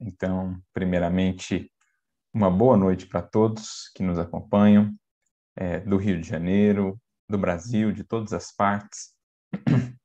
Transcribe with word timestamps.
Então, 0.00 0.60
primeiramente, 0.72 1.72
uma 2.32 2.50
boa 2.50 2.76
noite 2.76 3.06
para 3.06 3.22
todos 3.22 3.90
que 3.94 4.02
nos 4.02 4.18
acompanham, 4.18 4.94
é, 5.56 5.80
do 5.80 5.96
Rio 5.96 6.20
de 6.20 6.28
Janeiro, 6.28 7.00
do 7.28 7.36
Brasil, 7.36 7.92
de 7.92 8.04
todas 8.04 8.32
as 8.32 8.54
partes. 8.54 9.14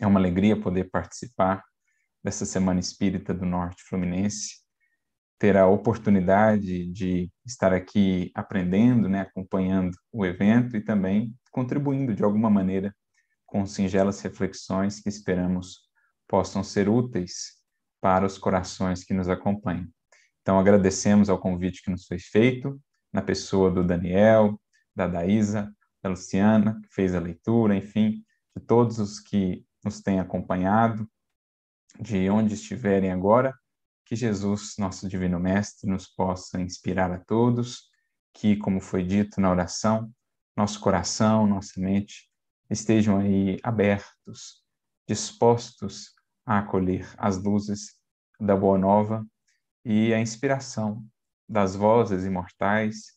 É 0.00 0.06
uma 0.06 0.18
alegria 0.18 0.60
poder 0.60 0.90
participar 0.90 1.62
dessa 2.24 2.44
Semana 2.44 2.80
Espírita 2.80 3.32
do 3.32 3.46
Norte 3.46 3.84
Fluminense, 3.84 4.56
ter 5.38 5.56
a 5.56 5.68
oportunidade 5.68 6.90
de 6.90 7.30
estar 7.46 7.72
aqui 7.72 8.32
aprendendo, 8.34 9.08
né, 9.08 9.20
acompanhando 9.20 9.96
o 10.10 10.26
evento 10.26 10.76
e 10.76 10.80
também 10.80 11.32
contribuindo 11.52 12.14
de 12.14 12.24
alguma 12.24 12.50
maneira 12.50 12.92
com 13.46 13.64
singelas 13.64 14.20
reflexões 14.22 14.98
que 14.98 15.08
esperamos 15.08 15.82
possam 16.26 16.64
ser 16.64 16.88
úteis 16.88 17.61
para 18.02 18.26
os 18.26 18.36
corações 18.36 19.04
que 19.04 19.14
nos 19.14 19.28
acompanham. 19.28 19.86
Então, 20.42 20.58
agradecemos 20.58 21.30
ao 21.30 21.38
convite 21.38 21.82
que 21.82 21.90
nos 21.90 22.04
foi 22.04 22.18
feito, 22.18 22.78
na 23.12 23.22
pessoa 23.22 23.70
do 23.70 23.84
Daniel, 23.84 24.60
da 24.94 25.06
Daísa, 25.06 25.72
da 26.02 26.10
Luciana, 26.10 26.80
que 26.82 26.92
fez 26.92 27.14
a 27.14 27.20
leitura, 27.20 27.76
enfim, 27.76 28.24
de 28.56 28.62
todos 28.66 28.98
os 28.98 29.20
que 29.20 29.64
nos 29.84 30.00
têm 30.00 30.18
acompanhado, 30.18 31.08
de 32.00 32.28
onde 32.28 32.54
estiverem 32.54 33.12
agora, 33.12 33.54
que 34.04 34.16
Jesus, 34.16 34.74
nosso 34.78 35.08
Divino 35.08 35.38
Mestre, 35.38 35.88
nos 35.88 36.08
possa 36.08 36.60
inspirar 36.60 37.12
a 37.12 37.20
todos, 37.20 37.88
que, 38.34 38.56
como 38.56 38.80
foi 38.80 39.04
dito 39.04 39.40
na 39.40 39.48
oração, 39.48 40.12
nosso 40.56 40.80
coração, 40.80 41.46
nossa 41.46 41.80
mente 41.80 42.28
estejam 42.68 43.18
aí 43.18 43.58
abertos, 43.62 44.64
dispostos 45.06 46.14
a 46.44 46.58
acolher 46.58 47.08
as 47.16 47.40
luzes 47.40 48.01
da 48.42 48.56
Boa 48.56 48.76
Nova 48.76 49.24
e 49.84 50.12
a 50.12 50.20
inspiração 50.20 51.06
das 51.48 51.76
vozes 51.76 52.24
imortais 52.24 53.12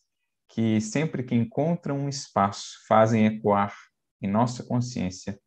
que, 0.48 0.80
sempre 0.80 1.24
que 1.24 1.34
encontram 1.34 1.98
um 1.98 2.08
espaço, 2.08 2.76
fazem 2.86 3.26
ecoar 3.26 3.74
em 4.22 4.28
nossa 4.30 4.62
consciência 4.62 5.38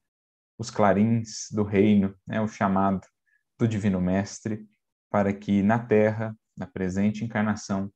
os 0.57 0.69
clarins 0.69 1.47
do 1.51 1.63
reino, 1.63 2.13
né, 2.27 2.41
o 2.41 2.47
chamado 2.47 3.07
do 3.57 3.65
Divino 3.67 4.01
Mestre, 4.01 4.67
para 5.09 5.33
que 5.33 5.63
na 5.63 5.79
Terra, 5.79 6.35
na 6.57 6.67
presente 6.67 7.23
encarnação, 7.23 7.89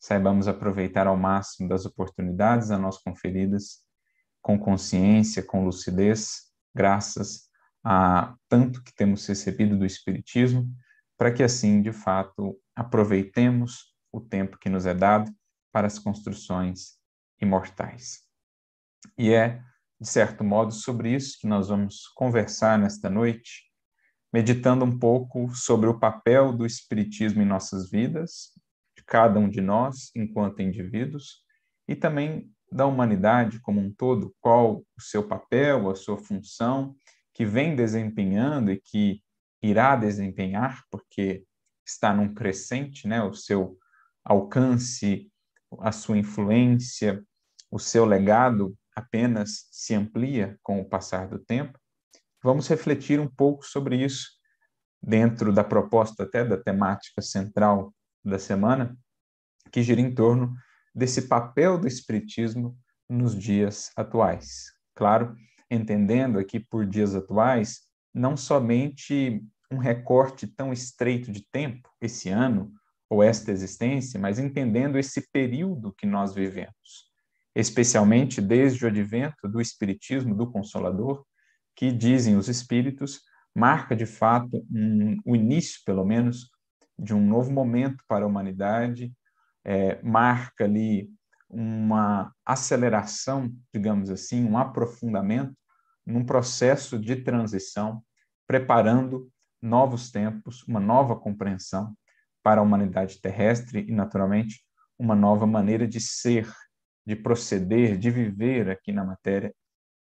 saibamos 0.00 0.48
aproveitar 0.48 1.06
ao 1.06 1.16
máximo 1.16 1.68
das 1.68 1.84
oportunidades 1.84 2.70
a 2.70 2.78
nós 2.78 2.98
conferidas, 2.98 3.84
com 4.40 4.58
consciência, 4.58 5.42
com 5.42 5.64
lucidez, 5.64 6.44
graças 6.74 7.50
a 7.84 8.34
tanto 8.48 8.82
que 8.82 8.94
temos 8.94 9.26
recebido 9.26 9.78
do 9.78 9.84
Espiritismo, 9.84 10.66
para 11.16 11.32
que 11.32 11.42
assim, 11.42 11.80
de 11.80 11.92
fato, 11.92 12.58
aproveitemos 12.74 13.94
o 14.12 14.20
tempo 14.20 14.58
que 14.58 14.68
nos 14.68 14.86
é 14.86 14.94
dado 14.94 15.30
para 15.72 15.86
as 15.86 15.98
construções 15.98 16.98
imortais. 17.40 18.20
E 19.18 19.32
é, 19.32 19.62
de 20.00 20.08
certo 20.08 20.44
modo, 20.44 20.72
sobre 20.72 21.14
isso 21.14 21.38
que 21.40 21.46
nós 21.46 21.68
vamos 21.68 22.08
conversar 22.14 22.78
nesta 22.78 23.08
noite, 23.08 23.64
meditando 24.32 24.84
um 24.84 24.98
pouco 24.98 25.54
sobre 25.54 25.88
o 25.88 25.98
papel 25.98 26.52
do 26.52 26.66
Espiritismo 26.66 27.42
em 27.42 27.46
nossas 27.46 27.90
vidas, 27.90 28.52
de 28.96 29.04
cada 29.04 29.38
um 29.38 29.48
de 29.48 29.60
nós 29.60 30.10
enquanto 30.14 30.60
indivíduos, 30.60 31.42
e 31.88 31.94
também 31.94 32.50
da 32.70 32.84
humanidade 32.84 33.60
como 33.60 33.80
um 33.80 33.92
todo, 33.92 34.34
qual 34.40 34.78
o 34.96 35.00
seu 35.00 35.26
papel, 35.26 35.88
a 35.88 35.94
sua 35.94 36.18
função, 36.18 36.94
que 37.32 37.44
vem 37.44 37.76
desempenhando 37.76 38.72
e 38.72 38.80
que 38.80 39.22
irá 39.62 39.96
desempenhar, 39.96 40.82
porque 40.90 41.44
está 41.84 42.12
num 42.12 42.34
crescente, 42.34 43.06
né, 43.06 43.22
o 43.22 43.32
seu 43.32 43.78
alcance, 44.24 45.30
a 45.80 45.92
sua 45.92 46.18
influência, 46.18 47.24
o 47.70 47.78
seu 47.78 48.04
legado 48.04 48.76
apenas 48.94 49.68
se 49.70 49.94
amplia 49.94 50.58
com 50.62 50.80
o 50.80 50.88
passar 50.88 51.28
do 51.28 51.38
tempo. 51.38 51.78
Vamos 52.42 52.68
refletir 52.68 53.20
um 53.20 53.28
pouco 53.28 53.64
sobre 53.64 54.02
isso 54.02 54.28
dentro 55.02 55.52
da 55.52 55.62
proposta 55.62 56.22
até 56.22 56.44
da 56.44 56.56
temática 56.56 57.20
central 57.20 57.94
da 58.24 58.38
semana, 58.38 58.96
que 59.70 59.82
gira 59.82 60.00
em 60.00 60.14
torno 60.14 60.54
desse 60.94 61.22
papel 61.22 61.78
do 61.78 61.86
espiritismo 61.86 62.76
nos 63.08 63.38
dias 63.38 63.90
atuais. 63.96 64.64
Claro, 64.94 65.36
entendendo 65.70 66.38
aqui 66.38 66.58
por 66.58 66.86
dias 66.86 67.14
atuais 67.14 67.85
não 68.16 68.34
somente 68.34 69.44
um 69.70 69.76
recorte 69.76 70.46
tão 70.46 70.72
estreito 70.72 71.30
de 71.30 71.46
tempo, 71.52 71.90
esse 72.00 72.30
ano 72.30 72.72
ou 73.10 73.22
esta 73.22 73.52
existência, 73.52 74.18
mas 74.18 74.38
entendendo 74.38 74.98
esse 74.98 75.30
período 75.30 75.92
que 75.92 76.06
nós 76.06 76.34
vivemos, 76.34 77.10
especialmente 77.54 78.40
desde 78.40 78.84
o 78.84 78.88
advento 78.88 79.46
do 79.46 79.60
Espiritismo 79.60 80.34
do 80.34 80.50
Consolador, 80.50 81.24
que 81.76 81.92
dizem 81.92 82.36
os 82.36 82.48
Espíritos, 82.48 83.20
marca 83.54 83.94
de 83.94 84.06
fato 84.06 84.64
um, 84.70 85.18
o 85.24 85.36
início, 85.36 85.80
pelo 85.84 86.04
menos, 86.04 86.50
de 86.98 87.14
um 87.14 87.24
novo 87.24 87.52
momento 87.52 88.02
para 88.08 88.24
a 88.24 88.28
humanidade, 88.28 89.12
é, 89.62 90.00
marca 90.02 90.64
ali 90.64 91.10
uma 91.50 92.32
aceleração, 92.44 93.52
digamos 93.72 94.10
assim, 94.10 94.42
um 94.42 94.56
aprofundamento 94.56 95.54
num 96.06 96.24
processo 96.24 96.98
de 96.98 97.16
transição, 97.16 98.02
preparando 98.46 99.30
novos 99.60 100.10
tempos, 100.10 100.62
uma 100.68 100.78
nova 100.78 101.16
compreensão 101.16 101.96
para 102.42 102.60
a 102.60 102.64
humanidade 102.64 103.20
terrestre 103.20 103.84
e, 103.88 103.92
naturalmente, 103.92 104.64
uma 104.98 105.16
nova 105.16 105.46
maneira 105.46 105.86
de 105.86 106.00
ser, 106.00 106.50
de 107.04 107.16
proceder, 107.16 107.98
de 107.98 108.10
viver 108.10 108.70
aqui 108.70 108.92
na 108.92 109.04
matéria 109.04 109.52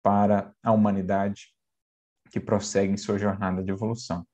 para 0.03 0.53
a 0.63 0.72
humanidade 0.72 1.47
que 2.31 2.40
prossegue 2.40 2.94
em 2.94 2.97
sua 2.97 3.18
jornada 3.18 3.63
de 3.63 3.72
evolução. 3.72 4.25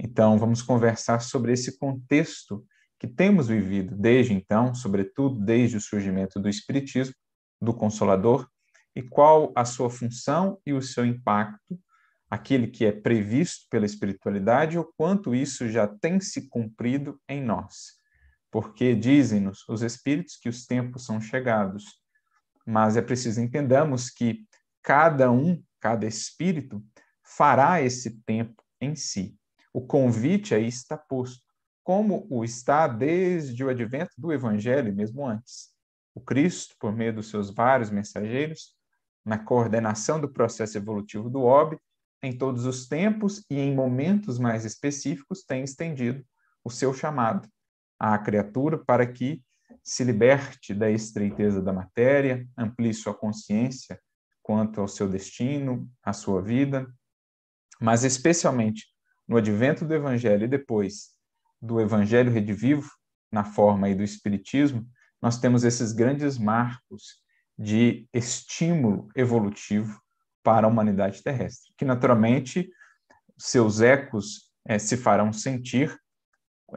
Então, 0.00 0.38
vamos 0.38 0.60
conversar 0.60 1.20
sobre 1.20 1.52
esse 1.52 1.78
contexto 1.78 2.64
que 2.98 3.06
temos 3.06 3.48
vivido 3.48 3.94
desde 3.96 4.34
então, 4.34 4.74
sobretudo 4.74 5.38
desde 5.40 5.76
o 5.76 5.80
surgimento 5.80 6.38
do 6.38 6.48
Espiritismo, 6.48 7.14
do 7.60 7.72
Consolador, 7.74 8.48
e 8.96 9.02
qual 9.02 9.52
a 9.54 9.64
sua 9.64 9.90
função 9.90 10.58
e 10.66 10.72
o 10.72 10.82
seu 10.82 11.04
impacto 11.04 11.78
aquele 12.30 12.66
que 12.66 12.84
é 12.84 12.92
previsto 12.92 13.66
pela 13.70 13.86
espiritualidade, 13.86 14.78
o 14.78 14.84
quanto 14.96 15.34
isso 15.34 15.68
já 15.68 15.86
tem 15.86 16.20
se 16.20 16.48
cumprido 16.48 17.20
em 17.28 17.42
nós. 17.42 17.96
Porque 18.50 18.94
dizem-nos 18.94 19.66
os 19.68 19.82
espíritos 19.82 20.36
que 20.36 20.48
os 20.48 20.66
tempos 20.66 21.04
são 21.04 21.20
chegados, 21.20 21.84
mas 22.66 22.96
é 22.96 23.02
preciso 23.02 23.40
entendamos 23.40 24.10
que 24.10 24.44
cada 24.82 25.30
um, 25.30 25.62
cada 25.80 26.06
espírito, 26.06 26.84
fará 27.22 27.82
esse 27.82 28.22
tempo 28.22 28.62
em 28.80 28.94
si. 28.94 29.36
O 29.72 29.80
convite 29.80 30.54
aí 30.54 30.66
está 30.66 30.96
posto, 30.96 31.44
como 31.82 32.26
o 32.30 32.44
está 32.44 32.88
desde 32.88 33.62
o 33.64 33.68
advento 33.68 34.12
do 34.16 34.32
Evangelho, 34.32 34.94
mesmo 34.94 35.26
antes. 35.26 35.70
O 36.14 36.20
Cristo, 36.20 36.74
por 36.80 36.92
meio 36.92 37.14
dos 37.14 37.28
seus 37.28 37.50
vários 37.50 37.90
mensageiros, 37.90 38.74
na 39.26 39.36
coordenação 39.36 40.20
do 40.20 40.28
processo 40.28 40.78
evolutivo 40.78 41.28
do 41.28 41.42
orbe, 41.42 41.76
em 42.22 42.32
todos 42.32 42.64
os 42.64 42.86
tempos 42.86 43.44
e 43.50 43.58
em 43.58 43.74
momentos 43.74 44.38
mais 44.38 44.64
específicos, 44.64 45.42
tem 45.42 45.64
estendido 45.64 46.24
o 46.64 46.70
seu 46.70 46.94
chamado 46.94 47.48
à 47.98 48.16
criatura 48.18 48.78
para 48.78 49.04
que 49.04 49.42
se 49.82 50.04
liberte 50.04 50.72
da 50.72 50.88
estreiteza 50.88 51.60
da 51.60 51.72
matéria, 51.72 52.46
amplie 52.56 52.94
sua 52.94 53.12
consciência 53.12 54.00
quanto 54.42 54.80
ao 54.80 54.86
seu 54.86 55.08
destino, 55.08 55.90
à 56.04 56.12
sua 56.12 56.40
vida, 56.40 56.86
mas 57.80 58.04
especialmente 58.04 58.86
no 59.26 59.36
advento 59.36 59.84
do 59.84 59.92
Evangelho 59.92 60.44
e 60.44 60.48
depois 60.48 61.16
do 61.60 61.80
Evangelho 61.80 62.30
redivivo, 62.30 62.88
na 63.30 63.42
forma 63.42 63.88
aí 63.88 63.94
do 63.94 64.04
Espiritismo, 64.04 64.88
nós 65.20 65.38
temos 65.38 65.64
esses 65.64 65.92
grandes 65.92 66.38
marcos 66.38 67.25
de 67.58 68.08
estímulo 68.12 69.08
evolutivo 69.16 70.00
para 70.42 70.66
a 70.66 70.70
humanidade 70.70 71.22
terrestre, 71.22 71.72
que 71.76 71.84
naturalmente 71.84 72.70
seus 73.38 73.80
ecos 73.80 74.50
é, 74.64 74.78
se 74.78 74.96
farão 74.96 75.32
sentir 75.32 75.98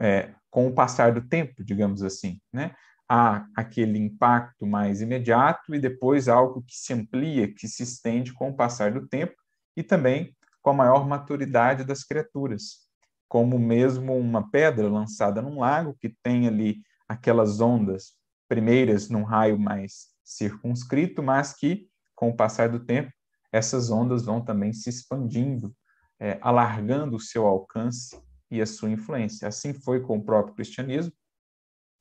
é, 0.00 0.34
com 0.50 0.66
o 0.66 0.74
passar 0.74 1.12
do 1.12 1.22
tempo, 1.22 1.62
digamos 1.64 2.02
assim, 2.02 2.40
né? 2.52 2.74
Há 3.08 3.46
aquele 3.56 3.98
impacto 3.98 4.64
mais 4.64 5.00
imediato 5.00 5.74
e 5.74 5.80
depois 5.80 6.28
algo 6.28 6.62
que 6.62 6.76
se 6.76 6.92
amplia, 6.92 7.52
que 7.52 7.66
se 7.66 7.82
estende 7.82 8.32
com 8.32 8.50
o 8.50 8.56
passar 8.56 8.92
do 8.92 9.06
tempo 9.08 9.34
e 9.76 9.82
também 9.82 10.34
com 10.62 10.70
a 10.70 10.74
maior 10.74 11.08
maturidade 11.08 11.82
das 11.82 12.04
criaturas, 12.04 12.88
como 13.28 13.58
mesmo 13.58 14.16
uma 14.16 14.48
pedra 14.50 14.88
lançada 14.88 15.42
num 15.42 15.60
lago 15.60 15.96
que 15.98 16.14
tem 16.22 16.46
ali 16.46 16.82
aquelas 17.08 17.60
ondas 17.60 18.12
primeiras 18.48 19.08
num 19.08 19.24
raio 19.24 19.58
mais 19.58 20.08
circunscrito, 20.30 21.22
mas 21.22 21.52
que 21.52 21.88
com 22.14 22.30
o 22.30 22.36
passar 22.36 22.68
do 22.68 22.80
tempo 22.80 23.10
essas 23.52 23.90
ondas 23.90 24.24
vão 24.24 24.40
também 24.40 24.72
se 24.72 24.88
expandindo, 24.88 25.74
é, 26.20 26.38
alargando 26.40 27.16
o 27.16 27.20
seu 27.20 27.46
alcance 27.46 28.16
e 28.50 28.60
a 28.60 28.66
sua 28.66 28.90
influência. 28.90 29.48
Assim 29.48 29.74
foi 29.74 30.00
com 30.00 30.18
o 30.18 30.24
próprio 30.24 30.54
cristianismo, 30.54 31.12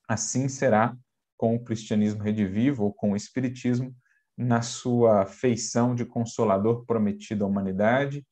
assim 0.08 0.48
será 0.48 0.96
com 1.36 1.56
o 1.56 1.64
cristianismo 1.64 2.22
redivivo 2.22 2.84
ou 2.84 2.94
com 2.94 3.14
o 3.14 3.16
espiritismo 3.16 3.96
na 4.38 4.62
sua 4.62 5.26
feição 5.26 5.96
de 5.96 6.06
consolador 6.06 6.86
prometido 6.86 7.44
à 7.44 7.48
humanidade 7.48 8.26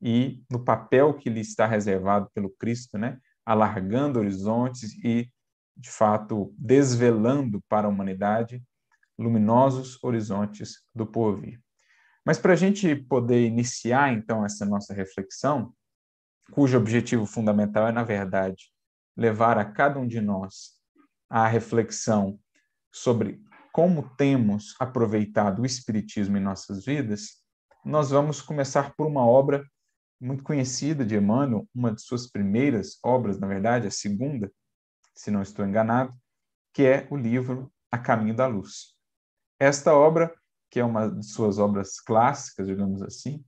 e 0.00 0.42
no 0.50 0.64
papel 0.64 1.14
que 1.14 1.28
lhe 1.28 1.40
está 1.40 1.66
reservado 1.66 2.30
pelo 2.32 2.50
Cristo, 2.50 2.96
né? 2.96 3.18
alargando 3.44 4.18
horizontes 4.18 4.92
e, 5.04 5.28
de 5.76 5.90
fato, 5.90 6.54
desvelando 6.56 7.62
para 7.68 7.86
a 7.86 7.90
humanidade 7.90 8.62
luminosos 9.20 10.02
horizontes 10.02 10.82
do 10.94 11.06
porvir. 11.06 11.60
Mas 12.24 12.38
para 12.38 12.52
a 12.52 12.56
gente 12.56 12.94
poder 12.94 13.46
iniciar, 13.46 14.12
então, 14.12 14.44
essa 14.44 14.64
nossa 14.64 14.94
reflexão, 14.94 15.74
cujo 16.52 16.76
objetivo 16.76 17.26
fundamental 17.26 17.86
é, 17.86 17.92
na 17.92 18.02
verdade, 18.02 18.72
levar 19.16 19.58
a 19.58 19.64
cada 19.64 19.98
um 19.98 20.06
de 20.06 20.20
nós 20.20 20.72
à 21.28 21.46
reflexão 21.46 22.38
sobre 22.92 23.42
como 23.72 24.08
temos 24.16 24.74
aproveitado 24.80 25.62
o 25.62 25.66
Espiritismo 25.66 26.36
em 26.36 26.40
nossas 26.40 26.84
vidas, 26.84 27.40
nós 27.84 28.10
vamos 28.10 28.42
começar 28.42 28.94
por 28.94 29.06
uma 29.06 29.24
obra 29.24 29.64
muito 30.20 30.42
conhecida 30.42 31.04
de 31.04 31.16
Emmanuel, 31.16 31.66
uma 31.74 31.92
de 31.92 32.02
suas 32.02 32.26
primeiras 32.26 32.98
obras, 33.02 33.38
na 33.38 33.46
verdade, 33.46 33.86
a 33.86 33.90
segunda, 33.90 34.52
se 35.14 35.30
não 35.30 35.40
estou 35.40 35.64
enganado, 35.64 36.12
que 36.74 36.82
é 36.82 37.06
o 37.10 37.16
livro 37.16 37.72
A 37.90 37.98
Caminho 37.98 38.34
da 38.34 38.46
Luz. 38.46 38.94
Esta 39.60 39.94
obra, 39.94 40.34
que 40.70 40.80
é 40.80 40.84
uma 40.84 41.06
de 41.06 41.26
suas 41.26 41.58
obras 41.58 42.00
clássicas, 42.00 42.66
digamos 42.66 43.02
assim, 43.02 43.44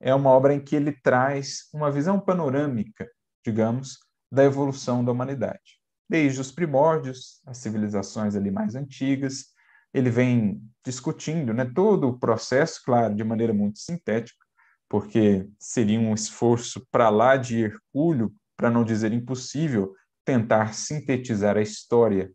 é 0.00 0.14
uma 0.14 0.30
obra 0.30 0.54
em 0.54 0.64
que 0.64 0.74
ele 0.74 0.92
traz 0.92 1.68
uma 1.74 1.90
visão 1.90 2.18
panorâmica, 2.18 3.06
digamos, 3.44 3.98
da 4.30 4.42
evolução 4.42 5.04
da 5.04 5.12
humanidade. 5.12 5.78
Desde 6.08 6.40
os 6.40 6.50
primórdios, 6.50 7.42
as 7.46 7.58
civilizações 7.58 8.34
ali 8.34 8.50
mais 8.50 8.74
antigas, 8.74 9.52
ele 9.92 10.08
vem 10.08 10.62
discutindo 10.84 11.52
né, 11.52 11.70
todo 11.74 12.08
o 12.08 12.18
processo, 12.18 12.80
claro, 12.82 13.14
de 13.14 13.22
maneira 13.22 13.52
muito 13.52 13.78
sintética, 13.78 14.44
porque 14.88 15.46
seria 15.58 16.00
um 16.00 16.14
esforço 16.14 16.86
para 16.90 17.10
lá 17.10 17.36
de 17.36 17.60
hercúleo, 17.60 18.32
para 18.56 18.70
não 18.70 18.84
dizer 18.84 19.12
impossível, 19.12 19.94
tentar 20.24 20.74
sintetizar 20.74 21.56
a 21.58 21.62
história 21.62 22.32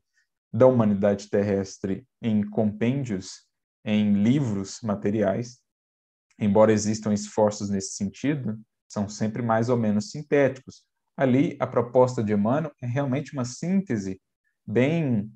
da 0.51 0.65
humanidade 0.65 1.29
terrestre 1.29 2.07
em 2.21 2.41
compêndios, 2.41 3.45
em 3.83 4.13
livros 4.13 4.79
materiais. 4.81 5.59
Embora 6.39 6.71
existam 6.71 7.13
esforços 7.13 7.69
nesse 7.69 7.93
sentido, 7.93 8.59
são 8.87 9.09
sempre 9.09 9.41
mais 9.41 9.69
ou 9.69 9.77
menos 9.77 10.11
sintéticos. 10.11 10.83
Ali, 11.15 11.57
a 11.59 11.67
proposta 11.67 12.23
de 12.23 12.33
Emmanuel 12.33 12.71
é 12.81 12.85
realmente 12.85 13.33
uma 13.33 13.43
síntese 13.43 14.21
bem 14.65 15.31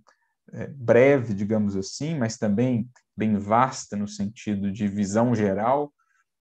é, 0.54 0.68
breve, 0.68 1.34
digamos 1.34 1.76
assim, 1.76 2.16
mas 2.16 2.38
também 2.38 2.90
bem 3.16 3.38
vasta 3.38 3.96
no 3.96 4.08
sentido 4.08 4.72
de 4.72 4.88
visão 4.88 5.34
geral 5.34 5.94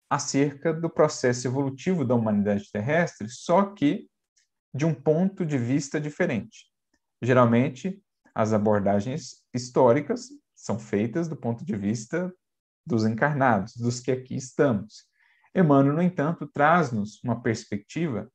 acerca 0.09 0.73
do 0.73 0.89
processo 0.89 1.47
evolutivo 1.47 2.05
da 2.05 2.13
humanidade 2.13 2.69
terrestre, 2.71 3.27
só 3.29 3.73
que 3.73 4.07
de 4.73 4.85
um 4.85 4.93
ponto 4.93 5.45
de 5.45 5.57
vista 5.57 5.99
diferente. 5.99 6.67
Geralmente, 7.21 8.01
as 8.33 8.53
abordagens 8.53 9.43
históricas 9.53 10.29
são 10.55 10.79
feitas 10.79 11.27
do 11.27 11.35
ponto 11.35 11.63
de 11.65 11.75
vista 11.75 12.33
dos 12.85 13.05
encarnados, 13.05 13.75
dos 13.75 13.99
que 13.99 14.11
aqui 14.11 14.35
estamos. 14.35 15.05
Emmanuel, 15.55 15.95
no 15.95 16.01
entanto, 16.01 16.47
traz-nos 16.47 17.21
uma 17.23 17.41
perspectiva 17.41 18.29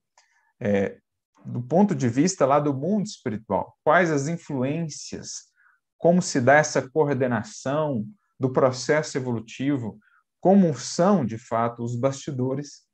é, 0.60 0.98
do 1.44 1.62
ponto 1.62 1.94
de 1.94 2.08
vista 2.08 2.46
lá 2.46 2.60
do 2.60 2.72
mundo 2.72 3.06
espiritual. 3.06 3.76
Quais 3.82 4.10
as 4.10 4.28
influências 4.28 5.48
como 5.98 6.22
se 6.22 6.40
dá 6.40 6.54
essa 6.54 6.88
coordenação 6.88 8.06
do 8.38 8.52
processo 8.52 9.18
evolutivo, 9.18 9.98
como 10.40 10.72
são, 10.78 11.26
de 11.26 11.36
fato, 11.36 11.82
os 11.82 11.96
bastidores 11.96 12.86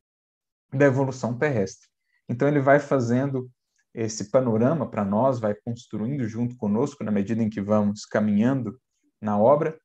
da 0.72 0.86
evolução 0.86 1.36
terrestre. 1.38 1.86
Então, 2.28 2.48
ele 2.48 2.60
vai 2.60 2.80
fazendo 2.80 3.50
esse 3.94 4.30
panorama 4.30 4.88
para 4.88 5.04
nós, 5.04 5.38
vai 5.38 5.54
construindo 5.54 6.26
junto 6.26 6.56
conosco, 6.56 7.04
na 7.04 7.12
medida 7.12 7.42
em 7.42 7.48
que 7.48 7.60
vamos 7.60 8.04
caminhando 8.04 8.78
na 9.20 9.38
obra, 9.38 9.78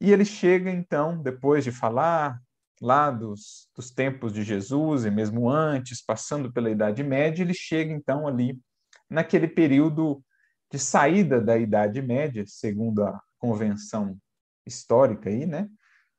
e 0.00 0.12
ele 0.12 0.24
chega, 0.24 0.70
então, 0.70 1.22
depois 1.22 1.64
de 1.64 1.72
falar 1.72 2.38
lá 2.80 3.10
dos, 3.10 3.68
dos 3.74 3.90
tempos 3.90 4.32
de 4.32 4.42
Jesus 4.42 5.06
e 5.06 5.10
mesmo 5.10 5.48
antes, 5.48 6.04
passando 6.04 6.52
pela 6.52 6.70
Idade 6.70 7.02
Média, 7.02 7.42
ele 7.42 7.54
chega, 7.54 7.92
então, 7.92 8.28
ali 8.28 8.60
naquele 9.08 9.48
período 9.48 10.22
de 10.70 10.78
saída 10.78 11.40
da 11.40 11.56
Idade 11.56 12.02
Média, 12.02 12.44
segundo 12.46 13.04
a 13.04 13.18
convenção 13.38 14.18
histórica 14.66 15.30
aí, 15.30 15.46
né? 15.46 15.68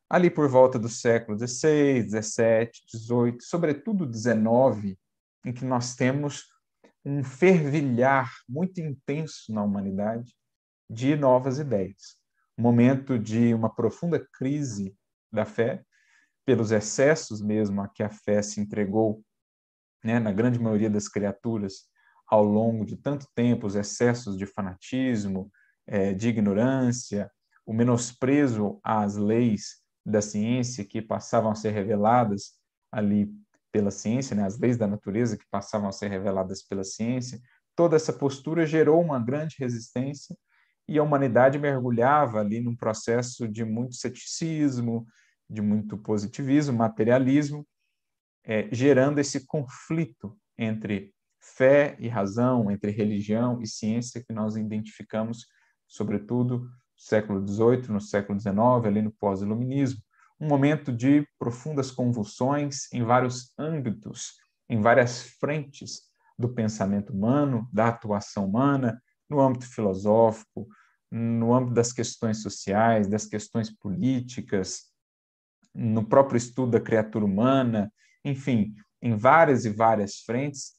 Ali 0.09 0.29
por 0.29 0.47
volta 0.47 0.79
do 0.79 0.87
século 0.87 1.37
XVI, 1.37 2.01
XVII, 2.09 2.71
XVIII, 2.89 3.37
sobretudo 3.41 4.11
XIX, 4.11 4.97
em 5.45 5.53
que 5.53 5.65
nós 5.65 5.95
temos 5.95 6.45
um 7.07 7.23
fervilhar 7.23 8.29
muito 8.49 8.81
intenso 8.81 9.53
na 9.53 9.63
humanidade 9.63 10.35
de 10.89 11.15
novas 11.15 11.57
ideias. 11.57 12.17
Um 12.57 12.61
momento 12.61 13.17
de 13.17 13.53
uma 13.53 13.73
profunda 13.73 14.19
crise 14.33 14.93
da 15.31 15.45
fé, 15.45 15.85
pelos 16.45 16.69
excessos 16.69 17.41
mesmo 17.41 17.81
a 17.81 17.87
que 17.87 18.03
a 18.03 18.09
fé 18.09 18.41
se 18.41 18.59
entregou, 18.59 19.23
né, 20.03 20.19
na 20.19 20.33
grande 20.33 20.59
maioria 20.59 20.89
das 20.89 21.07
criaturas, 21.07 21.85
ao 22.27 22.43
longo 22.43 22.85
de 22.85 22.97
tanto 22.97 23.25
tempo 23.33 23.67
os 23.67 23.75
excessos 23.75 24.37
de 24.37 24.45
fanatismo, 24.45 25.49
é, 25.85 26.13
de 26.13 26.27
ignorância, 26.27 27.31
o 27.65 27.71
menosprezo 27.71 28.81
às 28.83 29.15
leis 29.15 29.81
da 30.05 30.21
ciência 30.21 30.83
que 30.83 31.01
passavam 31.01 31.51
a 31.51 31.55
ser 31.55 31.71
reveladas 31.71 32.57
ali 32.91 33.33
pela 33.77 33.91
ciência, 33.91 34.35
né, 34.35 34.43
as 34.43 34.57
leis 34.57 34.75
da 34.75 34.87
natureza 34.87 35.37
que 35.37 35.45
passavam 35.51 35.87
a 35.87 35.91
ser 35.91 36.09
reveladas 36.09 36.63
pela 36.63 36.83
ciência, 36.83 37.39
toda 37.75 37.95
essa 37.95 38.11
postura 38.11 38.65
gerou 38.65 38.99
uma 38.99 39.19
grande 39.19 39.55
resistência 39.59 40.35
e 40.87 40.97
a 40.97 41.03
humanidade 41.03 41.59
mergulhava 41.59 42.39
ali 42.39 42.59
num 42.59 42.75
processo 42.75 43.47
de 43.47 43.63
muito 43.63 43.95
ceticismo, 43.95 45.05
de 45.47 45.61
muito 45.61 45.95
positivismo, 45.95 46.75
materialismo, 46.75 47.67
é, 48.43 48.67
gerando 48.71 49.19
esse 49.19 49.45
conflito 49.45 50.35
entre 50.57 51.13
fé 51.39 51.95
e 51.99 52.07
razão, 52.07 52.71
entre 52.71 52.89
religião 52.89 53.61
e 53.61 53.67
ciência 53.67 54.23
que 54.27 54.33
nós 54.33 54.55
identificamos, 54.55 55.45
sobretudo 55.87 56.61
no 56.61 56.69
século 56.95 57.47
XVIII, 57.47 57.89
no 57.89 58.01
século 58.01 58.39
XIX, 58.39 58.57
ali 58.87 59.03
no 59.03 59.11
pós-iluminismo. 59.11 60.01
Um 60.39 60.47
momento 60.47 60.91
de 60.91 61.27
profundas 61.39 61.89
convulsões 61.91 62.91
em 62.93 63.03
vários 63.03 63.53
âmbitos, 63.57 64.33
em 64.69 64.81
várias 64.81 65.23
frentes 65.39 66.03
do 66.37 66.49
pensamento 66.49 67.11
humano, 67.11 67.67
da 67.73 67.87
atuação 67.87 68.45
humana, 68.45 69.01
no 69.29 69.41
âmbito 69.41 69.67
filosófico, 69.67 70.67
no 71.11 71.53
âmbito 71.53 71.73
das 71.73 71.91
questões 71.91 72.41
sociais, 72.41 73.07
das 73.07 73.25
questões 73.25 73.69
políticas, 73.69 74.85
no 75.73 76.05
próprio 76.05 76.37
estudo 76.37 76.71
da 76.71 76.81
criatura 76.81 77.25
humana, 77.25 77.91
enfim, 78.23 78.75
em 79.01 79.15
várias 79.15 79.65
e 79.65 79.69
várias 79.69 80.19
frentes, 80.19 80.73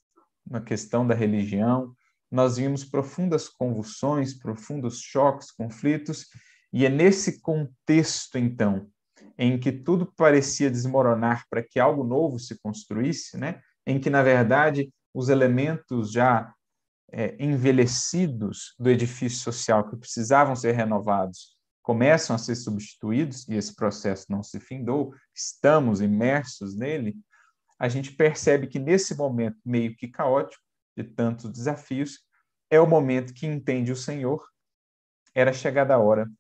na 0.47 0.61
questão 0.61 1.07
da 1.07 1.15
religião, 1.15 1.95
nós 2.31 2.57
vimos 2.57 2.85
profundas 2.85 3.49
convulsões, 3.49 4.35
profundos 4.35 5.01
choques, 5.01 5.51
conflitos, 5.51 6.27
e 6.73 6.85
é 6.85 6.89
nesse 6.89 7.41
contexto, 7.41 8.37
então, 8.37 8.91
em 9.39 9.59
que 9.59 9.71
tudo 9.71 10.13
parecia 10.17 10.71
desmoronar 10.71 11.45
para 11.49 11.63
que 11.63 11.79
algo 11.79 12.03
novo 12.03 12.39
se 12.39 12.59
construísse, 12.61 13.39
né? 13.39 13.61
em 13.87 14.01
que, 14.01 14.11
na 14.11 14.23
verdade, 14.23 14.93
os 15.15 15.29
elementos 15.29 16.13
já 16.13 16.53
é, 17.11 17.37
envelhecidos 17.43 18.75
do 18.79 18.91
edifício 18.91 19.39
social 19.39 19.89
que 19.89 19.97
precisavam 19.97 20.55
ser 20.55 20.73
renovados 20.73 21.57
começam 21.89 22.37
a 22.37 22.39
ser 22.39 22.55
substituídos, 22.55 23.49
e 23.49 23.55
esse 23.55 23.75
processo 23.75 24.27
não 24.29 24.43
se 24.43 24.61
findou, 24.61 25.15
estamos 25.35 26.03
imersos 26.03 26.77
nele, 26.77 27.17
a 27.79 27.89
gente 27.89 28.13
percebe 28.13 28.67
que 28.67 28.79
nesse 28.79 29.17
momento 29.17 29.57
meio 29.65 29.97
que 29.97 30.07
caótico, 30.07 30.63
de 30.95 31.05
tantos 31.05 31.51
desafios, 31.51 32.19
é 32.69 32.79
o 32.79 32.87
momento 32.87 33.33
que 33.33 33.47
entende 33.47 33.91
o 33.91 33.97
Senhor, 33.97 34.47
era 35.35 35.51
chegada 35.51 35.95
a 35.95 35.99
hora 35.99 36.31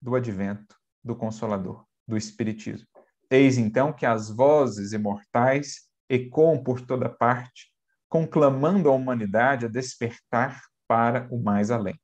do 0.00 0.14
advento 0.14 0.76
do 1.02 1.16
Consolador, 1.16 1.84
do 2.06 2.16
Espiritismo. 2.16 2.86
Eis 3.30 3.58
então 3.58 3.92
que 3.92 4.06
as 4.06 4.30
vozes 4.30 4.92
imortais 4.92 5.88
ecoam 6.08 6.62
por 6.62 6.80
toda 6.80 7.08
parte, 7.08 7.72
conclamando 8.08 8.88
a 8.88 8.92
humanidade 8.92 9.66
a 9.66 9.68
despertar 9.68 10.62
para 10.86 11.26
o 11.30 11.42
mais 11.42 11.70
além, 11.70 11.98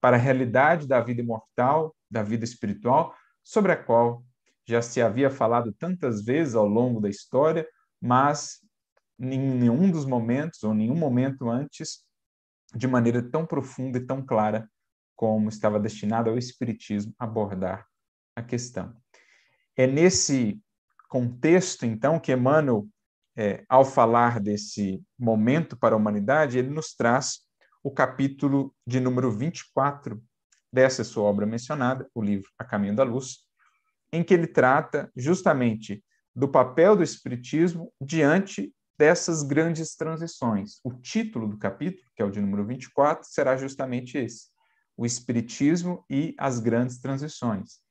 para 0.00 0.16
a 0.16 0.20
realidade 0.20 0.86
da 0.86 1.00
vida 1.00 1.20
imortal, 1.20 1.94
da 2.10 2.22
vida 2.22 2.44
espiritual, 2.44 3.14
sobre 3.42 3.72
a 3.72 3.76
qual 3.76 4.24
já 4.64 4.80
se 4.80 5.02
havia 5.02 5.28
falado 5.28 5.72
tantas 5.72 6.24
vezes 6.24 6.54
ao 6.54 6.66
longo 6.66 7.00
da 7.00 7.08
história, 7.08 7.66
mas 8.00 8.60
em 9.18 9.38
nenhum 9.38 9.90
dos 9.90 10.04
momentos, 10.04 10.62
ou 10.62 10.72
nenhum 10.72 10.96
momento 10.96 11.50
antes, 11.50 12.04
de 12.74 12.86
maneira 12.86 13.22
tão 13.22 13.44
profunda 13.44 13.98
e 13.98 14.06
tão 14.06 14.24
clara 14.24 14.68
como 15.14 15.48
estava 15.48 15.78
destinado 15.78 16.30
ao 16.30 16.38
Espiritismo 16.38 17.14
abordar 17.18 17.86
a 18.34 18.42
questão. 18.42 19.01
É 19.76 19.86
nesse 19.86 20.60
contexto, 21.08 21.84
então, 21.84 22.18
que 22.18 22.32
Emmanuel, 22.32 22.86
é, 23.36 23.64
ao 23.68 23.84
falar 23.84 24.40
desse 24.40 25.02
momento 25.18 25.76
para 25.76 25.94
a 25.94 25.98
humanidade, 25.98 26.58
ele 26.58 26.70
nos 26.70 26.94
traz 26.94 27.40
o 27.82 27.90
capítulo 27.90 28.74
de 28.86 29.00
número 29.00 29.30
24 29.30 30.22
dessa 30.72 31.04
sua 31.04 31.24
obra 31.24 31.44
mencionada, 31.44 32.08
o 32.14 32.22
livro 32.22 32.48
A 32.58 32.64
Caminho 32.64 32.96
da 32.96 33.02
Luz, 33.02 33.40
em 34.12 34.22
que 34.22 34.32
ele 34.32 34.46
trata 34.46 35.10
justamente 35.16 36.02
do 36.34 36.48
papel 36.48 36.96
do 36.96 37.02
Espiritismo 37.02 37.92
diante 38.00 38.72
dessas 38.98 39.42
grandes 39.42 39.94
transições. 39.94 40.78
O 40.84 40.92
título 40.92 41.48
do 41.48 41.58
capítulo, 41.58 42.08
que 42.14 42.22
é 42.22 42.24
o 42.24 42.30
de 42.30 42.40
número 42.40 42.64
24, 42.64 43.28
será 43.28 43.56
justamente 43.56 44.16
esse: 44.16 44.46
O 44.96 45.04
Espiritismo 45.04 46.04
e 46.08 46.34
as 46.38 46.58
Grandes 46.58 47.00
Transições, 47.00 47.81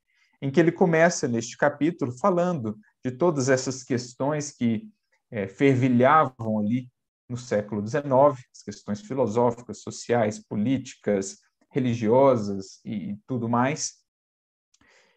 em 0.41 0.49
que 0.49 0.59
ele 0.59 0.71
começa 0.71 1.27
neste 1.27 1.55
capítulo 1.55 2.11
falando 2.17 2.77
de 3.03 3.11
todas 3.11 3.49
essas 3.49 3.83
questões 3.83 4.51
que 4.51 4.89
é, 5.29 5.47
fervilhavam 5.47 6.59
ali 6.59 6.89
no 7.29 7.37
século 7.37 7.85
XIX, 7.87 8.03
as 8.51 8.63
questões 8.63 9.01
filosóficas, 9.01 9.81
sociais, 9.81 10.39
políticas, 10.39 11.37
religiosas 11.69 12.81
e, 12.83 13.11
e 13.11 13.19
tudo 13.25 13.47
mais. 13.47 14.01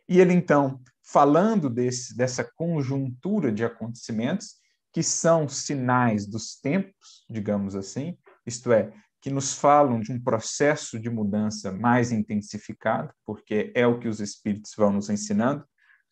E 0.08 0.20
ele, 0.20 0.32
então, 0.32 0.80
falando 1.02 1.68
desse, 1.68 2.16
dessa 2.16 2.44
conjuntura 2.56 3.50
de 3.50 3.64
acontecimentos, 3.64 4.56
que 4.92 5.02
são 5.02 5.48
sinais 5.48 6.26
dos 6.26 6.56
tempos, 6.56 7.24
digamos 7.28 7.74
assim, 7.74 8.16
isto 8.46 8.72
é, 8.72 8.92
que 9.24 9.30
nos 9.30 9.54
falam 9.54 10.00
de 10.00 10.12
um 10.12 10.20
processo 10.22 11.00
de 11.00 11.08
mudança 11.08 11.72
mais 11.72 12.12
intensificado, 12.12 13.10
porque 13.24 13.72
é 13.74 13.86
o 13.86 13.98
que 13.98 14.06
os 14.06 14.20
espíritos 14.20 14.74
vão 14.76 14.92
nos 14.92 15.08
ensinando. 15.08 15.64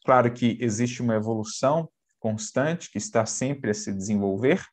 Claro 0.03 0.33
que 0.33 0.57
existe 0.59 1.03
uma 1.03 1.15
evolução 1.15 1.91
constante 2.19 2.91
que 2.91 2.97
está 2.97 3.27
sempre 3.27 3.71
a 3.71 3.75
se 3.75 3.93
desenvolver. 3.93 4.65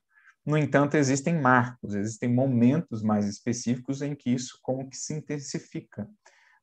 No 0.46 0.58
entanto, 0.58 0.96
existem 0.96 1.38
marcos, 1.38 1.93
existem 1.93 2.34
momentos 2.34 3.03
mais 3.03 3.27
específicos 3.27 4.01
em 4.01 4.15
que 4.15 4.29
isso 4.29 4.58
como 4.62 4.89
que 4.89 4.96
se 4.96 5.15
intensifica, 5.15 6.08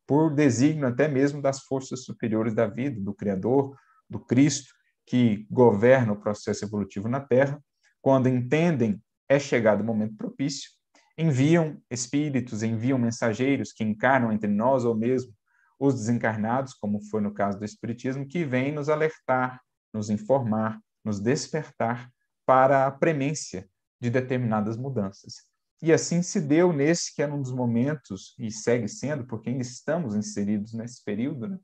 por 0.06 0.34
desígnio 0.34 0.88
até 0.88 1.06
mesmo 1.06 1.42
das 1.42 1.60
forças 1.64 2.04
superiores 2.04 2.54
da 2.54 2.66
vida, 2.66 2.98
do 2.98 3.12
Criador, 3.12 3.76
do 4.08 4.18
Cristo, 4.18 4.72
que 5.04 5.46
governa 5.50 6.14
o 6.14 6.20
processo 6.22 6.64
evolutivo 6.64 7.06
na 7.06 7.20
Terra, 7.20 7.62
quando 8.00 8.30
entendem 8.30 8.98
é 9.28 9.38
chegado 9.38 9.82
o 9.82 9.84
momento 9.84 10.16
propício, 10.16 10.75
enviam 11.18 11.80
espíritos, 11.90 12.62
enviam 12.62 12.98
mensageiros 12.98 13.72
que 13.72 13.84
encarnam 13.84 14.32
entre 14.32 14.50
nós 14.50 14.84
ou 14.84 14.94
mesmo 14.94 15.32
os 15.78 15.94
desencarnados, 15.94 16.74
como 16.74 17.00
foi 17.10 17.20
no 17.20 17.32
caso 17.32 17.58
do 17.58 17.64
Espiritismo, 17.64 18.26
que 18.26 18.44
vêm 18.44 18.72
nos 18.72 18.88
alertar, 18.88 19.60
nos 19.92 20.10
informar, 20.10 20.80
nos 21.04 21.20
despertar 21.20 22.10
para 22.44 22.86
a 22.86 22.90
premência 22.90 23.68
de 24.00 24.10
determinadas 24.10 24.76
mudanças. 24.76 25.34
E 25.82 25.92
assim 25.92 26.22
se 26.22 26.40
deu 26.40 26.72
nesse 26.72 27.14
que 27.14 27.22
era 27.22 27.34
um 27.34 27.40
dos 27.40 27.52
momentos, 27.52 28.34
e 28.38 28.50
segue 28.50 28.88
sendo, 28.88 29.26
porque 29.26 29.50
ainda 29.50 29.62
estamos 29.62 30.14
inseridos 30.14 30.72
nesse 30.72 31.04
período, 31.04 31.48
né? 31.48 31.58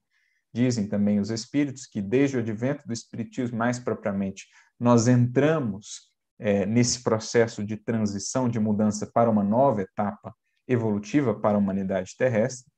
Dizem 0.52 0.86
também 0.86 1.18
os 1.18 1.30
espíritos 1.30 1.86
que, 1.86 2.02
desde 2.02 2.36
o 2.36 2.40
advento 2.40 2.86
do 2.86 2.92
espiritismo, 2.92 3.56
mais 3.56 3.78
propriamente, 3.78 4.46
nós 4.78 5.08
entramos 5.08 6.11
é, 6.38 6.66
nesse 6.66 7.02
processo 7.02 7.64
de 7.64 7.76
transição, 7.76 8.48
de 8.48 8.58
mudança 8.58 9.06
para 9.12 9.30
uma 9.30 9.44
nova 9.44 9.82
etapa 9.82 10.34
evolutiva 10.66 11.34
para 11.38 11.56
a 11.56 11.58
humanidade 11.58 12.16
terrestre. 12.16 12.70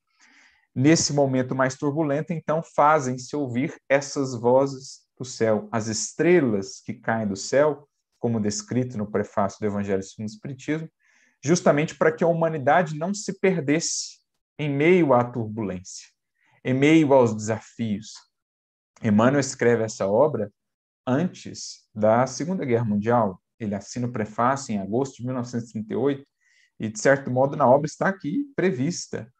Nesse 0.73 1.13
momento 1.13 1.55
mais 1.55 1.75
turbulento, 1.75 2.33
então, 2.33 2.61
fazem-se 2.75 3.35
ouvir 3.35 3.75
essas 3.89 4.33
vozes 4.35 5.05
do 5.17 5.23
céu, 5.23 5.69
as 5.71 5.87
estrelas 5.87 6.81
que 6.81 6.93
caem 6.93 7.27
do 7.27 7.35
céu, 7.35 7.87
como 8.19 8.39
descrito 8.39 8.97
no 8.97 9.09
prefácio 9.09 9.59
do 9.59 9.65
Evangelho 9.65 10.03
segundo 10.03 10.27
o 10.27 10.31
Espiritismo, 10.31 10.89
justamente 11.43 11.95
para 11.95 12.11
que 12.11 12.23
a 12.23 12.27
humanidade 12.27 12.97
não 12.97 13.13
se 13.13 13.39
perdesse 13.39 14.19
em 14.59 14.69
meio 14.69 15.13
à 15.13 15.23
turbulência 15.23 16.15
em 16.65 16.73
meio 16.73 17.13
aos 17.13 17.35
desafios. 17.35 18.13
Emmanuel 19.03 19.39
escreve 19.39 19.83
essa 19.83 20.07
obra 20.07 20.51
antes 21.05 21.87
da 21.93 22.25
Segunda 22.25 22.65
Guerra 22.65 22.85
Mundial. 22.85 23.39
Ele 23.59 23.75
assina 23.75 24.07
o 24.07 24.11
prefácio 24.11 24.73
em 24.73 24.79
agosto 24.79 25.17
de 25.17 25.25
1938 25.25 26.25
e, 26.79 26.89
de 26.89 26.99
certo 26.99 27.31
modo, 27.31 27.55
na 27.55 27.67
obra 27.67 27.85
está 27.85 28.07
aqui 28.07 28.45
prevista 28.55 29.31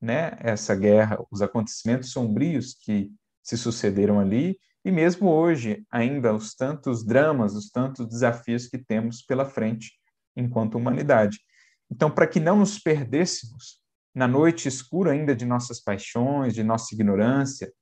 né, 0.00 0.36
essa 0.40 0.74
guerra, 0.74 1.18
os 1.30 1.40
acontecimentos 1.42 2.10
sombrios 2.10 2.74
que 2.74 3.10
se 3.42 3.56
sucederam 3.56 4.18
ali 4.18 4.58
e 4.84 4.90
mesmo 4.90 5.30
hoje 5.30 5.84
ainda 5.90 6.34
os 6.34 6.54
tantos 6.54 7.04
dramas, 7.04 7.54
os 7.54 7.70
tantos 7.70 8.06
desafios 8.08 8.66
que 8.66 8.78
temos 8.78 9.22
pela 9.22 9.44
frente 9.44 9.92
enquanto 10.36 10.74
humanidade. 10.74 11.38
Então, 11.90 12.10
para 12.10 12.26
que 12.26 12.40
não 12.40 12.56
nos 12.56 12.78
perdêssemos 12.78 13.80
na 14.14 14.26
noite 14.26 14.66
escura 14.66 15.12
ainda 15.12 15.34
de 15.34 15.44
nossas 15.44 15.80
paixões, 15.80 16.54
de 16.54 16.62
nossa 16.62 16.94
ignorância, 16.94 17.72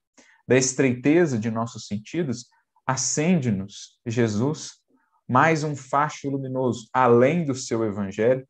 da 0.46 0.56
estreiteza 0.56 1.38
de 1.38 1.50
nossos 1.50 1.86
sentidos, 1.86 2.46
acende-nos, 2.86 3.98
Jesus, 4.04 4.79
mais 5.30 5.62
um 5.62 5.76
facho 5.76 6.28
luminoso, 6.28 6.88
além 6.92 7.44
do 7.44 7.54
seu 7.54 7.84
evangelho, 7.84 8.44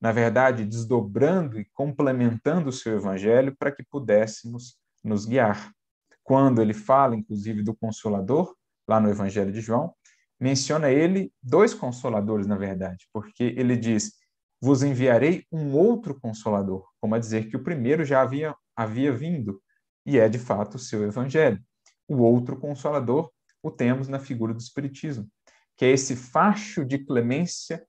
na 0.00 0.10
verdade, 0.10 0.66
desdobrando 0.66 1.60
e 1.60 1.64
complementando 1.72 2.70
o 2.70 2.72
seu 2.72 2.96
evangelho 2.96 3.54
para 3.56 3.70
que 3.70 3.84
pudéssemos 3.84 4.76
nos 5.04 5.24
guiar. 5.24 5.70
Quando 6.24 6.60
ele 6.60 6.74
fala, 6.74 7.14
inclusive, 7.14 7.62
do 7.62 7.72
Consolador, 7.72 8.52
lá 8.88 8.98
no 8.98 9.08
Evangelho 9.08 9.52
de 9.52 9.60
João, 9.60 9.94
menciona 10.40 10.90
ele 10.90 11.32
dois 11.40 11.72
consoladores, 11.72 12.48
na 12.48 12.56
verdade, 12.56 13.06
porque 13.12 13.54
ele 13.56 13.76
diz: 13.76 14.14
vos 14.60 14.82
enviarei 14.82 15.46
um 15.52 15.72
outro 15.72 16.18
consolador, 16.18 16.84
como 17.00 17.14
a 17.14 17.18
dizer 17.20 17.48
que 17.48 17.56
o 17.56 17.62
primeiro 17.62 18.04
já 18.04 18.22
havia, 18.22 18.56
havia 18.74 19.12
vindo, 19.12 19.62
e 20.04 20.18
é 20.18 20.28
de 20.28 20.40
fato 20.40 20.74
o 20.74 20.80
seu 20.80 21.04
evangelho. 21.04 21.62
O 22.08 22.16
outro 22.16 22.58
consolador 22.58 23.30
o 23.62 23.70
temos 23.70 24.08
na 24.08 24.18
figura 24.18 24.52
do 24.52 24.58
Espiritismo, 24.58 25.30
que 25.76 25.84
é 25.84 25.90
esse 25.90 26.14
facho 26.16 26.84
de 26.84 26.98
clemência 26.98 27.84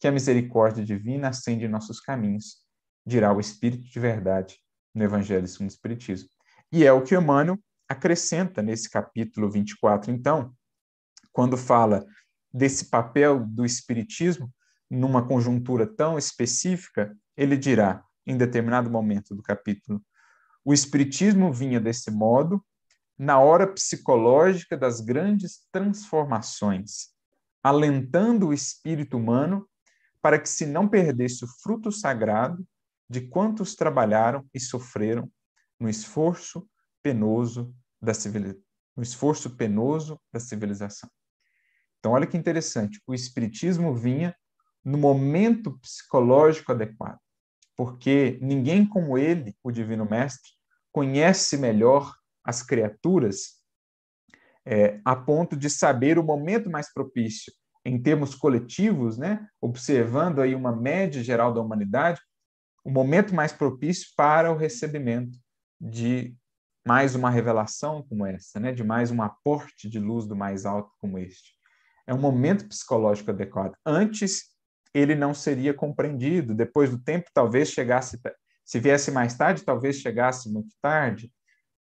que 0.00 0.06
a 0.06 0.12
misericórdia 0.12 0.84
divina 0.84 1.28
acende 1.28 1.64
em 1.64 1.68
nossos 1.68 2.00
caminhos, 2.00 2.58
dirá 3.06 3.32
o 3.32 3.40
Espírito 3.40 3.84
de 3.84 3.98
verdade 3.98 4.58
no 4.94 5.04
Evangelho 5.04 5.46
segundo 5.46 5.70
o 5.70 5.72
Espiritismo. 5.72 6.28
E 6.70 6.84
é 6.84 6.92
o 6.92 7.02
que 7.02 7.14
Emmanuel 7.14 7.58
acrescenta 7.88 8.62
nesse 8.62 8.90
capítulo 8.90 9.50
24, 9.50 10.10
então, 10.10 10.54
quando 11.32 11.56
fala 11.56 12.04
desse 12.52 12.86
papel 12.90 13.44
do 13.46 13.64
Espiritismo 13.64 14.52
numa 14.90 15.26
conjuntura 15.26 15.86
tão 15.86 16.18
específica, 16.18 17.16
ele 17.36 17.56
dirá, 17.56 18.04
em 18.26 18.36
determinado 18.36 18.90
momento 18.90 19.34
do 19.34 19.42
capítulo, 19.42 20.02
o 20.64 20.72
Espiritismo 20.72 21.52
vinha 21.52 21.80
desse 21.80 22.10
modo 22.10 22.62
na 23.18 23.38
hora 23.38 23.66
psicológica 23.66 24.76
das 24.76 25.00
grandes 25.00 25.66
transformações, 25.72 27.08
alentando 27.62 28.48
o 28.48 28.52
espírito 28.52 29.16
humano 29.16 29.68
para 30.20 30.38
que 30.38 30.48
se 30.48 30.66
não 30.66 30.88
perdesse 30.88 31.44
o 31.44 31.48
fruto 31.62 31.90
sagrado 31.92 32.66
de 33.08 33.22
quantos 33.22 33.74
trabalharam 33.74 34.46
e 34.52 34.60
sofreram 34.60 35.30
no 35.78 35.88
esforço 35.88 36.68
penoso 37.02 37.74
da 38.00 38.12
civilização, 38.12 38.62
esforço 38.98 39.56
penoso 39.56 40.20
da 40.32 40.40
civilização. 40.40 41.10
Então, 41.98 42.12
olha 42.12 42.26
que 42.26 42.36
interessante, 42.36 43.00
o 43.06 43.14
espiritismo 43.14 43.94
vinha 43.94 44.36
no 44.84 44.98
momento 44.98 45.78
psicológico 45.78 46.72
adequado, 46.72 47.18
porque 47.76 48.38
ninguém 48.40 48.86
como 48.86 49.18
ele, 49.18 49.56
o 49.62 49.70
Divino 49.70 50.04
Mestre, 50.04 50.50
conhece 50.92 51.56
melhor 51.56 52.14
as 52.44 52.62
criaturas 52.62 53.57
é, 54.66 55.00
a 55.04 55.16
ponto 55.16 55.56
de 55.56 55.70
saber 55.70 56.18
o 56.18 56.22
momento 56.22 56.70
mais 56.70 56.92
propício 56.92 57.52
em 57.84 58.00
termos 58.00 58.34
coletivos, 58.34 59.16
né, 59.16 59.46
observando 59.60 60.40
aí 60.40 60.54
uma 60.54 60.74
média 60.74 61.22
geral 61.22 61.54
da 61.54 61.60
humanidade, 61.60 62.20
o 62.84 62.90
momento 62.90 63.34
mais 63.34 63.52
propício 63.52 64.08
para 64.16 64.52
o 64.52 64.56
recebimento 64.56 65.38
de 65.80 66.34
mais 66.86 67.14
uma 67.14 67.30
revelação 67.30 68.02
como 68.08 68.26
essa, 68.26 68.58
né, 68.60 68.72
de 68.72 68.84
mais 68.84 69.10
um 69.10 69.22
aporte 69.22 69.88
de 69.88 69.98
luz 69.98 70.26
do 70.26 70.36
mais 70.36 70.66
alto 70.66 70.90
como 70.98 71.18
este. 71.18 71.54
É 72.06 72.14
um 72.14 72.20
momento 72.20 72.66
psicológico 72.66 73.30
adequado. 73.30 73.74
Antes 73.84 74.56
ele 74.94 75.14
não 75.14 75.34
seria 75.34 75.74
compreendido. 75.74 76.54
Depois 76.54 76.90
do 76.90 76.98
tempo, 76.98 77.30
talvez 77.32 77.70
chegasse, 77.70 78.18
se 78.64 78.80
viesse 78.80 79.10
mais 79.10 79.36
tarde, 79.36 79.64
talvez 79.64 79.96
chegasse 79.96 80.50
muito 80.50 80.74
tarde. 80.80 81.30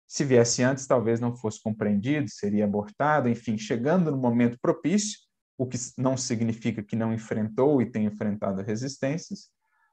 Se 0.06 0.24
viesse 0.24 0.62
antes, 0.62 0.86
talvez 0.86 1.20
não 1.20 1.34
fosse 1.34 1.60
compreendido, 1.62 2.28
seria 2.30 2.64
abortado. 2.64 3.28
Enfim, 3.28 3.56
chegando 3.56 4.10
no 4.10 4.18
momento 4.18 4.58
propício, 4.60 5.18
o 5.56 5.66
que 5.66 5.78
não 5.96 6.16
significa 6.16 6.82
que 6.82 6.96
não 6.96 7.12
enfrentou 7.12 7.80
e 7.80 7.90
tem 7.90 8.04
enfrentado 8.04 8.62
resistências, 8.62 9.50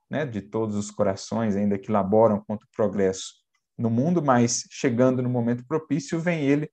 né, 0.09 0.25
de 0.25 0.41
todos 0.41 0.75
os 0.75 0.89
corações 0.89 1.55
ainda 1.55 1.77
que 1.77 1.91
laboram 1.91 2.43
contra 2.45 2.65
o 2.65 2.71
progresso 2.75 3.35
no 3.77 3.89
mundo, 3.89 4.21
mas 4.21 4.65
chegando 4.69 5.21
no 5.21 5.29
momento 5.29 5.65
propício, 5.65 6.19
vem 6.19 6.41
ele 6.41 6.69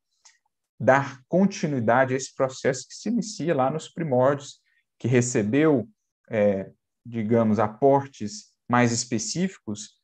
dar 0.79 1.21
continuidade 1.29 2.15
a 2.15 2.17
esse 2.17 2.35
processo 2.35 2.87
que 2.89 2.95
se 2.95 3.09
inicia 3.09 3.55
lá 3.55 3.71
nos 3.71 3.89
primórdios, 3.89 4.61
que 4.99 5.07
recebeu, 5.07 5.89
é, 6.31 6.73
digamos, 7.05 7.59
aportes 7.59 8.57
mais 8.69 8.93
específicos 8.93 9.96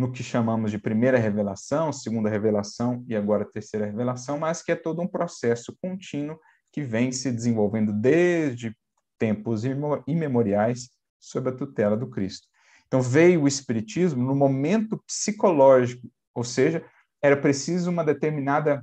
no 0.00 0.10
que 0.10 0.22
chamamos 0.22 0.70
de 0.70 0.78
primeira 0.78 1.18
revelação, 1.18 1.92
segunda 1.92 2.30
revelação 2.30 3.04
e 3.06 3.14
agora 3.14 3.44
terceira 3.44 3.84
revelação, 3.84 4.38
mas 4.38 4.62
que 4.62 4.72
é 4.72 4.76
todo 4.76 5.02
um 5.02 5.06
processo 5.06 5.76
contínuo 5.78 6.40
que 6.72 6.82
vem 6.82 7.12
se 7.12 7.30
desenvolvendo 7.30 7.92
desde 7.92 8.74
tempos 9.18 9.62
imemoriais 10.06 10.88
sob 11.18 11.50
a 11.50 11.52
tutela 11.52 11.98
do 11.98 12.08
Cristo. 12.08 12.48
Então 12.86 13.02
veio 13.02 13.42
o 13.42 13.48
espiritismo 13.48 14.24
no 14.24 14.34
momento 14.34 14.96
psicológico, 15.06 16.10
ou 16.34 16.44
seja, 16.44 16.82
era 17.22 17.36
preciso 17.36 17.90
uma 17.90 18.02
determinada 18.02 18.82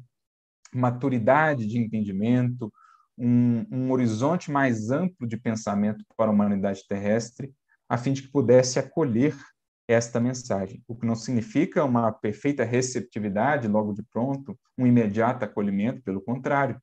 maturidade 0.72 1.66
de 1.66 1.80
entendimento, 1.80 2.72
um, 3.18 3.66
um 3.72 3.92
horizonte 3.92 4.52
mais 4.52 4.92
amplo 4.92 5.28
de 5.28 5.36
pensamento 5.36 6.06
para 6.16 6.30
a 6.30 6.34
humanidade 6.34 6.86
terrestre, 6.88 7.52
a 7.90 7.98
fim 7.98 8.14
de 8.14 8.22
que 8.22 8.32
pudesse 8.32 8.78
acolher 8.78 9.36
esta 9.88 10.20
mensagem, 10.20 10.84
o 10.88 10.96
que 10.96 11.06
não 11.06 11.16
significa 11.16 11.84
uma 11.84 12.12
perfeita 12.12 12.64
receptividade 12.64 13.68
logo 13.68 13.94
de 13.94 14.04
pronto, 14.04 14.60
um 14.78 14.86
imediato 14.86 15.46
acolhimento, 15.46 16.02
pelo 16.02 16.22
contrário, 16.22 16.82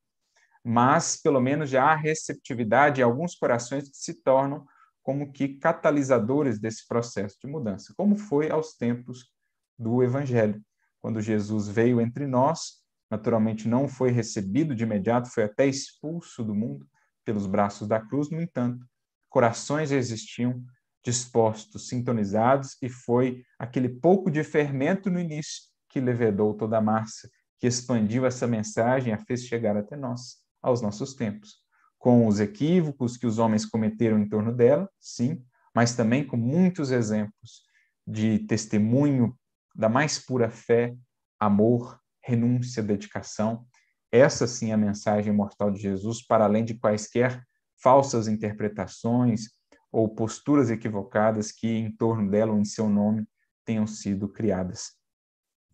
mas 0.65 1.21
pelo 1.21 1.41
menos 1.41 1.69
já 1.69 1.85
há 1.85 1.95
receptividade 1.95 3.01
em 3.01 3.05
alguns 3.05 3.35
corações 3.35 3.89
que 3.89 3.97
se 3.97 4.15
tornam 4.23 4.67
como 5.03 5.31
que 5.31 5.59
catalisadores 5.59 6.59
desse 6.59 6.89
processo 6.89 7.37
de 7.39 7.47
mudança, 7.47 7.93
como 7.95 8.17
foi 8.17 8.51
aos 8.51 8.75
tempos 8.75 9.31
do 9.79 10.03
Evangelho, 10.03 10.63
quando 11.03 11.21
Jesus 11.21 11.69
veio 11.69 12.01
entre 12.01 12.27
nós, 12.27 12.83
naturalmente 13.11 13.69
não 13.69 13.87
foi 13.87 14.11
recebido 14.11 14.75
de 14.75 14.85
imediato, 14.85 15.29
foi 15.29 15.45
até 15.45 15.67
expulso 15.67 16.43
do 16.43 16.55
mundo 16.55 16.89
pelos 17.23 17.47
braços 17.47 17.87
da 17.87 18.01
cruz, 18.01 18.31
no 18.31 18.41
entanto, 18.41 18.87
corações 19.29 19.93
existiam 19.93 20.65
dispostos, 21.05 21.89
sintonizados, 21.89 22.77
e 22.81 22.89
foi 22.89 23.45
aquele 23.59 23.89
pouco 23.89 24.31
de 24.31 24.43
fermento 24.43 25.11
no 25.11 25.21
início 25.21 25.65
que 25.89 26.01
levedou 26.01 26.55
toda 26.55 26.79
a 26.79 26.81
massa, 26.81 27.29
que 27.61 27.67
expandiu 27.67 28.27
essa 28.27 28.47
mensagem 28.47 29.13
a 29.13 29.19
fez 29.19 29.45
chegar 29.45 29.77
até 29.77 29.97
nós, 29.97 30.39
aos 30.63 30.81
nossos 30.81 31.15
tempos. 31.15 31.63
Com 31.99 32.27
os 32.27 32.41
equívocos 32.41 33.17
que 33.17 33.27
os 33.27 33.39
homens 33.39 33.65
cometeram 33.65 34.19
em 34.19 34.29
torno 34.29 34.53
dela, 34.53 34.89
sim, 34.99 35.45
mas 35.75 35.95
também 35.95 36.27
com 36.27 36.37
muitos 36.37 36.91
exemplos 36.91 37.63
de 38.07 38.41
testemunho 38.41 39.37
da 39.75 39.89
mais 39.89 40.19
pura 40.19 40.51
fé, 40.51 40.97
amor, 41.39 41.99
renúncia, 42.23 42.83
dedicação. 42.83 43.67
Essa 44.11 44.47
sim 44.47 44.71
é 44.71 44.75
a 44.75 44.79
mensagem 44.79 45.33
mortal 45.33 45.71
de 45.71 45.81
Jesus, 45.81 46.25
para 46.27 46.45
além 46.45 46.65
de 46.65 46.75
quaisquer 46.75 47.43
falsas 47.83 48.29
interpretações, 48.29 49.49
ou 49.95 50.09
posturas 50.09 50.71
equivocadas 50.71 51.53
que 51.53 51.69
em 51.69 51.89
torno 51.89 52.29
dela 52.29 52.51
ou 52.51 52.59
em 52.59 52.65
seu 52.65 52.89
nome 52.89 53.25
tenham 53.65 53.87
sido 53.87 54.29
criadas. 54.29 54.91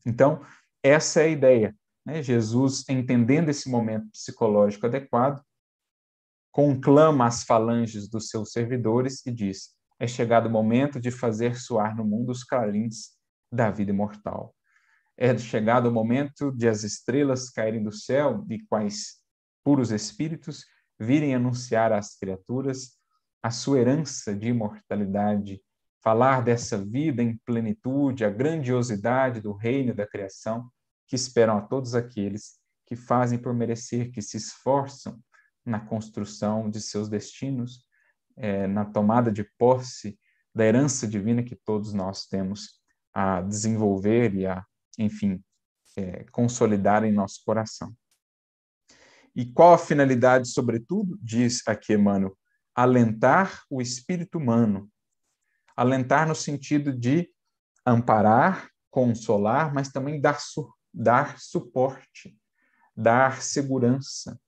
Então, 0.04 0.44
essa 0.82 1.22
é 1.22 1.24
a 1.24 1.28
ideia. 1.28 1.76
Né? 2.04 2.22
Jesus, 2.22 2.86
entendendo 2.86 3.48
esse 3.48 3.70
momento 3.70 4.10
psicológico 4.10 4.84
adequado, 4.84 5.42
conclama 6.52 7.26
as 7.26 7.44
falanges 7.44 8.10
dos 8.10 8.28
seus 8.28 8.52
servidores 8.52 9.24
e 9.24 9.32
diz: 9.32 9.70
É 9.98 10.06
chegado 10.06 10.48
o 10.48 10.50
momento 10.50 11.00
de 11.00 11.10
fazer 11.10 11.58
soar 11.58 11.96
no 11.96 12.04
mundo 12.04 12.30
os 12.30 12.44
clarins 12.44 13.16
da 13.50 13.70
vida 13.70 13.90
imortal. 13.90 14.54
É 15.16 15.36
chegado 15.38 15.88
o 15.88 15.92
momento 15.92 16.52
de 16.52 16.68
as 16.68 16.82
estrelas 16.82 17.48
caírem 17.48 17.82
do 17.82 17.90
céu 17.90 18.44
e 18.50 18.62
quais 18.66 19.22
puros 19.64 19.90
espíritos 19.90 20.66
virem 20.98 21.34
anunciar 21.34 21.90
às 21.90 22.18
criaturas 22.18 22.99
a 23.42 23.50
sua 23.50 23.78
herança 23.78 24.34
de 24.34 24.48
imortalidade, 24.48 25.62
falar 26.02 26.42
dessa 26.42 26.82
vida 26.82 27.22
em 27.22 27.36
plenitude, 27.38 28.24
a 28.24 28.30
grandiosidade 28.30 29.40
do 29.40 29.52
reino 29.52 29.94
da 29.94 30.06
criação 30.06 30.70
que 31.06 31.16
esperam 31.16 31.58
a 31.58 31.62
todos 31.62 31.94
aqueles 31.94 32.58
que 32.86 32.96
fazem 32.96 33.38
por 33.38 33.54
merecer, 33.54 34.10
que 34.10 34.22
se 34.22 34.36
esforçam 34.36 35.18
na 35.64 35.78
construção 35.78 36.70
de 36.70 36.80
seus 36.80 37.08
destinos, 37.08 37.86
é, 38.36 38.66
na 38.66 38.84
tomada 38.84 39.30
de 39.30 39.44
posse 39.58 40.18
da 40.54 40.64
herança 40.64 41.06
divina 41.06 41.42
que 41.42 41.54
todos 41.54 41.92
nós 41.92 42.26
temos 42.26 42.80
a 43.12 43.40
desenvolver 43.42 44.34
e 44.34 44.46
a, 44.46 44.64
enfim, 44.98 45.42
é, 45.96 46.24
consolidar 46.32 47.04
em 47.04 47.12
nosso 47.12 47.42
coração. 47.44 47.94
E 49.34 49.46
qual 49.46 49.74
a 49.74 49.78
finalidade, 49.78 50.48
sobretudo, 50.48 51.18
diz 51.22 51.62
aqui 51.66 51.94
Emmanuel, 51.94 52.36
alentar 52.74 53.62
o 53.70 53.80
espírito 53.80 54.38
humano. 54.38 54.90
Alentar 55.76 56.26
no 56.26 56.34
sentido 56.34 56.92
de 56.92 57.30
amparar, 57.84 58.68
consolar, 58.90 59.72
mas 59.72 59.88
também 59.90 60.20
dar, 60.20 60.40
su 60.40 60.72
dar 60.92 61.38
suporte, 61.38 62.36
dar 62.96 63.42
segurança. 63.42 64.38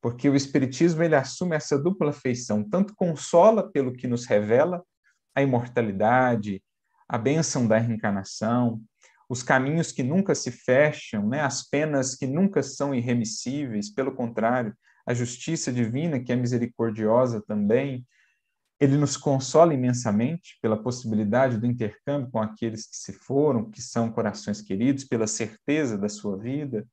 Porque 0.00 0.28
o 0.28 0.34
espiritismo 0.34 1.02
ele 1.02 1.14
assume 1.14 1.54
essa 1.54 1.78
dupla 1.78 2.12
feição, 2.12 2.68
tanto 2.68 2.94
consola 2.94 3.70
pelo 3.70 3.92
que 3.92 4.06
nos 4.06 4.26
revela 4.26 4.82
a 5.34 5.42
imortalidade, 5.42 6.62
a 7.08 7.18
bênção 7.18 7.66
da 7.66 7.78
reencarnação, 7.78 8.82
os 9.28 9.42
caminhos 9.42 9.92
que 9.92 10.02
nunca 10.02 10.34
se 10.34 10.50
fecham, 10.50 11.28
né? 11.28 11.40
as 11.40 11.68
penas 11.68 12.14
que 12.14 12.26
nunca 12.26 12.62
são 12.62 12.94
irremissíveis, 12.94 13.90
pelo 13.92 14.14
contrário, 14.14 14.76
a 15.06 15.14
justiça 15.14 15.72
divina, 15.72 16.20
que 16.20 16.32
é 16.32 16.36
misericordiosa 16.36 17.40
também, 17.40 18.06
ele 18.80 18.96
nos 18.96 19.16
consola 19.16 19.72
imensamente 19.72 20.58
pela 20.60 20.80
possibilidade 20.80 21.56
do 21.56 21.66
intercâmbio 21.66 22.30
com 22.30 22.40
aqueles 22.40 22.86
que 22.86 22.96
se 22.96 23.12
foram, 23.12 23.70
que 23.70 23.80
são 23.80 24.10
corações 24.10 24.60
queridos, 24.60 25.04
pela 25.04 25.26
certeza 25.26 25.96
da 25.96 26.08
sua 26.08 26.36
vida, 26.36 26.84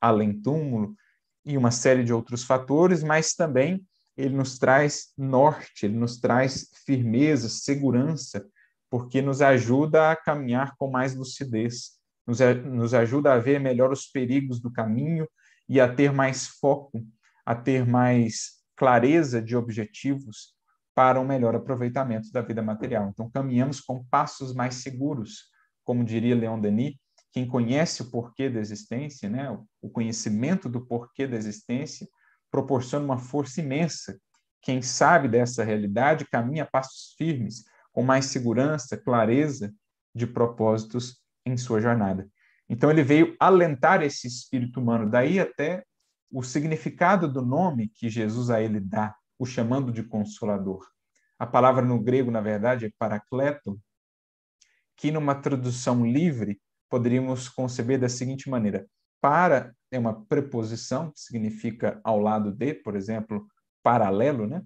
além 0.00 0.40
túmulo, 0.40 0.96
e 1.44 1.58
uma 1.58 1.70
série 1.70 2.02
de 2.02 2.12
outros 2.12 2.44
fatores, 2.44 3.02
mas 3.02 3.34
também 3.34 3.86
ele 4.16 4.34
nos 4.34 4.58
traz 4.58 5.12
norte, 5.18 5.84
ele 5.84 5.96
nos 5.96 6.18
traz 6.18 6.70
firmeza, 6.86 7.48
segurança, 7.48 8.46
porque 8.88 9.20
nos 9.20 9.42
ajuda 9.42 10.10
a 10.10 10.16
caminhar 10.16 10.74
com 10.78 10.90
mais 10.90 11.14
lucidez, 11.14 11.98
nos, 12.26 12.38
nos 12.64 12.94
ajuda 12.94 13.34
a 13.34 13.38
ver 13.38 13.60
melhor 13.60 13.92
os 13.92 14.06
perigos 14.06 14.60
do 14.60 14.72
caminho 14.72 15.28
e 15.68 15.80
a 15.80 15.92
ter 15.92 16.12
mais 16.12 16.46
foco 16.46 17.04
a 17.44 17.54
ter 17.54 17.86
mais 17.86 18.62
clareza 18.76 19.40
de 19.40 19.56
objetivos 19.56 20.54
para 20.94 21.20
um 21.20 21.26
melhor 21.26 21.54
aproveitamento 21.54 22.30
da 22.30 22.40
vida 22.40 22.62
material. 22.62 23.08
Então, 23.08 23.30
caminhamos 23.30 23.80
com 23.80 24.04
passos 24.04 24.54
mais 24.54 24.76
seguros, 24.76 25.50
como 25.82 26.04
diria 26.04 26.36
Leon 26.36 26.60
Denis, 26.60 26.94
quem 27.32 27.48
conhece 27.48 28.02
o 28.02 28.10
porquê 28.10 28.48
da 28.48 28.60
existência, 28.60 29.28
né, 29.28 29.50
o 29.82 29.90
conhecimento 29.90 30.68
do 30.68 30.86
porquê 30.86 31.26
da 31.26 31.36
existência, 31.36 32.08
proporciona 32.48 33.04
uma 33.04 33.18
força 33.18 33.60
imensa. 33.60 34.16
Quem 34.62 34.80
sabe 34.80 35.26
dessa 35.26 35.64
realidade 35.64 36.26
caminha 36.30 36.62
a 36.62 36.66
passos 36.66 37.12
firmes, 37.18 37.64
com 37.92 38.04
mais 38.04 38.26
segurança, 38.26 38.96
clareza 38.96 39.74
de 40.14 40.28
propósitos 40.28 41.20
em 41.44 41.56
sua 41.56 41.80
jornada. 41.80 42.28
Então, 42.68 42.88
ele 42.88 43.02
veio 43.02 43.36
alentar 43.40 44.00
esse 44.02 44.28
espírito 44.28 44.80
humano, 44.80 45.10
daí 45.10 45.40
até 45.40 45.84
o 46.34 46.42
significado 46.42 47.32
do 47.32 47.40
nome 47.40 47.88
que 47.94 48.10
Jesus 48.10 48.50
a 48.50 48.60
ele 48.60 48.80
dá, 48.80 49.14
o 49.38 49.46
chamando 49.46 49.92
de 49.92 50.02
consolador. 50.02 50.84
A 51.38 51.46
palavra 51.46 51.80
no 51.82 52.02
grego, 52.02 52.28
na 52.28 52.40
verdade, 52.40 52.86
é 52.86 52.90
paracleto, 52.98 53.80
que 54.96 55.12
numa 55.12 55.36
tradução 55.36 56.04
livre 56.04 56.60
poderíamos 56.90 57.48
conceber 57.48 58.00
da 58.00 58.08
seguinte 58.08 58.50
maneira: 58.50 58.84
para 59.20 59.72
é 59.92 59.98
uma 59.98 60.24
preposição 60.26 61.12
que 61.12 61.20
significa 61.20 62.00
ao 62.02 62.18
lado 62.18 62.50
de, 62.50 62.74
por 62.74 62.96
exemplo, 62.96 63.46
paralelo, 63.80 64.48
né? 64.48 64.60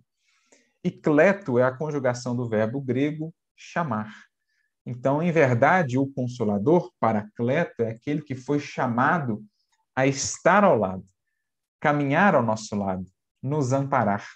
E 0.83 0.91
cleto 0.91 1.59
é 1.59 1.65
a 1.65 1.77
conjugação 1.77 2.35
do 2.35 2.49
verbo 2.49 2.81
grego 2.81 3.35
chamar. 3.55 4.11
Então, 4.87 5.23
em 5.23 5.31
verdade, 5.31 5.99
o 5.99 6.07
consolador, 6.07 6.91
paracleto, 6.99 7.83
é 7.83 7.91
aquele 7.91 8.23
que 8.23 8.35
foi 8.35 8.59
chamado 8.59 9.45
a 9.95 10.07
estar 10.07 10.65
ao 10.65 10.79
lado 10.79 11.05
caminhar 11.81 12.35
ao 12.35 12.43
nosso 12.43 12.75
lado, 12.77 13.05
nos 13.43 13.73
amparar. 13.73 14.27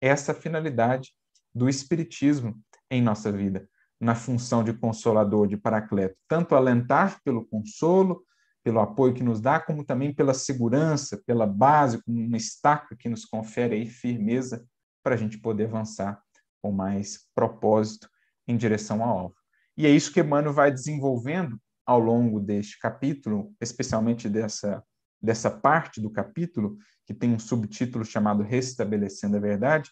Essa 0.00 0.32
é 0.32 0.34
finalidade 0.34 1.12
do 1.54 1.68
Espiritismo 1.68 2.60
em 2.90 3.02
nossa 3.02 3.30
vida, 3.30 3.68
na 4.00 4.14
função 4.14 4.64
de 4.64 4.72
consolador, 4.72 5.46
de 5.46 5.56
paracleto, 5.56 6.16
tanto 6.28 6.54
alentar 6.54 7.20
pelo 7.22 7.46
consolo, 7.46 8.24
pelo 8.64 8.80
apoio 8.80 9.14
que 9.14 9.22
nos 9.22 9.40
dá, 9.40 9.58
como 9.60 9.84
também 9.84 10.14
pela 10.14 10.34
segurança, 10.34 11.20
pela 11.26 11.46
base, 11.46 12.02
como 12.02 12.18
uma 12.18 12.36
estaca 12.36 12.96
que 12.96 13.08
nos 13.08 13.24
confere 13.24 13.74
aí 13.74 13.86
firmeza 13.86 14.64
para 15.02 15.14
a 15.14 15.18
gente 15.18 15.38
poder 15.38 15.64
avançar 15.64 16.20
com 16.62 16.70
mais 16.70 17.26
propósito 17.34 18.08
em 18.46 18.56
direção 18.56 19.02
ao 19.02 19.18
alvo. 19.18 19.36
E 19.76 19.86
é 19.86 19.90
isso 19.90 20.12
que 20.12 20.20
Emmanuel 20.20 20.52
vai 20.52 20.70
desenvolvendo 20.70 21.58
ao 21.84 21.98
longo 21.98 22.38
deste 22.38 22.78
capítulo, 22.78 23.52
especialmente 23.60 24.28
dessa, 24.28 24.82
dessa 25.22 25.50
parte 25.50 26.00
do 26.00 26.10
capítulo, 26.10 26.76
que 27.06 27.14
tem 27.14 27.32
um 27.32 27.38
subtítulo 27.38 28.04
chamado 28.04 28.42
Restabelecendo 28.42 29.36
a 29.36 29.40
Verdade. 29.40 29.90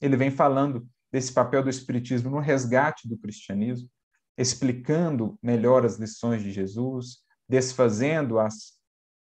Ele 0.00 0.16
vem 0.16 0.30
falando 0.30 0.86
desse 1.12 1.32
papel 1.32 1.62
do 1.62 1.70
Espiritismo 1.70 2.30
no 2.30 2.40
resgate 2.40 3.08
do 3.08 3.16
cristianismo, 3.16 3.88
explicando 4.36 5.38
melhor 5.42 5.84
as 5.84 5.98
lições 5.98 6.42
de 6.42 6.50
Jesus, 6.50 7.18
desfazendo 7.48 8.38
as 8.38 8.72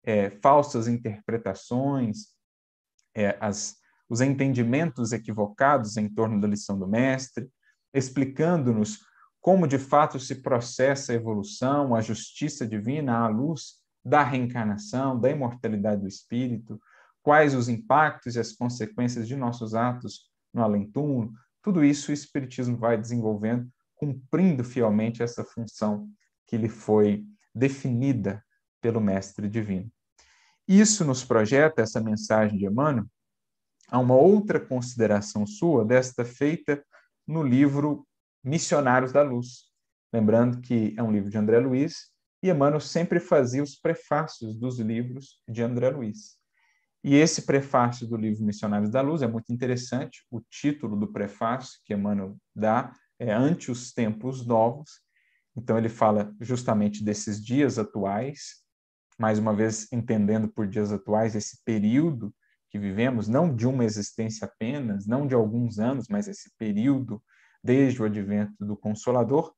é, 0.03 0.31
falsas 0.41 0.87
interpretações, 0.87 2.29
é, 3.13 3.37
as, 3.39 3.75
os 4.09 4.21
entendimentos 4.21 5.11
equivocados 5.11 5.97
em 5.97 6.09
torno 6.09 6.39
da 6.39 6.47
lição 6.47 6.79
do 6.79 6.87
Mestre, 6.87 7.51
explicando-nos 7.93 8.99
como 9.41 9.67
de 9.67 9.77
fato 9.77 10.19
se 10.19 10.35
processa 10.35 11.11
a 11.11 11.15
evolução, 11.15 11.93
a 11.93 12.01
justiça 12.01 12.65
divina 12.65 13.17
à 13.17 13.27
luz 13.27 13.80
da 14.03 14.23
reencarnação, 14.23 15.19
da 15.19 15.29
imortalidade 15.29 16.01
do 16.01 16.07
espírito, 16.07 16.81
quais 17.21 17.53
os 17.53 17.69
impactos 17.69 18.35
e 18.35 18.39
as 18.39 18.51
consequências 18.51 19.27
de 19.27 19.35
nossos 19.35 19.75
atos 19.75 20.31
no 20.53 20.63
além-túmulo, 20.63 21.31
tudo 21.61 21.83
isso 21.83 22.11
o 22.11 22.13
Espiritismo 22.13 22.75
vai 22.75 22.97
desenvolvendo, 22.97 23.69
cumprindo 23.95 24.63
fielmente 24.63 25.21
essa 25.21 25.43
função 25.43 26.09
que 26.47 26.57
lhe 26.57 26.69
foi 26.69 27.23
definida 27.53 28.43
pelo 28.81 28.99
Mestre 28.99 29.47
Divino. 29.47 29.91
Isso 30.67 31.05
nos 31.05 31.23
projeta, 31.23 31.81
essa 31.81 32.01
mensagem 32.01 32.57
de 32.57 32.65
Emmanuel, 32.65 33.05
a 33.89 33.99
uma 33.99 34.15
outra 34.15 34.59
consideração 34.59 35.45
sua, 35.45 35.85
desta 35.85 36.25
feita 36.25 36.83
no 37.27 37.43
livro 37.43 38.07
Missionários 38.43 39.11
da 39.11 39.21
Luz. 39.21 39.69
Lembrando 40.11 40.61
que 40.61 40.95
é 40.97 41.03
um 41.03 41.11
livro 41.11 41.29
de 41.29 41.37
André 41.37 41.59
Luiz, 41.59 42.10
e 42.41 42.49
Emmanuel 42.49 42.79
sempre 42.79 43.19
fazia 43.19 43.61
os 43.61 43.75
prefácios 43.75 44.57
dos 44.57 44.79
livros 44.79 45.41
de 45.47 45.61
André 45.61 45.89
Luiz. 45.89 46.37
E 47.03 47.15
esse 47.15 47.43
prefácio 47.43 48.07
do 48.07 48.15
livro 48.15 48.43
Missionários 48.43 48.89
da 48.89 49.01
Luz 49.01 49.21
é 49.21 49.27
muito 49.27 49.51
interessante. 49.51 50.23
O 50.29 50.39
título 50.41 50.95
do 50.95 51.11
prefácio 51.11 51.79
que 51.83 51.93
Emmanuel 51.93 52.37
dá 52.55 52.93
é 53.19 53.31
Ante 53.31 53.71
os 53.71 53.91
Tempos 53.91 54.45
Novos. 54.45 55.01
Então, 55.55 55.77
ele 55.77 55.89
fala 55.89 56.33
justamente 56.39 57.03
desses 57.03 57.43
dias 57.43 57.77
atuais, 57.77 58.63
mais 59.19 59.37
uma 59.37 59.53
vez 59.53 59.91
entendendo 59.91 60.47
por 60.47 60.67
dias 60.67 60.91
atuais 60.91 61.35
esse 61.35 61.63
período 61.63 62.33
que 62.69 62.79
vivemos, 62.79 63.27
não 63.27 63.53
de 63.53 63.67
uma 63.67 63.83
existência 63.83 64.45
apenas, 64.45 65.05
não 65.05 65.27
de 65.27 65.35
alguns 65.35 65.77
anos, 65.77 66.07
mas 66.07 66.27
esse 66.27 66.51
período 66.57 67.21
desde 67.63 68.01
o 68.01 68.05
advento 68.05 68.65
do 68.65 68.77
Consolador. 68.77 69.53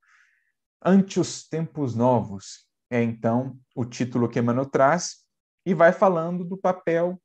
Ante 0.84 1.20
os 1.20 1.48
tempos 1.48 1.94
novos 1.94 2.68
é 2.94 3.02
então 3.02 3.60
o 3.76 3.84
título 3.84 4.30
que 4.30 4.38
Emmanuel 4.38 4.70
traz 4.70 5.26
e 5.66 5.74
vai 5.74 5.92
falando 5.92 6.46
do 6.46 6.56
papel 6.56 7.20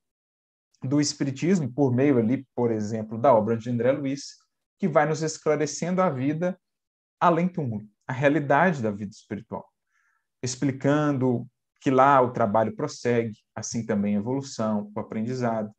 do 0.83 0.99
Espiritismo 0.99 1.71
por 1.71 1.95
meio 1.95 2.17
ali, 2.17 2.47
por 2.55 2.71
exemplo, 2.71 3.19
da 3.19 3.35
obra 3.35 3.55
de 3.55 3.69
André 3.69 3.93
Luiz, 3.93 4.39
que 4.79 4.89
vai 4.89 5.05
nos 5.05 5.23
esclarecendo 5.23 6.01
a 6.01 6.09
vida 6.09 6.59
além 7.21 7.49
túmulo, 7.49 7.85
a 8.07 8.15
realidade 8.15 8.81
da 8.81 8.91
vida 8.91 9.11
espiritual, 9.11 9.69
explicando 10.43 11.47
que 11.83 11.91
lá 11.91 12.19
o 12.23 12.33
trabalho 12.33 12.75
prossegue, 12.75 13.37
assim 13.55 13.85
também 13.85 14.17
a 14.17 14.21
evolução, 14.21 14.91
o 14.95 15.01
aprendizado, 15.01 15.71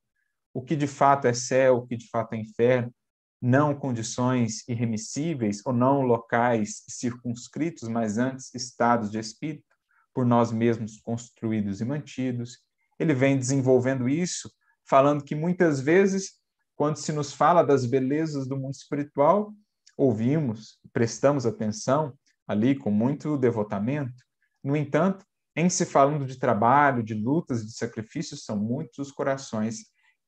o 0.53 0.61
que 0.61 0.75
de 0.75 0.85
fato 0.85 1.25
é 1.25 1.33
céu, 1.33 1.77
o 1.77 1.87
que 1.87 1.97
de 1.97 2.07
fato 2.09 2.33
é 2.33 2.37
inferno, 2.37 2.93
não 3.41 3.73
condições 3.73 4.67
irremissíveis 4.67 5.65
ou 5.65 5.73
não 5.73 6.01
locais 6.01 6.83
circunscritos, 6.87 7.89
mas 7.89 8.19
antes 8.19 8.53
estados 8.53 9.09
de 9.09 9.17
espírito, 9.17 9.68
por 10.13 10.25
nós 10.25 10.51
mesmos 10.51 10.99
construídos 10.99 11.81
e 11.81 11.85
mantidos. 11.85 12.59
Ele 12.99 13.13
vem 13.13 13.37
desenvolvendo 13.37 14.09
isso, 14.09 14.51
falando 14.87 15.23
que 15.23 15.35
muitas 15.35 15.79
vezes, 15.79 16.33
quando 16.75 16.97
se 16.97 17.11
nos 17.11 17.33
fala 17.33 17.63
das 17.63 17.85
belezas 17.85 18.47
do 18.47 18.57
mundo 18.57 18.73
espiritual, 18.73 19.53
ouvimos, 19.95 20.79
prestamos 20.91 21.45
atenção 21.45 22.13
ali 22.47 22.75
com 22.75 22.89
muito 22.89 23.37
devotamento. 23.37 24.23
No 24.63 24.75
entanto, 24.75 25.25
em 25.55 25.69
se 25.69 25.85
falando 25.85 26.25
de 26.25 26.37
trabalho, 26.37 27.03
de 27.03 27.13
lutas, 27.13 27.65
de 27.65 27.73
sacrifícios, 27.73 28.43
são 28.43 28.57
muitos 28.57 29.07
os 29.07 29.11
corações 29.11 29.77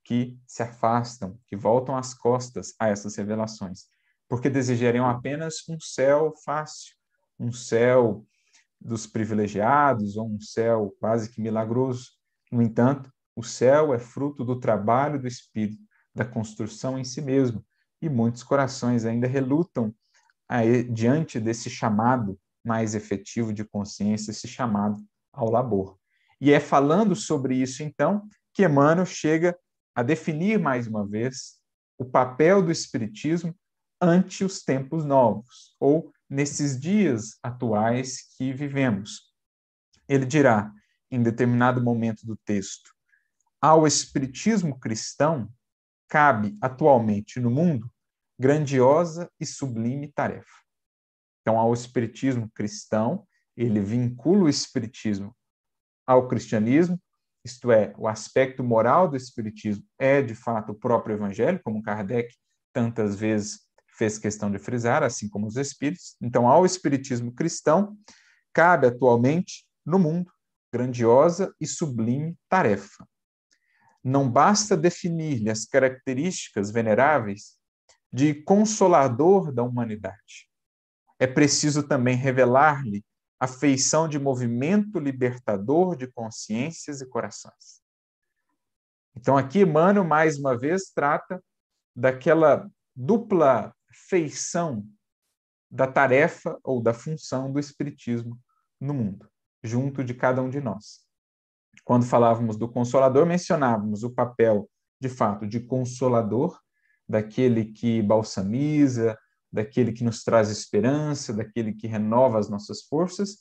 que 0.03 0.37
se 0.45 0.63
afastam, 0.63 1.39
que 1.47 1.55
voltam 1.55 1.95
as 1.95 2.13
costas 2.13 2.73
a 2.79 2.89
essas 2.89 3.15
revelações, 3.15 3.85
porque 4.27 4.49
desejariam 4.49 5.07
apenas 5.07 5.67
um 5.69 5.79
céu 5.79 6.33
fácil, 6.43 6.93
um 7.39 7.51
céu 7.51 8.25
dos 8.81 9.05
privilegiados 9.05 10.17
ou 10.17 10.27
um 10.27 10.41
céu 10.41 10.95
quase 10.99 11.29
que 11.29 11.39
milagroso. 11.39 12.09
No 12.51 12.61
entanto, 12.61 13.11
o 13.35 13.43
céu 13.43 13.93
é 13.93 13.99
fruto 13.99 14.43
do 14.43 14.59
trabalho 14.59 15.19
do 15.19 15.27
Espírito, 15.27 15.81
da 16.13 16.25
construção 16.25 16.97
em 16.97 17.03
si 17.03 17.21
mesmo, 17.21 17.63
e 18.01 18.09
muitos 18.09 18.43
corações 18.43 19.05
ainda 19.05 19.27
relutam 19.27 19.93
diante 20.91 21.39
desse 21.39 21.69
chamado 21.69 22.37
mais 22.65 22.93
efetivo 22.93 23.53
de 23.53 23.63
consciência, 23.63 24.31
esse 24.31 24.47
chamado 24.47 25.01
ao 25.31 25.49
labor. 25.49 25.97
E 26.41 26.51
é 26.51 26.59
falando 26.59 27.15
sobre 27.15 27.55
isso, 27.55 27.83
então, 27.83 28.27
que 28.53 28.65
Emmanuel 28.65 29.05
chega 29.05 29.57
a 29.95 30.03
definir 30.03 30.59
mais 30.59 30.87
uma 30.87 31.07
vez 31.07 31.61
o 31.97 32.03
papel 32.03 32.61
do 32.61 32.71
Espiritismo 32.71 33.55
ante 34.01 34.43
os 34.43 34.63
tempos 34.63 35.05
novos, 35.05 35.75
ou 35.79 36.11
nesses 36.31 36.79
dias 36.79 37.37
atuais 37.43 38.21
que 38.37 38.53
vivemos. 38.53 39.33
Ele 40.07 40.25
dirá, 40.25 40.71
em 41.11 41.21
determinado 41.21 41.83
momento 41.83 42.25
do 42.25 42.37
texto, 42.37 42.89
ao 43.59 43.85
Espiritismo 43.85 44.79
cristão 44.79 45.53
cabe 46.07 46.57
atualmente 46.61 47.37
no 47.37 47.51
mundo 47.51 47.91
grandiosa 48.39 49.29
e 49.39 49.45
sublime 49.45 50.07
tarefa. 50.07 50.49
Então, 51.41 51.59
ao 51.59 51.73
Espiritismo 51.73 52.49
cristão, 52.55 53.27
ele 53.57 53.81
vincula 53.81 54.45
o 54.45 54.49
Espiritismo 54.49 55.35
ao 56.07 56.29
cristianismo, 56.29 56.99
isto 57.43 57.71
é, 57.71 57.93
o 57.97 58.07
aspecto 58.07 58.63
moral 58.63 59.09
do 59.09 59.17
Espiritismo 59.17 59.83
é, 59.99 60.21
de 60.21 60.33
fato, 60.33 60.71
o 60.71 60.75
próprio 60.75 61.15
Evangelho, 61.15 61.59
como 61.61 61.83
Kardec 61.83 62.33
tantas 62.73 63.15
vezes 63.15 63.59
fez 63.91 64.17
questão 64.17 64.51
de 64.51 64.57
frisar, 64.57 65.03
assim 65.03 65.29
como 65.29 65.47
os 65.47 65.57
Espíritos. 65.57 66.15
Então, 66.21 66.47
ao 66.47 66.65
Espiritismo 66.65 67.33
cristão, 67.33 67.97
cabe 68.53 68.87
atualmente 68.87 69.65
no 69.85 69.99
mundo 69.99 70.31
grandiosa 70.71 71.53
e 71.59 71.67
sublime 71.67 72.37
tarefa. 72.47 73.05
Não 74.03 74.29
basta 74.29 74.75
definir-lhe 74.75 75.49
as 75.49 75.65
características 75.65 76.71
veneráveis 76.71 77.57
de 78.11 78.33
consolador 78.33 79.51
da 79.51 79.63
humanidade. 79.63 80.49
É 81.19 81.27
preciso 81.27 81.87
também 81.87 82.15
revelar-lhe 82.15 83.03
a 83.39 83.47
feição 83.47 84.07
de 84.07 84.19
movimento 84.19 84.99
libertador 84.99 85.95
de 85.95 86.07
consciências 86.07 87.01
e 87.01 87.07
corações. 87.07 87.81
Então, 89.15 89.37
aqui 89.37 89.59
Emmanuel, 89.59 90.05
mais 90.05 90.37
uma 90.37 90.57
vez, 90.57 90.91
trata 90.93 91.43
daquela 91.95 92.69
dupla 92.95 93.75
feição 93.93 94.85
da 95.69 95.87
tarefa 95.87 96.59
ou 96.63 96.81
da 96.81 96.93
função 96.93 97.51
do 97.51 97.59
Espiritismo 97.59 98.37
no 98.79 98.93
mundo, 98.93 99.29
junto 99.63 100.03
de 100.03 100.13
cada 100.13 100.41
um 100.41 100.49
de 100.49 100.59
nós. 100.59 101.01
Quando 101.85 102.05
falávamos 102.05 102.57
do 102.57 102.67
Consolador, 102.67 103.25
mencionávamos 103.25 104.03
o 104.03 104.09
papel, 104.09 104.69
de 104.99 105.07
fato, 105.07 105.47
de 105.47 105.61
consolador, 105.61 106.59
daquele 107.07 107.65
que 107.65 108.01
balsamiza, 108.01 109.17
daquele 109.51 109.91
que 109.91 110.03
nos 110.03 110.23
traz 110.23 110.49
esperança, 110.49 111.33
daquele 111.33 111.73
que 111.73 111.87
renova 111.87 112.37
as 112.37 112.49
nossas 112.49 112.83
forças, 112.83 113.39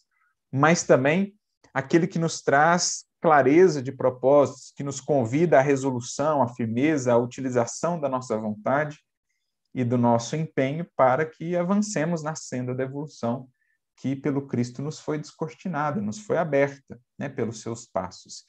mas 0.50 0.84
também 0.84 1.34
aquele 1.74 2.06
que 2.06 2.18
nos 2.18 2.40
traz 2.40 3.04
clareza 3.20 3.82
de 3.82 3.92
propósitos, 3.92 4.72
que 4.74 4.82
nos 4.82 5.00
convida 5.00 5.58
à 5.58 5.62
resolução, 5.62 6.42
à 6.42 6.48
firmeza, 6.48 7.12
à 7.12 7.18
utilização 7.18 8.00
da 8.00 8.08
nossa 8.08 8.36
vontade 8.38 8.98
e 9.74 9.84
do 9.84 9.96
nosso 9.96 10.36
empenho 10.36 10.86
para 10.96 11.24
que 11.24 11.56
avancemos 11.56 12.22
na 12.22 12.34
senda 12.34 12.74
da 12.74 12.82
evolução 12.82 13.48
que 13.96 14.16
pelo 14.16 14.46
Cristo 14.46 14.80
nos 14.80 14.98
foi 14.98 15.18
descortinada, 15.18 16.00
nos 16.00 16.18
foi 16.20 16.38
aberta, 16.38 16.98
né, 17.18 17.28
pelos 17.28 17.60
seus 17.60 17.84
passos. 17.86 18.44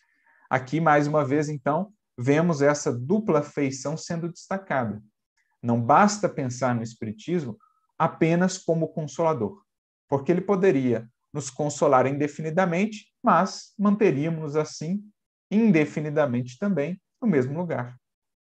Aqui 0.50 0.80
mais 0.80 1.08
uma 1.08 1.26
vez 1.26 1.50
então 1.50 1.94
vemos 2.18 2.62
essa 2.62 2.92
dupla 2.92 3.42
feição 3.42 3.98
sendo 3.98 4.32
destacada. 4.32 5.02
Não 5.62 5.82
basta 5.82 6.30
pensar 6.30 6.74
no 6.74 6.82
Espiritismo 6.82 7.58
apenas 7.98 8.58
como 8.58 8.88
consolador, 8.88 9.62
porque 10.08 10.32
ele 10.32 10.42
poderia 10.42 11.08
nos 11.34 11.50
consolar 11.50 12.08
indefinidamente, 12.08 13.08
mas 13.24 13.74
manteríamos 13.78 14.56
assim 14.56 15.04
indefinidamente 15.50 16.58
também 16.58 17.00
no 17.22 17.28
mesmo 17.28 17.58
lugar, 17.58 17.96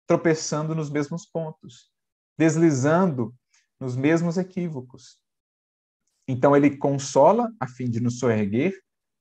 tropeçando 0.07 0.73
nos 0.73 0.89
mesmos 0.89 1.25
pontos, 1.25 1.91
deslizando 2.37 3.33
nos 3.79 3.95
mesmos 3.95 4.37
equívocos. 4.37 5.19
Então, 6.27 6.55
ele 6.55 6.77
consola 6.77 7.51
a 7.59 7.67
fim 7.67 7.89
de 7.89 7.99
nos 7.99 8.19
soerguer 8.19 8.73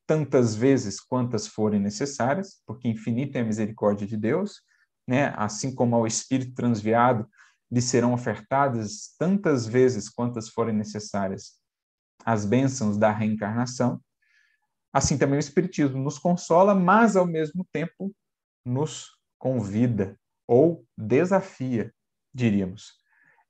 tantas 0.07 0.55
vezes 0.55 1.01
quantas 1.01 1.47
forem 1.47 1.81
necessárias, 1.81 2.61
porque 2.67 2.89
infinita 2.89 3.39
é 3.39 3.43
a 3.43 3.45
misericórdia 3.45 4.07
de 4.07 4.17
Deus, 4.17 4.61
né? 5.07 5.33
assim 5.37 5.75
como 5.75 5.97
ao 5.97 6.07
Espírito 6.07 6.55
transviado 6.55 7.29
lhe 7.71 7.81
serão 7.81 8.13
ofertadas 8.13 9.15
tantas 9.19 9.67
vezes 9.67 10.09
quantas 10.09 10.49
forem 10.49 10.75
necessárias 10.75 11.61
as 12.25 12.45
bênçãos 12.45 12.97
da 12.97 13.11
reencarnação. 13.11 14.01
Assim 14.93 15.17
também 15.17 15.37
o 15.37 15.41
Espiritismo 15.41 16.03
nos 16.03 16.19
consola, 16.19 16.75
mas 16.75 17.17
ao 17.17 17.27
mesmo 17.27 17.67
tempo 17.73 18.15
nos 18.65 19.17
convida 19.39 20.19
ou 20.47 20.85
desafia, 20.99 21.95
diríamos. 22.35 23.00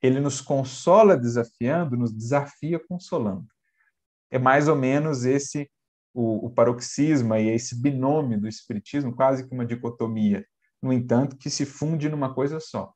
Ele 0.02 0.20
nos 0.20 0.40
consola 0.40 1.16
desafiando, 1.16 1.96
nos 1.96 2.12
desafia 2.12 2.80
consolando. 2.88 3.46
É 4.30 4.38
mais 4.38 4.68
ou 4.68 4.76
menos 4.76 5.24
esse 5.24 5.70
o, 6.12 6.46
o 6.46 6.50
paroxismo 6.50 7.34
e 7.34 7.50
esse 7.50 7.80
binômio 7.80 8.40
do 8.40 8.48
Espiritismo, 8.48 9.14
quase 9.14 9.46
que 9.46 9.54
uma 9.54 9.66
dicotomia, 9.66 10.46
no 10.82 10.92
entanto, 10.92 11.36
que 11.36 11.50
se 11.50 11.64
funde 11.64 12.08
numa 12.08 12.34
coisa 12.34 12.58
só. 12.58 12.92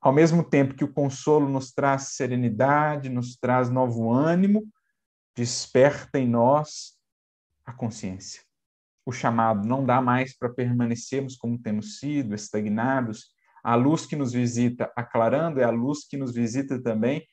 Ao 0.00 0.12
mesmo 0.12 0.42
tempo 0.42 0.74
que 0.74 0.84
o 0.84 0.92
consolo 0.92 1.48
nos 1.48 1.72
traz 1.72 2.14
serenidade, 2.14 3.10
nos 3.10 3.36
traz 3.36 3.68
novo 3.68 4.10
ânimo, 4.10 4.66
desperta 5.36 6.18
em 6.18 6.26
nós 6.26 6.96
a 7.66 7.72
consciência. 7.72 8.42
O 9.04 9.12
chamado 9.12 9.66
não 9.66 9.84
dá 9.84 10.00
mais 10.00 10.36
para 10.36 10.48
permanecermos 10.48 11.36
como 11.36 11.60
temos 11.60 11.98
sido, 11.98 12.34
estagnados. 12.34 13.30
A 13.62 13.74
luz 13.74 14.06
que 14.06 14.16
nos 14.16 14.32
visita 14.32 14.92
aclarando 14.96 15.60
é 15.60 15.64
a 15.64 15.70
luz 15.70 16.06
que 16.06 16.16
nos 16.16 16.32
visita 16.32 16.80
também 16.82 17.26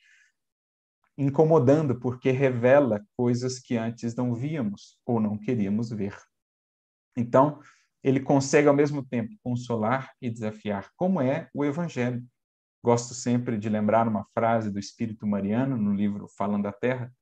incomodando, 1.16 1.98
porque 1.98 2.30
revela 2.30 3.04
coisas 3.16 3.58
que 3.58 3.76
antes 3.76 4.14
não 4.14 4.34
víamos 4.34 4.98
ou 5.04 5.18
não 5.18 5.36
queríamos 5.36 5.90
ver. 5.90 6.16
Então, 7.16 7.60
ele 8.04 8.20
consegue 8.20 8.68
ao 8.68 8.74
mesmo 8.74 9.04
tempo 9.04 9.34
consolar 9.42 10.12
e 10.22 10.30
desafiar, 10.30 10.88
como 10.96 11.20
é 11.20 11.50
o 11.52 11.64
Evangelho. 11.64 12.24
Gosto 12.84 13.14
sempre 13.14 13.58
de 13.58 13.68
lembrar 13.68 14.06
uma 14.06 14.24
frase 14.32 14.70
do 14.70 14.78
Espírito 14.78 15.26
Mariano 15.26 15.76
no 15.76 15.92
livro 15.92 16.28
Falando 16.28 16.62
da 16.62 16.72
Terra, 16.72 17.12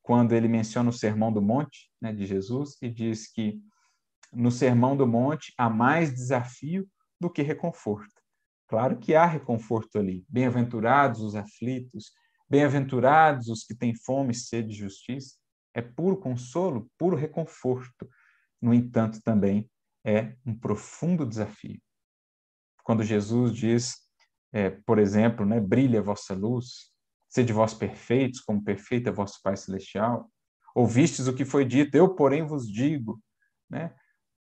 quando 0.00 0.32
ele 0.32 0.46
menciona 0.46 0.90
o 0.90 0.92
Sermão 0.92 1.32
do 1.32 1.42
Monte 1.42 1.90
né, 2.00 2.12
de 2.12 2.26
Jesus 2.26 2.76
e 2.80 2.88
diz 2.88 3.26
que 3.26 3.60
no 4.32 4.50
Sermão 4.50 4.96
do 4.96 5.06
Monte 5.06 5.52
há 5.58 5.68
mais 5.68 6.14
desafio 6.14 6.88
do 7.20 7.28
que 7.28 7.42
reconforto. 7.42 8.23
Claro 8.66 8.98
que 8.98 9.14
há 9.14 9.26
reconforto 9.26 9.98
ali. 9.98 10.24
Bem-aventurados 10.28 11.20
os 11.20 11.34
aflitos, 11.34 12.12
bem-aventurados 12.48 13.48
os 13.48 13.64
que 13.64 13.74
têm 13.74 13.94
fome 13.94 14.32
e 14.32 14.34
sede 14.36 14.68
de 14.68 14.74
justiça. 14.74 15.36
É 15.74 15.82
puro 15.82 16.16
consolo, 16.16 16.90
puro 16.98 17.16
reconforto. 17.16 18.08
No 18.60 18.72
entanto, 18.72 19.20
também 19.22 19.70
é 20.04 20.36
um 20.46 20.56
profundo 20.56 21.26
desafio. 21.26 21.80
Quando 22.82 23.02
Jesus 23.02 23.54
diz, 23.54 23.96
é, 24.52 24.70
por 24.70 24.98
exemplo, 24.98 25.44
né, 25.44 25.60
brilha 25.60 26.00
a 26.00 26.02
vossa 26.02 26.34
luz, 26.34 26.92
sede 27.28 27.52
vós 27.52 27.74
perfeitos, 27.74 28.40
como 28.40 28.62
perfeito 28.62 29.08
é 29.08 29.12
vosso 29.12 29.40
Pai 29.42 29.56
Celestial. 29.56 30.30
Ouvistes 30.74 31.26
o 31.26 31.34
que 31.34 31.44
foi 31.44 31.64
dito, 31.64 31.96
eu, 31.96 32.14
porém, 32.14 32.46
vos 32.46 32.70
digo, 32.70 33.20
né? 33.68 33.94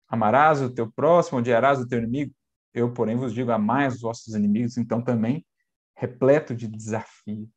Amarás 0.09 0.63
o 0.63 0.73
teu 0.73 0.91
próximo, 0.91 1.39
odiarás 1.39 1.79
o 1.81 1.87
teu 1.87 1.99
inimigo. 1.99 2.35
Eu, 2.75 2.93
porém, 2.93 3.17
vos 3.17 3.33
digo, 3.33 3.51
amai 3.51 3.89
os 3.89 4.01
vossos 4.01 4.35
inimigos. 4.35 4.77
Então, 4.77 5.03
também, 5.03 5.45
repleto 5.97 6.55
de 6.55 6.67
desafio. 6.67 7.49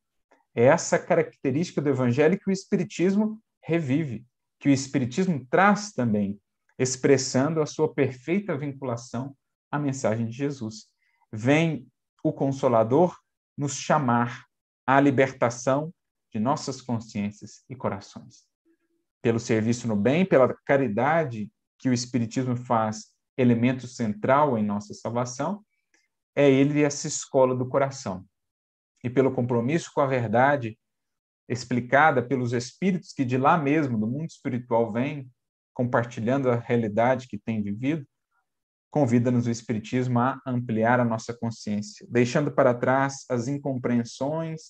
É 0.56 0.65
essa 0.65 1.00
característica 1.00 1.82
do 1.82 1.89
evangelho 1.89 2.39
que 2.39 2.50
o 2.50 2.52
Espiritismo 2.52 3.41
revive, 3.63 4.26
que 4.60 4.69
o 4.69 4.71
Espiritismo 4.71 5.45
traz 5.50 5.91
também 5.91 6.39
expressando 6.78 7.62
a 7.62 7.65
sua 7.65 7.93
perfeita 7.93 8.58
vinculação 8.58 9.36
à 9.71 9.78
mensagem 9.78 10.26
de 10.26 10.32
Jesus. 10.32 10.88
Vem 11.32 11.88
o 12.24 12.34
Consolador 12.34 13.17
nos 13.58 13.76
chamar 13.76 14.45
à 14.86 15.00
libertação 15.00 15.93
de 16.32 16.39
nossas 16.39 16.82
consciências 16.82 17.63
e 17.69 17.76
corações. 17.76 18.45
Pelo 19.21 19.39
serviço 19.39 19.88
no 19.88 19.95
bem, 19.95 20.26
pela 20.26 20.54
caridade 20.65 21.52
que 21.78 21.89
o 21.89 21.93
Espiritismo 21.93 22.56
faz 22.56 23.11
elemento 23.38 23.88
central 23.88 24.58
em 24.58 24.63
nossa 24.63 24.94
salvação, 24.94 25.63
é 26.36 26.50
ele 26.50 26.82
essa 26.82 27.08
escola 27.08 27.56
do 27.56 27.67
coração. 27.67 28.26
E 29.04 29.10
pelo 29.10 29.34
compromisso 29.34 29.91
com 29.94 30.02
a 30.02 30.08
verdade 30.08 30.78
explicada 31.48 32.24
pelos 32.24 32.54
espíritos 32.54 33.12
que 33.12 33.26
de 33.26 33.38
lá 33.38 33.58
mesmo, 33.58 34.00
do 34.00 34.08
mundo 34.08 34.30
espiritual, 34.30 34.91
vêm, 34.91 35.30
compartilhando 35.74 36.50
a 36.50 36.56
realidade 36.56 37.28
que 37.28 37.38
tem 37.38 37.62
vivido, 37.62 38.06
convida-nos 38.89 39.48
o 39.48 39.52
Espiritismo 39.52 40.20
a 40.20 40.39
ampliar 40.46 41.00
a 41.00 41.06
nossa 41.06 41.34
consciência, 41.34 42.06
deixando 42.10 42.52
para 42.52 42.74
trás 42.74 43.26
as 43.30 43.48
incompreensões, 43.48 44.62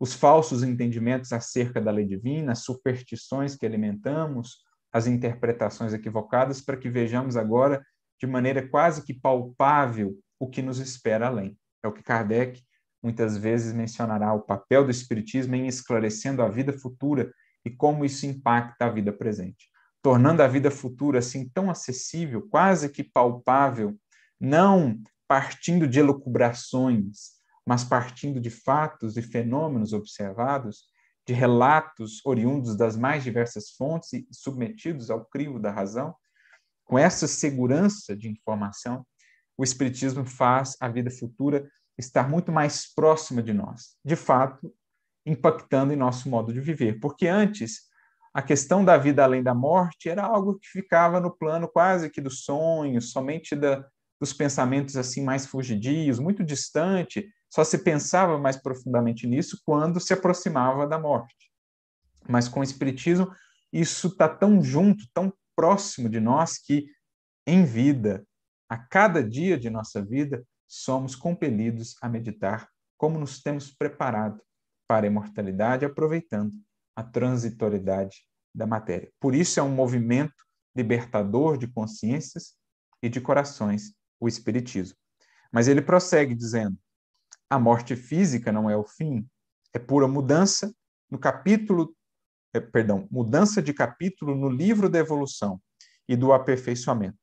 os 0.00 0.14
falsos 0.14 0.62
entendimentos 0.62 1.32
acerca 1.32 1.80
da 1.80 1.90
lei 1.90 2.06
divina, 2.06 2.52
as 2.52 2.64
superstições 2.64 3.54
que 3.54 3.64
alimentamos, 3.64 4.58
as 4.92 5.06
interpretações 5.06 5.94
equivocadas, 5.94 6.60
para 6.60 6.76
que 6.76 6.90
vejamos 6.90 7.36
agora 7.36 7.84
de 8.20 8.26
maneira 8.26 8.66
quase 8.68 9.02
que 9.02 9.14
palpável 9.14 10.18
o 10.38 10.48
que 10.48 10.62
nos 10.62 10.78
espera 10.78 11.28
além. 11.28 11.56
É 11.82 11.88
o 11.88 11.92
que 11.92 12.02
Kardec 12.02 12.62
muitas 13.02 13.36
vezes 13.36 13.72
mencionará 13.72 14.32
o 14.32 14.42
papel 14.42 14.84
do 14.84 14.90
Espiritismo 14.90 15.54
em 15.54 15.66
esclarecendo 15.66 16.42
a 16.42 16.48
vida 16.48 16.72
futura 16.72 17.32
e 17.64 17.70
como 17.70 18.04
isso 18.04 18.26
impacta 18.26 18.86
a 18.86 18.90
vida 18.90 19.12
presente 19.12 19.72
tornando 20.02 20.42
a 20.42 20.48
vida 20.48 20.70
futura 20.70 21.20
assim 21.20 21.48
tão 21.48 21.70
acessível, 21.70 22.42
quase 22.50 22.88
que 22.88 23.04
palpável, 23.04 23.96
não 24.38 25.00
partindo 25.28 25.86
de 25.86 26.00
elucubrações, 26.00 27.40
mas 27.64 27.84
partindo 27.84 28.40
de 28.40 28.50
fatos 28.50 29.16
e 29.16 29.22
fenômenos 29.22 29.92
observados, 29.92 30.86
de 31.26 31.32
relatos 31.32 32.20
oriundos 32.24 32.76
das 32.76 32.96
mais 32.96 33.22
diversas 33.22 33.70
fontes 33.70 34.12
e 34.12 34.26
submetidos 34.32 35.10
ao 35.10 35.24
crivo 35.24 35.58
da 35.58 35.70
razão, 35.70 36.14
com 36.84 36.98
essa 36.98 37.26
segurança 37.26 38.16
de 38.16 38.28
informação, 38.28 39.06
o 39.56 39.64
Espiritismo 39.64 40.24
faz 40.24 40.76
a 40.80 40.88
vida 40.88 41.10
futura 41.10 41.68
estar 41.98 42.28
muito 42.28 42.50
mais 42.50 42.92
próxima 42.92 43.42
de 43.42 43.52
nós, 43.52 43.96
de 44.04 44.16
fato, 44.16 44.74
impactando 45.24 45.92
em 45.92 45.96
nosso 45.96 46.28
modo 46.28 46.52
de 46.52 46.60
viver. 46.60 46.98
Porque 47.00 47.28
antes 47.28 47.82
a 48.34 48.42
questão 48.42 48.84
da 48.84 48.96
vida 48.96 49.22
além 49.22 49.42
da 49.42 49.54
morte 49.54 50.08
era 50.08 50.24
algo 50.24 50.58
que 50.58 50.66
ficava 50.66 51.20
no 51.20 51.30
plano 51.30 51.68
quase 51.68 52.10
que 52.10 52.20
dos 52.20 52.44
sonhos, 52.44 53.12
somente 53.12 53.54
da, 53.54 53.86
dos 54.20 54.32
pensamentos 54.32 54.96
assim 54.96 55.22
mais 55.22 55.46
fugidios, 55.46 56.18
muito 56.18 56.42
distante. 56.42 57.28
Só 57.52 57.64
se 57.64 57.78
pensava 57.78 58.38
mais 58.38 58.56
profundamente 58.56 59.26
nisso 59.26 59.60
quando 59.64 60.00
se 60.00 60.14
aproximava 60.14 60.86
da 60.86 60.98
morte. 60.98 61.52
Mas 62.26 62.48
com 62.48 62.60
o 62.60 62.62
espiritismo 62.62 63.30
isso 63.70 64.08
está 64.08 64.26
tão 64.28 64.62
junto, 64.62 65.04
tão 65.12 65.32
próximo 65.54 66.08
de 66.08 66.18
nós 66.18 66.58
que 66.58 66.86
em 67.46 67.64
vida, 67.64 68.26
a 68.68 68.78
cada 68.78 69.22
dia 69.22 69.58
de 69.58 69.68
nossa 69.68 70.02
vida, 70.02 70.42
somos 70.66 71.14
compelidos 71.14 71.94
a 72.00 72.08
meditar 72.08 72.68
como 72.96 73.18
nos 73.18 73.42
temos 73.42 73.70
preparado 73.70 74.40
para 74.88 75.06
a 75.06 75.10
imortalidade, 75.10 75.84
aproveitando 75.84 76.52
a 76.96 77.02
transitoriedade 77.02 78.26
da 78.54 78.66
matéria. 78.66 79.10
Por 79.20 79.34
isso 79.34 79.60
é 79.60 79.62
um 79.62 79.74
movimento 79.74 80.42
libertador 80.74 81.58
de 81.58 81.66
consciências 81.66 82.54
e 83.02 83.10
de 83.10 83.20
corações, 83.20 83.92
o 84.18 84.26
Espiritismo. 84.26 84.96
Mas 85.52 85.68
ele 85.68 85.82
prossegue 85.82 86.34
dizendo: 86.34 86.78
a 87.52 87.58
morte 87.58 87.94
física 87.94 88.50
não 88.50 88.70
é 88.70 88.74
o 88.74 88.82
fim, 88.82 89.28
é 89.74 89.78
pura 89.78 90.08
mudança 90.08 90.74
no 91.10 91.18
capítulo, 91.18 91.94
é, 92.54 92.58
perdão, 92.58 93.06
mudança 93.10 93.60
de 93.60 93.74
capítulo 93.74 94.34
no 94.34 94.48
livro 94.48 94.88
da 94.88 94.98
evolução 94.98 95.60
e 96.08 96.16
do 96.16 96.32
aperfeiçoamento. 96.32 97.18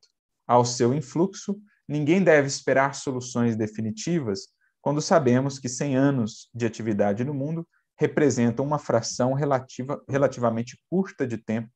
Ao 0.47 0.63
seu 0.63 0.93
influxo, 0.93 1.59
ninguém 1.87 2.23
deve 2.23 2.47
esperar 2.47 2.93
soluções 2.93 3.55
definitivas 3.55 4.49
quando 4.79 5.01
sabemos 5.01 5.57
que 5.57 5.67
100 5.67 5.95
anos 5.95 6.47
de 6.53 6.63
atividade 6.63 7.23
no 7.23 7.33
mundo 7.33 7.67
representam 7.97 8.63
uma 8.63 8.77
fração 8.77 9.33
relativa, 9.33 9.99
relativamente 10.07 10.79
curta 10.91 11.25
de 11.25 11.39
tempo 11.39 11.71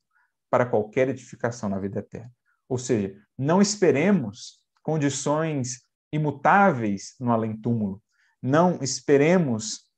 para 0.52 0.68
qualquer 0.68 1.10
edificação 1.10 1.70
na 1.70 1.80
vida 1.80 2.02
eterna. 2.02 2.32
Ou 2.70 2.78
seja, 2.78 3.20
não 3.36 3.60
esperemos 3.64 4.60
condições 4.84 5.82
imutáveis 6.14 7.16
no 7.20 7.32
além-túmulo. 7.32 8.00
Não 8.46 8.80
esperemos, 8.82 9.90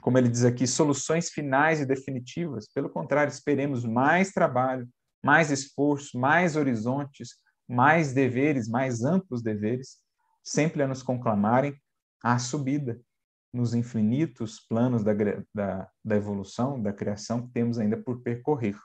como 0.00 0.18
ele 0.18 0.28
diz 0.28 0.44
aqui, 0.44 0.66
soluções 0.66 1.30
finais 1.30 1.80
e 1.80 1.86
definitivas. 1.86 2.66
Pelo 2.74 2.90
contrário, 2.90 3.30
esperemos 3.30 3.84
mais 3.84 4.32
trabalho, 4.32 4.88
mais 5.24 5.52
esforço, 5.52 6.18
mais 6.18 6.56
horizontes, 6.56 7.36
mais 7.68 8.12
deveres, 8.12 8.66
mais 8.66 9.04
amplos 9.04 9.40
deveres, 9.40 9.98
sempre 10.42 10.82
a 10.82 10.88
nos 10.88 11.00
conclamarem 11.00 11.80
à 12.24 12.40
subida, 12.40 13.00
nos 13.52 13.72
infinitos 13.72 14.58
planos 14.58 15.04
da, 15.04 15.12
da, 15.54 15.88
da 16.04 16.16
evolução, 16.16 16.82
da 16.82 16.92
criação 16.92 17.46
que 17.46 17.52
temos 17.52 17.78
ainda 17.78 17.96
por 17.96 18.20
percorrer. 18.20 18.76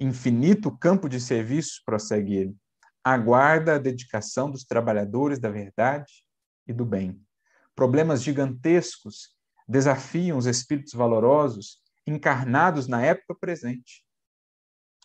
Infinito 0.00 0.74
campo 0.78 1.06
de 1.06 1.20
serviço, 1.20 1.82
prossegue 1.84 2.34
ele, 2.34 2.56
aguarda 3.04 3.74
a 3.74 3.78
dedicação 3.78 4.50
dos 4.50 4.64
trabalhadores 4.64 5.38
da 5.38 5.50
verdade 5.50 6.24
e 6.66 6.72
do 6.72 6.86
bem. 6.86 7.22
Problemas 7.74 8.22
gigantescos 8.22 9.34
desafiam 9.66 10.36
os 10.36 10.46
espíritos 10.46 10.92
valorosos 10.92 11.80
encarnados 12.06 12.88
na 12.88 13.02
época 13.04 13.34
presente, 13.34 14.04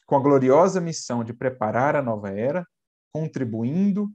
com 0.06 0.16
a 0.16 0.20
gloriosa 0.20 0.82
missão 0.82 1.24
de 1.24 1.34
preparar 1.34 1.96
a 1.96 2.02
nova 2.02 2.30
era, 2.30 2.68
contribuindo 3.12 4.12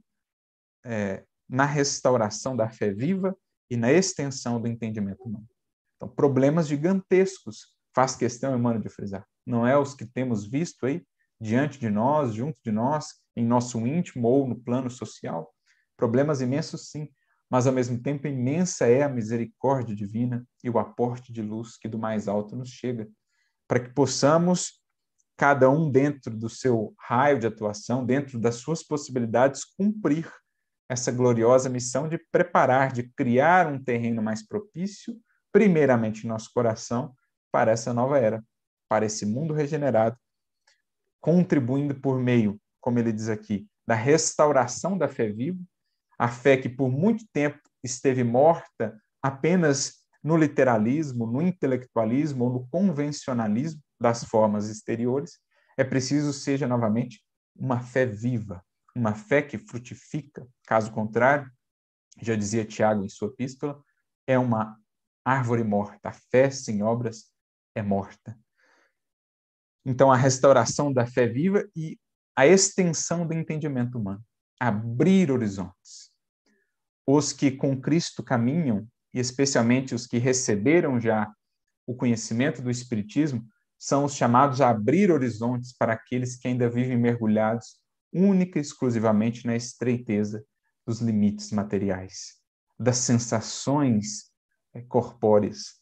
é, 0.85 1.23
na 1.47 1.65
restauração 1.65 2.55
da 2.55 2.69
fé 2.69 2.91
viva 2.91 3.35
e 3.69 3.77
na 3.77 3.91
extensão 3.91 4.61
do 4.61 4.67
entendimento 4.67 5.23
humano. 5.23 5.47
Então, 5.95 6.09
problemas 6.09 6.67
gigantescos, 6.67 7.75
faz 7.95 8.15
questão, 8.15 8.57
Emmanuel, 8.57 8.81
de 8.81 8.89
frisar. 8.89 9.25
Não 9.45 9.65
é 9.65 9.77
os 9.77 9.93
que 9.93 10.05
temos 10.05 10.45
visto 10.45 10.85
aí 10.85 11.05
diante 11.39 11.79
de 11.79 11.89
nós, 11.89 12.33
junto 12.33 12.59
de 12.63 12.71
nós, 12.71 13.21
em 13.35 13.45
nosso 13.45 13.79
íntimo 13.85 14.27
ou 14.27 14.47
no 14.47 14.55
plano 14.55 14.89
social. 14.89 15.53
Problemas 15.97 16.41
imensos, 16.41 16.89
sim, 16.89 17.09
mas 17.53 17.67
ao 17.67 17.73
mesmo 17.73 18.01
tempo 18.01 18.25
imensa 18.25 18.87
é 18.87 19.03
a 19.03 19.07
misericórdia 19.07 19.95
divina 19.95 20.43
e 20.63 20.71
o 20.71 20.79
aporte 20.79 21.31
de 21.31 21.43
luz 21.43 21.77
que 21.77 21.87
do 21.87 21.99
mais 21.99 22.27
alto 22.27 22.55
nos 22.55 22.69
chega, 22.69 23.07
para 23.67 23.79
que 23.79 23.93
possamos, 23.93 24.81
cada 25.37 25.69
um 25.69 25.87
dentro 25.87 26.35
do 26.35 26.49
seu 26.49 26.95
raio 26.97 27.37
de 27.39 27.45
atuação, 27.45 28.03
dentro 28.03 28.39
das 28.39 28.55
suas 28.55 28.81
possibilidades, 28.81 29.63
cumprir 29.63 30.27
essa 30.89 31.11
gloriosa 31.11 31.69
missão 31.69 32.09
de 32.09 32.17
preparar, 32.31 32.91
de 32.91 33.03
criar 33.03 33.67
um 33.67 33.77
terreno 33.77 34.23
mais 34.23 34.43
propício, 34.43 35.15
primeiramente 35.51 36.23
em 36.23 36.29
nosso 36.29 36.49
coração, 36.51 37.13
para 37.51 37.71
essa 37.71 37.93
nova 37.93 38.17
era, 38.17 38.43
para 38.89 39.05
esse 39.05 39.27
mundo 39.27 39.53
regenerado, 39.53 40.17
contribuindo 41.21 41.93
por 41.93 42.19
meio, 42.19 42.59
como 42.81 42.97
ele 42.97 43.11
diz 43.11 43.29
aqui, 43.29 43.67
da 43.85 43.93
restauração 43.93 44.97
da 44.97 45.07
fé 45.07 45.29
viva, 45.29 45.63
a 46.23 46.29
fé 46.29 46.55
que 46.55 46.69
por 46.69 46.89
muito 46.89 47.25
tempo 47.33 47.59
esteve 47.83 48.23
morta 48.23 48.97
apenas 49.21 50.05
no 50.23 50.37
literalismo, 50.37 51.27
no 51.27 51.41
intelectualismo 51.41 52.45
ou 52.45 52.53
no 52.53 52.67
convencionalismo 52.69 53.81
das 53.99 54.23
formas 54.23 54.69
exteriores, 54.69 55.37
é 55.75 55.83
preciso 55.83 56.31
seja 56.31 56.65
novamente 56.65 57.21
uma 57.53 57.81
fé 57.81 58.05
viva, 58.05 58.63
uma 58.95 59.13
fé 59.13 59.41
que 59.41 59.57
frutifica. 59.57 60.47
Caso 60.65 60.93
contrário, 60.93 61.51
já 62.21 62.37
dizia 62.37 62.63
Tiago 62.63 63.03
em 63.03 63.09
sua 63.09 63.27
epístola, 63.27 63.83
é 64.25 64.39
uma 64.39 64.79
árvore 65.25 65.65
morta. 65.65 66.07
A 66.07 66.13
fé 66.13 66.49
sem 66.49 66.83
obras 66.83 67.33
é 67.75 67.81
morta. 67.81 68.39
Então, 69.85 70.09
a 70.09 70.15
restauração 70.15 70.93
da 70.93 71.05
fé 71.05 71.27
viva 71.27 71.67
e 71.75 71.99
a 72.33 72.47
extensão 72.47 73.27
do 73.27 73.33
entendimento 73.33 73.97
humano, 73.97 74.23
abrir 74.57 75.29
horizontes. 75.29 76.12
Os 77.05 77.33
que 77.33 77.51
com 77.51 77.79
Cristo 77.79 78.23
caminham, 78.23 78.87
e 79.13 79.19
especialmente 79.19 79.93
os 79.93 80.07
que 80.07 80.17
receberam 80.17 80.99
já 80.99 81.31
o 81.85 81.95
conhecimento 81.95 82.61
do 82.61 82.71
Espiritismo, 82.71 83.45
são 83.77 84.05
os 84.05 84.15
chamados 84.15 84.61
a 84.61 84.69
abrir 84.69 85.11
horizontes 85.11 85.75
para 85.75 85.93
aqueles 85.93 86.37
que 86.37 86.47
ainda 86.47 86.69
vivem 86.69 86.97
mergulhados 86.97 87.81
única 88.13 88.57
e 88.59 88.61
exclusivamente 88.61 89.45
na 89.45 89.55
estreiteza 89.55 90.45
dos 90.85 91.01
limites 91.01 91.51
materiais, 91.51 92.35
das 92.79 92.97
sensações 92.97 94.31
eh, 94.73 94.81
corpóreas. 94.83 95.81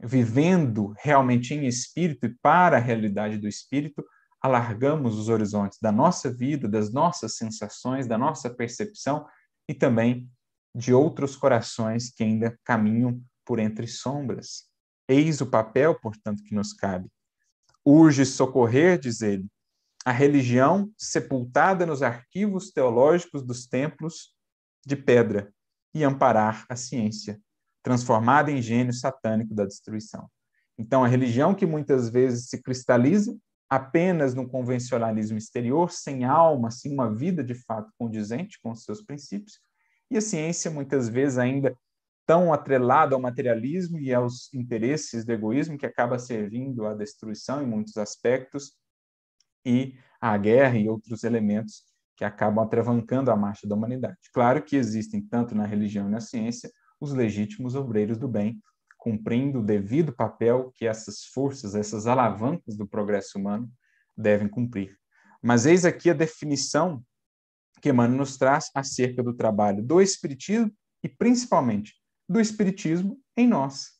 Vivendo 0.00 0.94
realmente 0.98 1.54
em 1.54 1.66
espírito 1.66 2.26
e 2.26 2.34
para 2.42 2.76
a 2.76 2.80
realidade 2.80 3.38
do 3.38 3.48
espírito, 3.48 4.04
alargamos 4.40 5.18
os 5.18 5.28
horizontes 5.28 5.78
da 5.80 5.90
nossa 5.90 6.30
vida, 6.30 6.68
das 6.68 6.92
nossas 6.92 7.36
sensações, 7.36 8.06
da 8.06 8.18
nossa 8.18 8.50
percepção 8.50 9.26
e 9.68 9.72
também 9.72 10.28
de 10.74 10.92
outros 10.92 11.36
corações 11.36 12.10
que 12.10 12.24
ainda 12.24 12.58
caminham 12.64 13.22
por 13.44 13.58
entre 13.58 13.86
sombras. 13.86 14.64
Eis 15.08 15.40
o 15.40 15.46
papel, 15.46 15.98
portanto, 16.00 16.42
que 16.42 16.54
nos 16.54 16.72
cabe. 16.72 17.08
Urge 17.84 18.24
socorrer, 18.24 18.98
diz 18.98 19.20
ele, 19.20 19.46
a 20.04 20.12
religião 20.12 20.90
sepultada 20.98 21.86
nos 21.86 22.02
arquivos 22.02 22.70
teológicos 22.70 23.42
dos 23.42 23.66
templos 23.66 24.34
de 24.84 24.96
pedra 24.96 25.52
e 25.94 26.02
amparar 26.02 26.66
a 26.68 26.76
ciência, 26.76 27.40
transformada 27.82 28.50
em 28.50 28.60
gênio 28.60 28.92
satânico 28.92 29.54
da 29.54 29.64
destruição. 29.64 30.28
Então, 30.76 31.04
a 31.04 31.08
religião 31.08 31.54
que 31.54 31.64
muitas 31.64 32.08
vezes 32.08 32.48
se 32.48 32.60
cristaliza 32.60 33.36
apenas 33.70 34.34
no 34.34 34.48
convencionalismo 34.48 35.38
exterior, 35.38 35.90
sem 35.90 36.24
alma, 36.24 36.70
sem 36.70 36.92
uma 36.92 37.12
vida 37.12 37.42
de 37.42 37.54
fato 37.54 37.90
condizente 37.98 38.58
com 38.62 38.72
os 38.72 38.84
seus 38.84 39.02
princípios, 39.02 39.60
e 40.10 40.16
a 40.16 40.20
ciência 40.20 40.70
muitas 40.70 41.08
vezes 41.08 41.38
ainda 41.38 41.76
tão 42.26 42.52
atrelada 42.52 43.14
ao 43.14 43.20
materialismo 43.20 43.98
e 43.98 44.12
aos 44.12 44.52
interesses 44.54 45.24
do 45.24 45.32
egoísmo 45.32 45.76
que 45.76 45.86
acaba 45.86 46.18
servindo 46.18 46.86
à 46.86 46.94
destruição 46.94 47.62
em 47.62 47.66
muitos 47.66 47.96
aspectos 47.96 48.72
e 49.64 49.94
a 50.20 50.36
guerra 50.36 50.78
e 50.78 50.88
outros 50.88 51.24
elementos 51.24 51.82
que 52.16 52.24
acabam 52.24 52.64
atravancando 52.64 53.30
a 53.30 53.36
marcha 53.36 53.66
da 53.66 53.74
humanidade. 53.74 54.16
Claro 54.32 54.62
que 54.62 54.76
existem, 54.76 55.20
tanto 55.20 55.54
na 55.54 55.66
religião 55.66 56.08
e 56.08 56.10
na 56.10 56.20
ciência, 56.20 56.70
os 57.00 57.12
legítimos 57.12 57.74
obreiros 57.74 58.16
do 58.16 58.28
bem, 58.28 58.60
cumprindo 58.96 59.58
o 59.58 59.64
devido 59.64 60.14
papel 60.14 60.72
que 60.74 60.86
essas 60.86 61.24
forças, 61.24 61.74
essas 61.74 62.06
alavancas 62.06 62.76
do 62.76 62.86
progresso 62.86 63.38
humano 63.38 63.70
devem 64.16 64.48
cumprir. 64.48 64.96
Mas 65.42 65.66
eis 65.66 65.84
aqui 65.84 66.08
a 66.08 66.14
definição 66.14 67.04
que 67.84 67.90
Emmanuel 67.90 68.16
nos 68.16 68.38
traz 68.38 68.70
acerca 68.74 69.22
do 69.22 69.34
trabalho 69.34 69.82
do 69.82 70.00
Espiritismo 70.00 70.72
e, 71.02 71.08
principalmente, 71.08 71.92
do 72.26 72.40
Espiritismo 72.40 73.20
em 73.36 73.46
nós. 73.46 73.90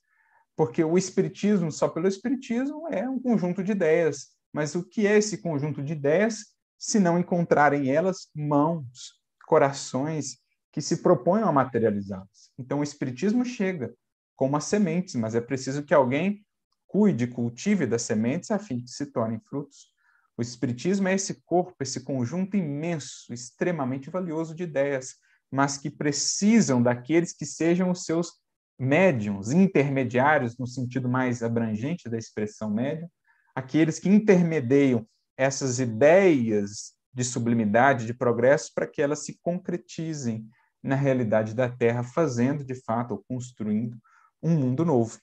Porque 0.56 0.82
o 0.82 0.96
Espiritismo, 0.96 1.70
só 1.70 1.86
pelo 1.86 2.08
Espiritismo, 2.08 2.88
é 2.88 3.06
um 3.06 3.20
conjunto 3.20 3.62
de 3.62 3.72
ideias, 3.72 4.28
mas 4.50 4.74
o 4.74 4.88
que 4.88 5.06
é 5.06 5.18
esse 5.18 5.36
conjunto 5.36 5.82
de 5.82 5.92
ideias 5.92 6.46
se 6.78 6.98
não 6.98 7.18
encontrarem 7.18 7.90
elas 7.90 8.30
mãos, 8.34 9.20
corações 9.46 10.38
que 10.72 10.80
se 10.80 11.02
proponham 11.02 11.46
a 11.46 11.52
materializá-las? 11.52 12.50
Então, 12.58 12.80
o 12.80 12.82
Espiritismo 12.82 13.44
chega 13.44 13.94
como 14.34 14.56
as 14.56 14.64
sementes, 14.64 15.14
mas 15.14 15.34
é 15.34 15.42
preciso 15.42 15.82
que 15.82 15.92
alguém 15.92 16.42
cuide, 16.86 17.26
cultive 17.26 17.86
das 17.86 18.00
sementes 18.00 18.50
a 18.50 18.58
fim 18.58 18.78
de 18.78 18.84
que 18.84 18.90
se 18.92 19.12
tornem 19.12 19.40
frutos. 19.40 19.93
O 20.36 20.42
Espiritismo 20.42 21.08
é 21.08 21.14
esse 21.14 21.42
corpo, 21.44 21.76
esse 21.80 22.00
conjunto 22.00 22.56
imenso, 22.56 23.32
extremamente 23.32 24.10
valioso 24.10 24.54
de 24.54 24.64
ideias, 24.64 25.14
mas 25.50 25.78
que 25.78 25.88
precisam 25.88 26.82
daqueles 26.82 27.32
que 27.32 27.46
sejam 27.46 27.90
os 27.90 28.04
seus 28.04 28.32
médiums, 28.76 29.52
intermediários, 29.52 30.58
no 30.58 30.66
sentido 30.66 31.08
mais 31.08 31.42
abrangente 31.42 32.08
da 32.08 32.18
expressão 32.18 32.68
médium, 32.68 33.08
aqueles 33.54 34.00
que 34.00 34.08
intermediam 34.08 35.06
essas 35.36 35.78
ideias 35.78 36.94
de 37.12 37.22
sublimidade, 37.22 38.06
de 38.06 38.12
progresso, 38.14 38.72
para 38.74 38.88
que 38.88 39.00
elas 39.00 39.24
se 39.24 39.38
concretizem 39.40 40.48
na 40.82 40.96
realidade 40.96 41.54
da 41.54 41.70
Terra, 41.70 42.02
fazendo 42.02 42.64
de 42.64 42.74
fato 42.74 43.12
ou 43.12 43.24
construindo 43.28 43.96
um 44.42 44.50
mundo 44.50 44.84
novo. 44.84 45.18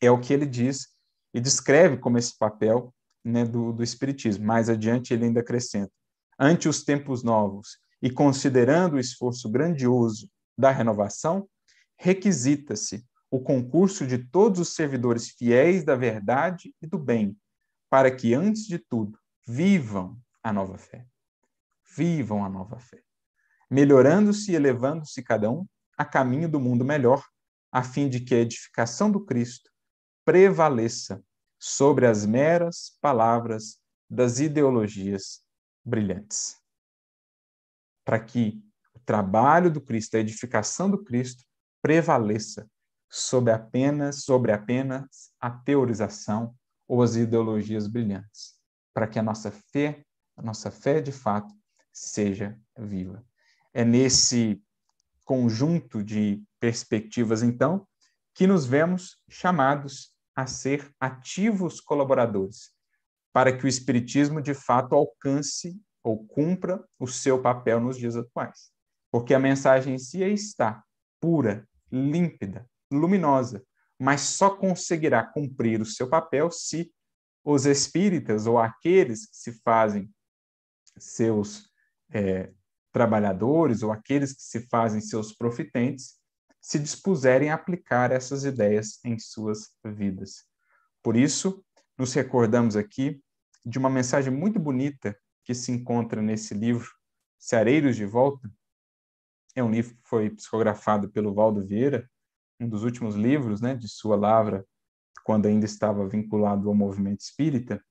É 0.00 0.10
o 0.10 0.20
que 0.20 0.32
ele 0.32 0.46
diz 0.46 0.88
e 1.32 1.40
descreve 1.40 1.96
como 1.96 2.18
esse 2.18 2.36
papel 2.36 2.94
né, 3.28 3.44
do, 3.44 3.72
do 3.72 3.82
Espiritismo. 3.82 4.44
Mais 4.44 4.68
adiante, 4.68 5.12
ele 5.12 5.26
ainda 5.26 5.40
acrescenta: 5.40 5.92
ante 6.38 6.68
os 6.68 6.82
tempos 6.82 7.22
novos 7.22 7.78
e 8.02 8.10
considerando 8.10 8.94
o 8.94 8.98
esforço 8.98 9.48
grandioso 9.48 10.30
da 10.56 10.70
renovação, 10.70 11.48
requisita-se 11.96 13.04
o 13.30 13.40
concurso 13.40 14.06
de 14.06 14.18
todos 14.18 14.60
os 14.60 14.74
servidores 14.74 15.28
fiéis 15.28 15.84
da 15.84 15.94
verdade 15.94 16.74
e 16.80 16.86
do 16.86 16.98
bem, 16.98 17.36
para 17.90 18.10
que, 18.10 18.34
antes 18.34 18.66
de 18.66 18.78
tudo, 18.78 19.18
vivam 19.46 20.18
a 20.42 20.52
nova 20.52 20.78
fé. 20.78 21.06
Vivam 21.96 22.44
a 22.44 22.48
nova 22.48 22.78
fé, 22.78 23.02
melhorando-se 23.70 24.52
e 24.52 24.54
elevando-se 24.54 25.22
cada 25.22 25.50
um 25.50 25.66
a 25.96 26.04
caminho 26.04 26.48
do 26.48 26.60
mundo 26.60 26.84
melhor, 26.84 27.26
a 27.72 27.82
fim 27.82 28.08
de 28.08 28.20
que 28.20 28.34
a 28.34 28.38
edificação 28.38 29.10
do 29.10 29.24
Cristo 29.24 29.70
prevaleça 30.24 31.22
sobre 31.58 32.06
as 32.06 32.24
meras 32.24 32.96
palavras 33.00 33.78
das 34.08 34.38
ideologias 34.38 35.42
brilhantes. 35.84 36.56
Para 38.04 38.20
que 38.20 38.62
o 38.94 39.00
trabalho 39.00 39.70
do 39.70 39.80
Cristo, 39.80 40.16
a 40.16 40.20
edificação 40.20 40.90
do 40.90 41.02
Cristo, 41.02 41.44
prevaleça 41.82 42.68
sobre 43.10 43.52
apenas, 43.52 44.24
sobre 44.24 44.52
apenas 44.52 45.30
a 45.40 45.50
teorização 45.50 46.54
ou 46.86 47.02
as 47.02 47.16
ideologias 47.16 47.86
brilhantes, 47.86 48.54
para 48.94 49.06
que 49.06 49.18
a 49.18 49.22
nossa 49.22 49.50
fé, 49.50 50.04
a 50.36 50.42
nossa 50.42 50.70
fé 50.70 51.00
de 51.00 51.12
fato, 51.12 51.54
seja 51.92 52.58
viva. 52.78 53.24
É 53.74 53.84
nesse 53.84 54.62
conjunto 55.24 56.02
de 56.02 56.42
perspectivas, 56.58 57.42
então, 57.42 57.86
que 58.34 58.46
nos 58.46 58.64
vemos 58.64 59.18
chamados 59.28 60.14
a 60.38 60.46
ser 60.46 60.88
ativos 61.00 61.80
colaboradores, 61.80 62.70
para 63.32 63.52
que 63.52 63.64
o 63.64 63.68
Espiritismo 63.68 64.40
de 64.40 64.54
fato 64.54 64.94
alcance 64.94 65.76
ou 66.00 66.24
cumpra 66.28 66.80
o 66.96 67.08
seu 67.08 67.42
papel 67.42 67.80
nos 67.80 67.98
dias 67.98 68.14
atuais. 68.14 68.70
Porque 69.10 69.34
a 69.34 69.38
mensagem 69.40 69.96
em 69.96 69.98
si 69.98 70.22
está 70.22 70.84
pura, 71.20 71.68
límpida, 71.90 72.64
luminosa, 72.88 73.64
mas 73.98 74.20
só 74.20 74.50
conseguirá 74.50 75.24
cumprir 75.26 75.80
o 75.80 75.84
seu 75.84 76.08
papel 76.08 76.52
se 76.52 76.94
os 77.42 77.66
espíritas 77.66 78.46
ou 78.46 78.60
aqueles 78.60 79.26
que 79.26 79.36
se 79.36 79.52
fazem 79.64 80.08
seus 80.96 81.68
é, 82.12 82.52
trabalhadores 82.92 83.82
ou 83.82 83.90
aqueles 83.90 84.34
que 84.34 84.42
se 84.42 84.68
fazem 84.68 85.00
seus 85.00 85.34
profitentes 85.34 86.17
se 86.68 86.78
dispuserem 86.78 87.48
a 87.48 87.54
aplicar 87.54 88.12
essas 88.12 88.44
ideias 88.44 89.02
em 89.02 89.18
suas 89.18 89.70
vidas. 89.82 90.44
Por 91.02 91.16
isso, 91.16 91.64
nos 91.96 92.12
recordamos 92.12 92.76
aqui 92.76 93.22
de 93.64 93.78
uma 93.78 93.88
mensagem 93.88 94.30
muito 94.30 94.60
bonita 94.60 95.18
que 95.44 95.54
se 95.54 95.72
encontra 95.72 96.20
nesse 96.20 96.52
livro, 96.52 96.86
Ceareiros 97.38 97.96
de 97.96 98.04
Volta. 98.04 98.52
É 99.54 99.64
um 99.64 99.70
livro 99.70 99.94
que 99.94 100.02
foi 100.06 100.28
psicografado 100.28 101.10
pelo 101.10 101.32
Valdo 101.32 101.66
Vieira, 101.66 102.06
um 102.60 102.68
dos 102.68 102.84
últimos 102.84 103.14
livros 103.14 103.62
né, 103.62 103.74
de 103.74 103.88
sua 103.88 104.14
lavra, 104.14 104.62
quando 105.24 105.46
ainda 105.46 105.64
estava 105.64 106.06
vinculado 106.06 106.68
ao 106.68 106.74
movimento 106.74 107.20
espírita, 107.20 107.82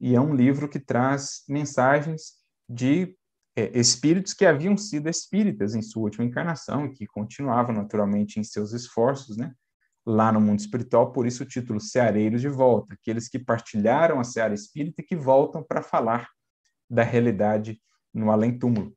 e 0.00 0.14
é 0.14 0.20
um 0.20 0.36
livro 0.36 0.68
que 0.68 0.78
traz 0.78 1.42
mensagens 1.48 2.34
de 2.68 3.18
é, 3.56 3.78
espíritos 3.78 4.32
que 4.32 4.46
haviam 4.46 4.76
sido 4.76 5.08
espíritas 5.08 5.74
em 5.74 5.82
sua 5.82 6.04
última 6.04 6.24
encarnação 6.24 6.86
e 6.86 6.92
que 6.92 7.06
continuavam 7.06 7.74
naturalmente 7.74 8.38
em 8.38 8.44
seus 8.44 8.72
esforços, 8.72 9.36
né, 9.36 9.52
lá 10.06 10.32
no 10.32 10.40
mundo 10.40 10.60
espiritual, 10.60 11.12
por 11.12 11.26
isso 11.26 11.42
o 11.42 11.46
título 11.46 11.80
Ceareiros 11.80 12.40
de 12.40 12.48
Volta, 12.48 12.94
aqueles 12.94 13.28
que 13.28 13.38
partilharam 13.38 14.18
a 14.18 14.24
seara 14.24 14.54
espírita 14.54 15.02
e 15.02 15.04
que 15.04 15.16
voltam 15.16 15.62
para 15.62 15.82
falar 15.82 16.28
da 16.88 17.02
realidade 17.02 17.80
no 18.12 18.30
além-túmulo. 18.30 18.96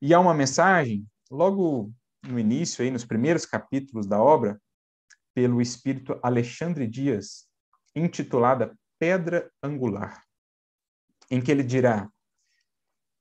E 0.00 0.12
há 0.12 0.20
uma 0.20 0.34
mensagem, 0.34 1.06
logo 1.30 1.92
no 2.22 2.38
início, 2.38 2.84
aí, 2.84 2.90
nos 2.90 3.04
primeiros 3.04 3.46
capítulos 3.46 4.06
da 4.06 4.20
obra, 4.20 4.60
pelo 5.34 5.60
espírito 5.60 6.18
Alexandre 6.22 6.86
Dias, 6.86 7.46
intitulada 7.94 8.76
Pedra 8.98 9.50
Angular, 9.62 10.22
em 11.30 11.40
que 11.40 11.50
ele 11.50 11.62
dirá: 11.62 12.08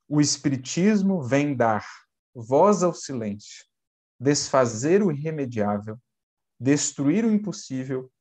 O 0.07 0.21
Espiritismo 0.21 1.23
vem 1.23 1.55
dar 1.55 1.85
voz 2.33 2.83
ao 2.83 2.93
silêncio, 2.93 3.65
desfazer 4.19 5.01
o 5.01 5.11
irremediável, 5.11 5.97
destruir 6.59 7.25
o 7.25 7.31
impossível 7.31 8.11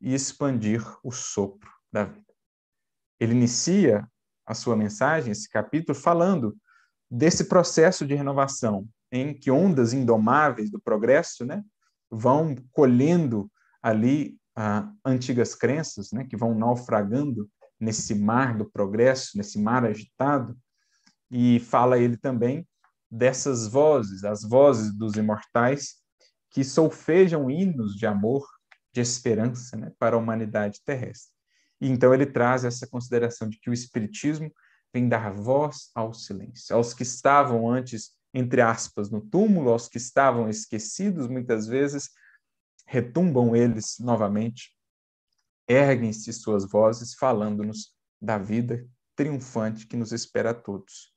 e 0.00 0.14
expandir 0.14 0.82
o 1.02 1.10
sopro 1.10 1.70
da 1.92 2.04
vida. 2.04 2.32
Ele 3.18 3.32
inicia 3.32 4.06
a 4.46 4.54
sua 4.54 4.76
mensagem, 4.76 5.32
esse 5.32 5.48
capítulo, 5.48 5.98
falando 5.98 6.56
desse 7.10 7.44
processo 7.44 8.06
de 8.06 8.14
renovação, 8.14 8.88
em 9.10 9.34
que 9.34 9.50
ondas 9.50 9.92
indomáveis 9.92 10.70
do 10.70 10.80
progresso 10.80 11.44
né, 11.44 11.62
vão 12.10 12.54
colhendo 12.72 13.50
ali 13.82 14.38
ah, 14.56 14.90
antigas 15.04 15.54
crenças, 15.54 16.10
né, 16.12 16.24
que 16.24 16.36
vão 16.36 16.54
naufragando 16.54 17.48
nesse 17.78 18.14
mar 18.14 18.56
do 18.56 18.70
progresso, 18.70 19.36
nesse 19.36 19.58
mar 19.58 19.84
agitado, 19.84 20.56
e 21.32 21.58
fala 21.58 21.98
ele 21.98 22.16
também 22.16 22.68
dessas 23.10 23.66
vozes, 23.66 24.22
as 24.22 24.42
vozes 24.42 24.92
dos 24.96 25.14
imortais, 25.16 25.96
que 26.50 26.62
solfejam 26.62 27.50
hinos 27.50 27.96
de 27.96 28.06
amor, 28.06 28.46
de 28.92 29.00
esperança 29.00 29.76
né, 29.76 29.90
para 29.98 30.14
a 30.14 30.18
humanidade 30.18 30.80
terrestre. 30.84 31.32
E 31.80 31.88
então 31.88 32.14
ele 32.14 32.26
traz 32.26 32.64
essa 32.64 32.86
consideração 32.86 33.48
de 33.48 33.58
que 33.58 33.70
o 33.70 33.72
Espiritismo 33.72 34.52
vem 34.92 35.08
dar 35.08 35.32
voz 35.32 35.90
ao 35.94 36.12
silêncio, 36.12 36.76
aos 36.76 36.94
que 36.94 37.02
estavam 37.02 37.68
antes 37.68 38.12
entre 38.34 38.62
aspas, 38.62 39.10
no 39.10 39.20
túmulo, 39.20 39.70
aos 39.70 39.88
que 39.88 39.98
estavam 39.98 40.48
esquecidos, 40.48 41.28
muitas 41.28 41.66
vezes 41.66 42.10
retumbam 42.86 43.54
eles 43.54 43.96
novamente, 44.00 44.74
erguem-se 45.68 46.32
suas 46.32 46.68
vozes, 46.68 47.14
falando-nos 47.14 47.94
da 48.20 48.38
vida 48.38 48.86
triunfante 49.14 49.86
que 49.86 49.96
nos 49.96 50.12
espera 50.12 50.50
a 50.50 50.54
todos. 50.54 51.12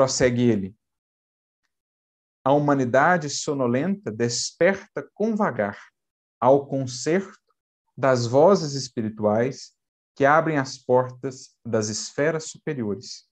Prossegue 0.00 0.48
ele. 0.48 0.74
A 2.42 2.54
humanidade 2.54 3.28
sonolenta 3.28 4.10
desperta 4.10 5.06
com 5.12 5.36
vagar 5.36 5.78
ao 6.40 6.66
concerto 6.66 7.38
das 7.94 8.26
vozes 8.26 8.72
espirituais 8.72 9.72
que 10.16 10.24
abrem 10.24 10.56
as 10.56 10.78
portas 10.78 11.54
das 11.62 11.90
esferas 11.90 12.44
superiores 12.44 13.28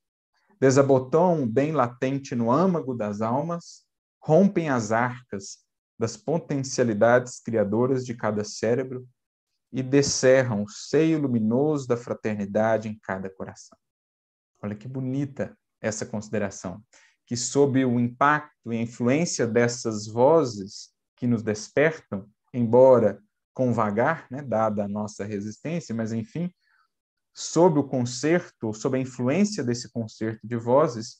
desabotam 0.60 1.48
bem 1.48 1.72
latente 1.72 2.34
no 2.34 2.52
âmago 2.52 2.92
das 2.92 3.22
almas, 3.22 3.86
rompem 4.22 4.68
as 4.68 4.92
arcas 4.92 5.64
das 5.98 6.18
potencialidades 6.18 7.40
criadoras 7.40 8.04
de 8.04 8.14
cada 8.14 8.44
cérebro 8.44 9.08
e 9.72 9.82
descerram 9.82 10.64
o 10.64 10.68
seio 10.68 11.18
luminoso 11.18 11.88
da 11.88 11.96
fraternidade 11.96 12.90
em 12.90 12.98
cada 12.98 13.30
coração. 13.30 13.78
Olha 14.62 14.76
que 14.76 14.86
bonita 14.86 15.56
essa 15.81 16.07
consideração, 16.07 16.83
que 17.26 17.37
sob 17.37 17.85
o 17.85 18.01
impacto 18.01 18.72
e 18.72 18.76
a 18.76 18.83
influência 18.83 19.47
dessas 19.47 20.07
vozes 20.07 20.91
que 21.16 21.26
nos 21.26 21.43
despertam, 21.43 22.29
embora 22.53 23.22
com 23.53 23.72
vagar, 23.72 24.26
né, 24.31 24.41
dada 24.41 24.85
a 24.85 24.89
nossa 24.89 25.24
resistência, 25.24 25.95
mas 25.95 26.12
enfim, 26.12 26.53
sob 27.35 27.79
o 27.79 27.85
concerto, 27.85 28.72
sob 28.72 28.97
a 28.97 29.01
influência 29.01 29.62
desse 29.62 29.91
concerto 29.91 30.47
de 30.47 30.57
vozes, 30.57 31.18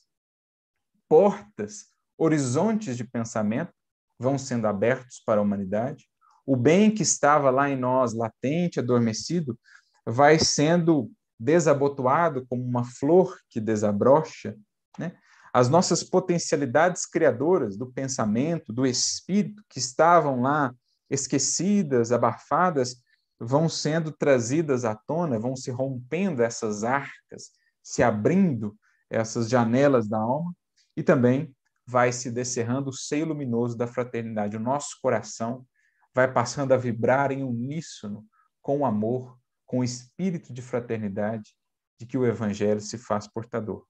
portas, 1.07 1.87
horizontes 2.17 2.97
de 2.97 3.03
pensamento 3.03 3.73
vão 4.17 4.37
sendo 4.37 4.67
abertos 4.67 5.21
para 5.25 5.39
a 5.39 5.43
humanidade. 5.43 6.05
O 6.45 6.55
bem 6.55 6.93
que 6.93 7.03
estava 7.03 7.49
lá 7.49 7.69
em 7.69 7.77
nós, 7.77 8.13
latente, 8.13 8.79
adormecido, 8.79 9.57
vai 10.05 10.39
sendo 10.39 11.11
desabotoado 11.39 12.45
como 12.47 12.63
uma 12.63 12.83
flor 12.83 13.39
que 13.49 13.61
desabrocha. 13.61 14.55
Né? 14.97 15.15
As 15.53 15.69
nossas 15.69 16.03
potencialidades 16.03 17.05
criadoras 17.05 17.77
do 17.77 17.91
pensamento, 17.91 18.73
do 18.73 18.85
espírito, 18.85 19.63
que 19.69 19.79
estavam 19.79 20.41
lá 20.41 20.73
esquecidas, 21.09 22.11
abafadas, 22.11 23.01
vão 23.39 23.69
sendo 23.69 24.11
trazidas 24.11 24.83
à 24.83 24.93
tona, 24.93 25.39
vão 25.39 25.55
se 25.55 25.71
rompendo 25.71 26.43
essas 26.43 26.83
arcas, 26.83 27.51
se 27.81 28.03
abrindo 28.03 28.77
essas 29.09 29.49
janelas 29.49 30.07
da 30.07 30.19
alma, 30.19 30.53
e 30.95 31.01
também 31.01 31.55
vai 31.87 32.11
se 32.11 32.29
descerrando 32.29 32.89
o 32.89 32.93
seio 32.93 33.27
luminoso 33.27 33.75
da 33.75 33.87
fraternidade. 33.87 34.57
O 34.57 34.59
nosso 34.59 34.99
coração 35.01 35.65
vai 36.13 36.31
passando 36.31 36.73
a 36.73 36.77
vibrar 36.77 37.31
em 37.31 37.43
uníssono 37.43 38.25
com 38.61 38.79
o 38.79 38.85
amor, 38.85 39.38
com 39.69 39.79
o 39.79 39.83
espírito 39.83 40.51
de 40.51 40.63
fraternidade 40.63 41.55
de 41.99 42.07
que 42.07 42.17
o 42.17 42.25
Evangelho 42.25 42.81
se 42.81 42.97
faz 42.97 43.27
portador. 43.27 43.85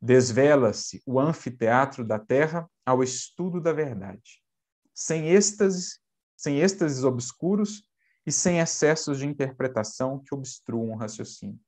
Desvela-se 0.00 1.02
o 1.04 1.20
anfiteatro 1.20 2.02
da 2.02 2.18
terra 2.18 2.66
ao 2.86 3.02
estudo 3.02 3.60
da 3.60 3.74
verdade. 3.74 4.42
Sem 4.94 5.28
êxtases, 5.28 6.00
sem 6.34 6.60
êxtases 6.60 7.04
obscuros, 7.04 7.84
e 8.26 8.32
sem 8.32 8.58
excessos 8.58 9.18
de 9.18 9.26
interpretação 9.26 10.18
que 10.18 10.34
obstruam 10.34 10.92
o 10.92 10.96
raciocínio. 10.96 11.60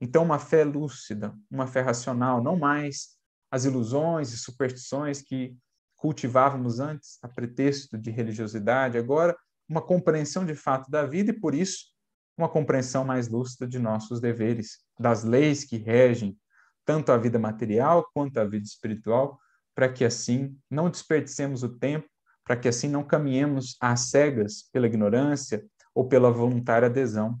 Então, 0.00 0.22
uma 0.22 0.38
fé 0.38 0.62
lúcida, 0.62 1.34
uma 1.50 1.66
fé 1.66 1.80
racional, 1.80 2.40
não 2.40 2.56
mais 2.56 3.16
as 3.50 3.64
ilusões 3.64 4.32
e 4.32 4.38
superstições 4.38 5.20
que 5.20 5.56
cultivávamos 5.96 6.78
antes 6.78 7.18
a 7.20 7.28
pretexto 7.28 7.98
de 7.98 8.10
religiosidade, 8.10 8.96
agora 8.96 9.36
uma 9.68 9.82
compreensão 9.82 10.46
de 10.46 10.54
fato 10.54 10.88
da 10.88 11.04
vida 11.04 11.30
e, 11.30 11.40
por 11.40 11.52
isso, 11.52 11.93
uma 12.36 12.48
compreensão 12.48 13.04
mais 13.04 13.28
lúcida 13.28 13.66
de 13.66 13.78
nossos 13.78 14.20
deveres, 14.20 14.78
das 14.98 15.24
leis 15.24 15.64
que 15.64 15.76
regem 15.76 16.36
tanto 16.84 17.12
a 17.12 17.16
vida 17.16 17.38
material 17.38 18.08
quanto 18.12 18.38
a 18.38 18.44
vida 18.44 18.64
espiritual, 18.64 19.38
para 19.74 19.88
que 19.88 20.04
assim 20.04 20.58
não 20.70 20.90
desperdicemos 20.90 21.62
o 21.62 21.78
tempo, 21.78 22.08
para 22.44 22.56
que 22.56 22.68
assim 22.68 22.88
não 22.88 23.02
caminhemos 23.02 23.76
às 23.80 24.10
cegas 24.10 24.68
pela 24.72 24.86
ignorância, 24.86 25.64
ou 25.94 26.08
pela 26.08 26.30
voluntária 26.30 26.88
adesão 26.88 27.38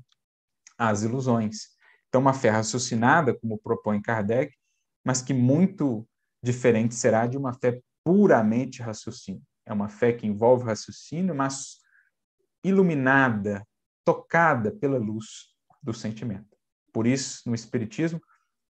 às 0.78 1.02
ilusões. 1.02 1.74
Então, 2.08 2.20
uma 2.20 2.32
fé 2.32 2.50
raciocinada, 2.50 3.34
como 3.34 3.58
propõe 3.58 4.00
Kardec, 4.00 4.54
mas 5.04 5.20
que 5.20 5.34
muito 5.34 6.06
diferente 6.42 6.94
será 6.94 7.26
de 7.26 7.36
uma 7.36 7.52
fé 7.52 7.80
puramente 8.04 8.80
raciocínio. 8.80 9.42
É 9.66 9.72
uma 9.72 9.88
fé 9.88 10.12
que 10.12 10.26
envolve 10.26 10.64
raciocínio, 10.64 11.34
mas 11.34 11.78
iluminada, 12.62 13.66
tocada 14.04 14.70
pela 14.70 14.98
luz 14.98 15.54
do 15.82 15.92
sentimento. 15.92 16.56
Por 16.92 17.06
isso, 17.06 17.42
no 17.46 17.54
Espiritismo, 17.54 18.20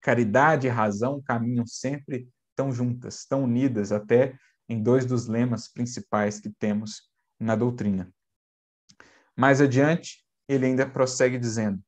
caridade 0.00 0.66
e 0.66 0.70
razão 0.70 1.22
caminham 1.22 1.66
sempre 1.66 2.28
tão 2.54 2.70
juntas, 2.72 3.24
tão 3.24 3.44
unidas, 3.44 3.92
até 3.92 4.36
em 4.68 4.82
dois 4.82 5.04
dos 5.04 5.26
lemas 5.26 5.68
principais 5.68 6.40
que 6.40 6.50
temos 6.50 7.10
na 7.40 7.56
doutrina. 7.56 8.12
Mais 9.36 9.60
adiante, 9.60 10.24
ele 10.48 10.66
ainda 10.66 10.88
prossegue 10.88 11.38
dizendo: 11.38 11.82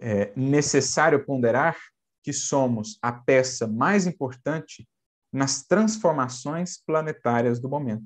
é 0.00 0.32
necessário 0.34 1.24
ponderar 1.24 1.76
que 2.22 2.32
somos 2.32 2.98
a 3.02 3.12
peça 3.12 3.66
mais 3.66 4.06
importante 4.06 4.88
nas 5.32 5.64
transformações 5.64 6.78
planetárias 6.78 7.60
do 7.60 7.68
momento, 7.68 8.04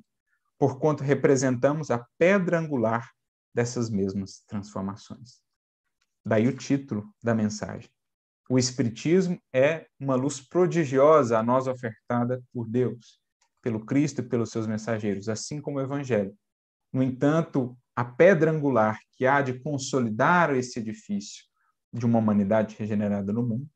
porquanto 0.59 1.03
representamos 1.03 1.91
a 1.91 2.07
pedra 2.19 2.59
angular 2.59 3.11
dessas 3.57 3.89
mesmas 3.89 4.43
transformações. 4.47 5.41
Daí 6.23 6.47
o 6.47 6.55
título 6.55 7.11
da 7.25 7.35
mensagem. 7.35 7.91
O 8.51 8.59
Espiritismo 8.59 9.41
é 9.51 9.87
uma 9.99 10.15
luz 10.15 10.41
prodigiosa 10.47 11.39
a 11.39 11.43
nós 11.43 11.67
ofertada 11.67 12.43
por 12.53 12.69
Deus, 12.69 13.19
pelo 13.63 13.87
Cristo 13.87 14.21
e 14.21 14.29
pelos 14.29 14.51
seus 14.51 14.67
mensageiros, 14.67 15.31
assim 15.31 15.59
como 15.59 15.79
o 15.79 15.81
Evangelho. 15.81 16.37
No 16.93 17.03
entanto, 17.03 17.75
a 17.97 18.05
pedra 18.05 18.51
angular 18.51 19.01
que 19.13 19.25
há 19.25 19.41
de 19.41 19.59
consolidar 19.59 20.55
esse 20.55 20.79
edifício 20.79 21.43
de 21.91 22.05
uma 22.05 22.19
humanidade 22.19 22.77
regenerada 22.79 23.33
no 23.33 23.43
mundo, 23.43 23.67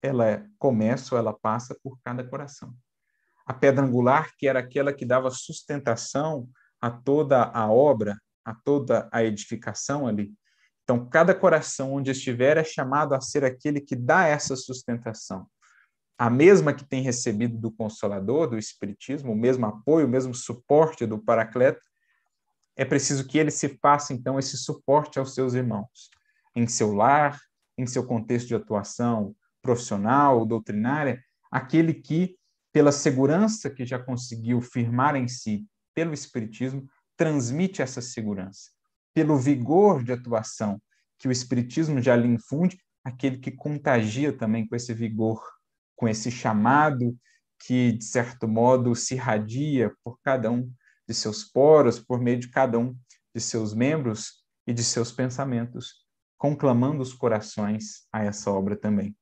ela 0.00 0.24
é, 0.24 0.46
começa 0.56 1.16
ou 1.16 1.18
ela 1.18 1.34
passa 1.34 1.76
por 1.82 1.98
cada 2.00 2.22
coração. 2.22 2.72
A 3.44 3.52
pedra 3.52 3.84
angular, 3.84 4.30
que 4.38 4.46
era 4.46 4.60
aquela 4.60 4.92
que 4.92 5.04
dava 5.04 5.30
sustentação 5.30 6.48
a 6.80 6.92
toda 6.92 7.42
a 7.42 7.68
obra, 7.68 8.16
a 8.46 8.54
toda 8.54 9.08
a 9.12 9.22
edificação 9.22 10.06
ali, 10.06 10.32
então, 10.86 11.04
cada 11.04 11.34
coração 11.34 11.94
onde 11.94 12.12
estiver 12.12 12.56
é 12.56 12.62
chamado 12.62 13.12
a 13.12 13.20
ser 13.20 13.44
aquele 13.44 13.80
que 13.80 13.96
dá 13.96 14.24
essa 14.28 14.54
sustentação. 14.54 15.44
A 16.16 16.30
mesma 16.30 16.72
que 16.72 16.84
tem 16.84 17.02
recebido 17.02 17.58
do 17.58 17.72
Consolador, 17.72 18.48
do 18.48 18.56
Espiritismo, 18.56 19.32
o 19.32 19.36
mesmo 19.36 19.66
apoio, 19.66 20.06
o 20.06 20.08
mesmo 20.08 20.32
suporte 20.32 21.04
do 21.04 21.18
Paracleto, 21.18 21.80
é 22.76 22.84
preciso 22.84 23.26
que 23.26 23.36
ele 23.36 23.50
se 23.50 23.76
faça, 23.82 24.12
então, 24.12 24.38
esse 24.38 24.56
suporte 24.56 25.18
aos 25.18 25.34
seus 25.34 25.54
irmãos, 25.54 26.08
em 26.54 26.68
seu 26.68 26.94
lar, 26.94 27.36
em 27.76 27.84
seu 27.84 28.06
contexto 28.06 28.46
de 28.46 28.54
atuação 28.54 29.34
profissional, 29.60 30.46
doutrinária, 30.46 31.20
aquele 31.50 31.94
que, 31.94 32.36
pela 32.72 32.92
segurança 32.92 33.68
que 33.68 33.84
já 33.84 33.98
conseguiu 33.98 34.60
firmar 34.60 35.16
em 35.16 35.26
si 35.26 35.66
pelo 35.92 36.14
Espiritismo, 36.14 36.88
transmite 37.16 37.82
essa 37.82 38.00
segurança 38.00 38.70
pelo 39.14 39.36
vigor 39.36 40.04
de 40.04 40.12
atuação 40.12 40.80
que 41.18 41.26
o 41.26 41.32
Espiritismo 41.32 42.02
já 42.02 42.14
lhe 42.14 42.28
infunde, 42.28 42.78
aquele 43.02 43.38
que 43.38 43.50
contagia 43.50 44.36
também 44.36 44.66
com 44.66 44.76
esse 44.76 44.92
vigor, 44.92 45.42
com 45.94 46.06
esse 46.06 46.30
chamado 46.30 47.16
que, 47.58 47.92
de 47.92 48.04
certo 48.04 48.46
modo, 48.46 48.94
se 48.94 49.14
irradia 49.14 49.90
por 50.04 50.18
cada 50.22 50.50
um 50.50 50.70
de 51.08 51.14
seus 51.14 51.44
poros, 51.44 51.98
por 51.98 52.20
meio 52.20 52.38
de 52.38 52.50
cada 52.50 52.78
um 52.78 52.94
de 53.34 53.40
seus 53.40 53.72
membros 53.72 54.44
e 54.66 54.72
de 54.74 54.84
seus 54.84 55.10
pensamentos, 55.10 56.04
conclamando 56.36 57.02
os 57.02 57.14
corações 57.14 58.06
a 58.12 58.24
essa 58.24 58.50
obra 58.50 58.76
também. 58.76 59.16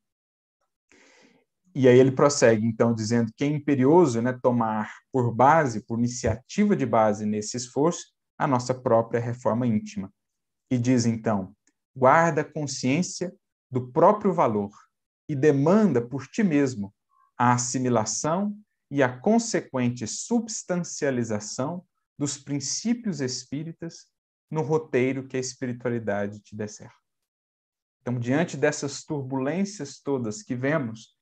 E 1.74 1.88
aí 1.88 1.98
ele 1.98 2.12
prossegue, 2.12 2.64
então, 2.64 2.94
dizendo 2.94 3.32
que 3.36 3.42
é 3.42 3.48
imperioso 3.48 4.22
né, 4.22 4.32
tomar 4.32 4.94
por 5.10 5.34
base, 5.34 5.84
por 5.84 5.98
iniciativa 5.98 6.76
de 6.76 6.86
base 6.86 7.26
nesse 7.26 7.56
esforço, 7.56 8.12
a 8.38 8.46
nossa 8.46 8.72
própria 8.72 9.20
reforma 9.20 9.66
íntima. 9.66 10.12
E 10.70 10.78
diz 10.78 11.04
então: 11.04 11.54
guarda 11.96 12.44
consciência 12.44 13.34
do 13.70 13.90
próprio 13.90 14.32
valor 14.32 14.70
e 15.28 15.34
demanda 15.34 16.00
por 16.00 16.26
ti 16.28 16.44
mesmo 16.44 16.94
a 17.36 17.54
assimilação 17.54 18.56
e 18.90 19.02
a 19.02 19.18
consequente 19.18 20.06
substancialização 20.06 21.84
dos 22.16 22.38
princípios 22.38 23.20
espíritas 23.20 24.06
no 24.48 24.62
roteiro 24.62 25.26
que 25.26 25.36
a 25.36 25.40
espiritualidade 25.40 26.40
te 26.40 26.54
descerra. 26.54 26.94
Então, 28.00 28.18
diante 28.18 28.56
dessas 28.56 29.02
turbulências 29.02 29.98
todas 29.98 30.42
que 30.42 30.54
vemos, 30.54 31.13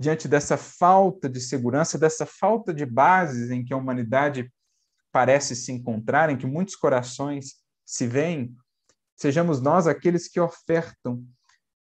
diante 0.00 0.26
dessa 0.26 0.56
falta 0.56 1.28
de 1.28 1.38
segurança, 1.38 1.98
dessa 1.98 2.24
falta 2.24 2.72
de 2.72 2.86
bases 2.86 3.50
em 3.50 3.62
que 3.62 3.74
a 3.74 3.76
humanidade 3.76 4.50
parece 5.12 5.54
se 5.54 5.70
encontrar, 5.70 6.30
em 6.30 6.38
que 6.38 6.46
muitos 6.46 6.74
corações 6.74 7.56
se 7.84 8.06
veem, 8.06 8.56
sejamos 9.14 9.60
nós 9.60 9.86
aqueles 9.86 10.26
que 10.26 10.40
ofertam 10.40 11.22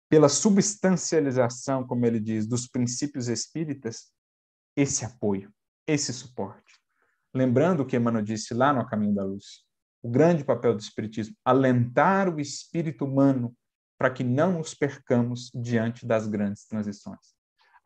pela 0.10 0.28
substancialização, 0.28 1.86
como 1.86 2.04
ele 2.04 2.20
diz, 2.20 2.48
dos 2.48 2.68
princípios 2.68 3.28
espíritas, 3.28 4.12
esse 4.76 5.06
apoio, 5.06 5.54
esse 5.86 6.12
suporte. 6.12 6.80
Lembrando 7.32 7.82
o 7.82 7.86
que 7.86 7.96
Emmanuel 7.96 8.24
disse 8.24 8.56
lá 8.56 8.74
no 8.74 8.88
Caminho 8.88 9.14
da 9.14 9.24
Luz, 9.24 9.64
o 10.02 10.10
grande 10.10 10.44
papel 10.44 10.74
do 10.74 10.80
Espiritismo, 10.80 11.36
alentar 11.46 12.28
o 12.28 12.40
espírito 12.40 13.06
humano 13.06 13.56
para 14.00 14.10
que 14.10 14.24
não 14.24 14.54
nos 14.54 14.74
percamos 14.74 15.52
diante 15.54 16.08
das 16.08 16.26
grandes 16.26 16.66
transições. 16.66 17.38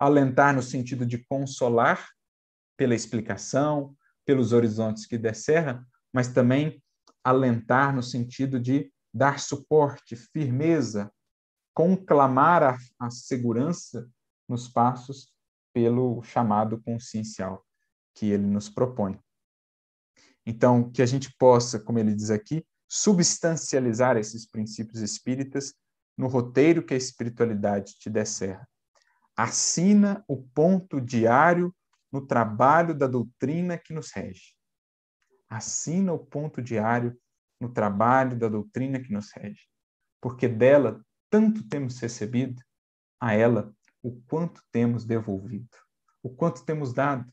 Alentar 0.04 0.54
no 0.54 0.62
sentido 0.62 1.06
de 1.06 1.18
consolar 1.18 2.10
pela 2.76 2.94
explicação, 2.94 3.96
pelos 4.26 4.52
horizontes 4.52 5.06
que 5.06 5.18
descerra, 5.18 5.86
mas 6.12 6.28
também 6.28 6.84
alentar 7.24 7.96
no 7.96 8.04
sentido 8.04 8.60
de 8.60 8.92
dar 9.14 9.40
suporte, 9.40 10.16
firmeza, 10.16 11.10
conclamar 11.74 12.64
a, 12.64 12.78
a 13.00 13.10
segurança 13.10 14.10
nos 14.48 14.68
passos 14.68 15.34
pelo 15.74 16.22
chamado 16.24 16.82
consciencial 16.82 17.66
que 18.14 18.26
ele 18.26 18.46
nos 18.46 18.70
propõe. 18.70 19.20
Então, 20.46 20.92
que 20.92 21.02
a 21.02 21.06
gente 21.06 21.34
possa, 21.38 21.80
como 21.80 22.00
ele 22.00 22.14
diz 22.14 22.30
aqui, 22.30 22.66
substancializar 22.90 24.18
esses 24.18 24.46
princípios 24.46 25.00
espíritas 25.00 25.74
no 26.18 26.28
roteiro 26.28 26.86
que 26.86 26.94
a 26.94 26.98
espiritualidade 26.98 27.98
te 27.98 28.10
descerra. 28.10 28.68
Assina 29.36 30.24
o 30.28 30.42
ponto 30.42 31.02
diário 31.02 31.74
no 32.12 32.26
trabalho 32.26 32.94
da 32.94 33.08
doutrina 33.08 33.78
que 33.78 33.94
nos 33.94 34.12
rege. 34.12 34.54
Assina 35.50 36.14
o 36.14 36.20
ponto 36.20 36.62
diário 36.62 37.18
no 37.60 37.70
trabalho 37.70 38.38
da 38.38 38.48
doutrina 38.48 39.00
que 39.00 39.12
nos 39.12 39.32
rege, 39.32 39.68
porque 40.22 40.48
dela 40.48 41.04
tanto 41.30 41.68
temos 41.68 42.00
recebido, 42.00 42.62
a 43.20 43.34
ela 43.34 43.74
o 44.04 44.22
quanto 44.28 44.62
temos 44.70 45.06
devolvido, 45.06 45.78
o 46.22 46.30
quanto 46.30 46.66
temos 46.66 46.94
dado. 46.94 47.32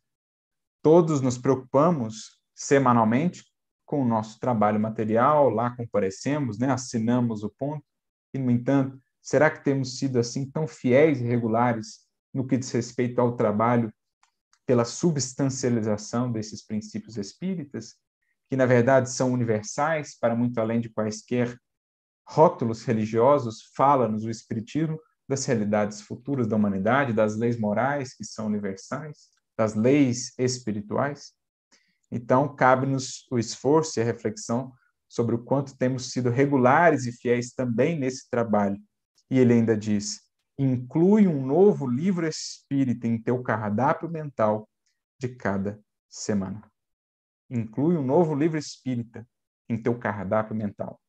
Todos 0.80 1.20
nos 1.20 1.36
preocupamos 1.36 2.40
semanalmente 2.54 3.44
com 3.84 4.02
o 4.02 4.08
nosso 4.08 4.38
trabalho 4.38 4.78
material, 4.78 5.50
lá 5.50 5.76
comparecemos, 5.76 6.58
né, 6.58 6.70
assinamos 6.70 7.42
o 7.42 7.50
ponto, 7.50 7.84
e, 8.32 8.38
no 8.38 8.50
entanto, 8.50 8.98
será 9.22 9.50
que 9.50 9.62
temos 9.64 9.98
sido 9.98 10.18
assim 10.18 10.50
tão 10.50 10.66
fiéis 10.66 11.20
e 11.20 11.24
regulares 11.24 12.00
no 12.32 12.46
que 12.46 12.56
diz 12.56 12.70
respeito 12.70 13.20
ao 13.20 13.36
trabalho 13.36 13.92
pela 14.66 14.84
substancialização 14.84 16.30
desses 16.30 16.64
princípios 16.64 17.16
espíritas, 17.16 17.96
que 18.48 18.56
na 18.56 18.66
verdade 18.66 19.10
são 19.10 19.32
universais 19.32 20.16
para 20.18 20.34
muito 20.34 20.58
além 20.58 20.80
de 20.80 20.88
quaisquer 20.88 21.56
rótulos 22.26 22.84
religiosos, 22.84 23.70
fala-nos 23.74 24.24
o 24.24 24.30
Espiritismo 24.30 24.98
das 25.28 25.44
realidades 25.44 26.00
futuras 26.00 26.46
da 26.46 26.56
humanidade, 26.56 27.12
das 27.12 27.36
leis 27.36 27.58
morais 27.58 28.14
que 28.14 28.24
são 28.24 28.46
universais, 28.46 29.28
das 29.56 29.74
leis 29.74 30.32
espirituais. 30.38 31.32
Então, 32.10 32.54
cabe-nos 32.54 33.26
o 33.30 33.38
esforço 33.38 33.98
e 33.98 34.02
a 34.02 34.04
reflexão 34.04 34.72
sobre 35.08 35.34
o 35.34 35.44
quanto 35.44 35.76
temos 35.76 36.10
sido 36.10 36.30
regulares 36.30 37.06
e 37.06 37.12
fiéis 37.12 37.52
também 37.52 37.98
nesse 37.98 38.28
trabalho. 38.30 38.80
E 39.30 39.38
ele 39.38 39.54
ainda 39.54 39.76
diz: 39.76 40.20
inclui 40.58 41.26
um 41.26 41.46
novo 41.46 41.86
livro 41.86 42.26
espírita 42.26 43.06
em 43.06 43.16
teu 43.16 43.42
cardápio 43.42 44.08
mental 44.08 44.68
de 45.18 45.28
cada 45.28 45.80
semana. 46.08 46.62
Inclui 47.48 47.96
um 47.96 48.04
novo 48.04 48.34
livro 48.34 48.58
espírita 48.58 49.26
em 49.68 49.80
teu 49.80 49.98
cardápio 49.98 50.54
mental. 50.54 51.00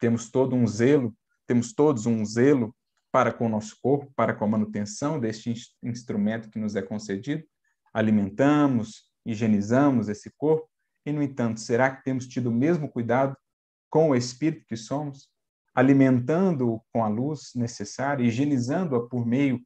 Temos 0.00 0.30
todo 0.30 0.54
um 0.54 0.66
zelo, 0.66 1.16
temos 1.46 1.72
todos 1.72 2.06
um 2.06 2.24
zelo 2.24 2.74
para 3.10 3.32
com 3.32 3.46
o 3.46 3.48
nosso 3.48 3.78
corpo, 3.80 4.12
para 4.14 4.34
com 4.34 4.44
a 4.44 4.48
manutenção 4.48 5.18
deste 5.18 5.54
instrumento 5.82 6.50
que 6.50 6.58
nos 6.58 6.76
é 6.76 6.82
concedido. 6.82 7.44
Alimentamos, 7.94 9.10
higienizamos 9.24 10.08
esse 10.08 10.30
corpo, 10.36 10.68
e, 11.06 11.12
no 11.12 11.22
entanto, 11.22 11.60
será 11.60 11.94
que 11.94 12.02
temos 12.02 12.26
tido 12.26 12.50
o 12.50 12.54
mesmo 12.54 12.90
cuidado 12.90 13.36
com 13.88 14.10
o 14.10 14.16
espírito 14.16 14.66
que 14.66 14.76
somos? 14.76 15.30
Alimentando-o 15.76 16.80
com 16.90 17.04
a 17.04 17.08
luz 17.08 17.50
necessária, 17.54 18.24
higienizando-a 18.24 19.06
por 19.06 19.26
meio 19.26 19.60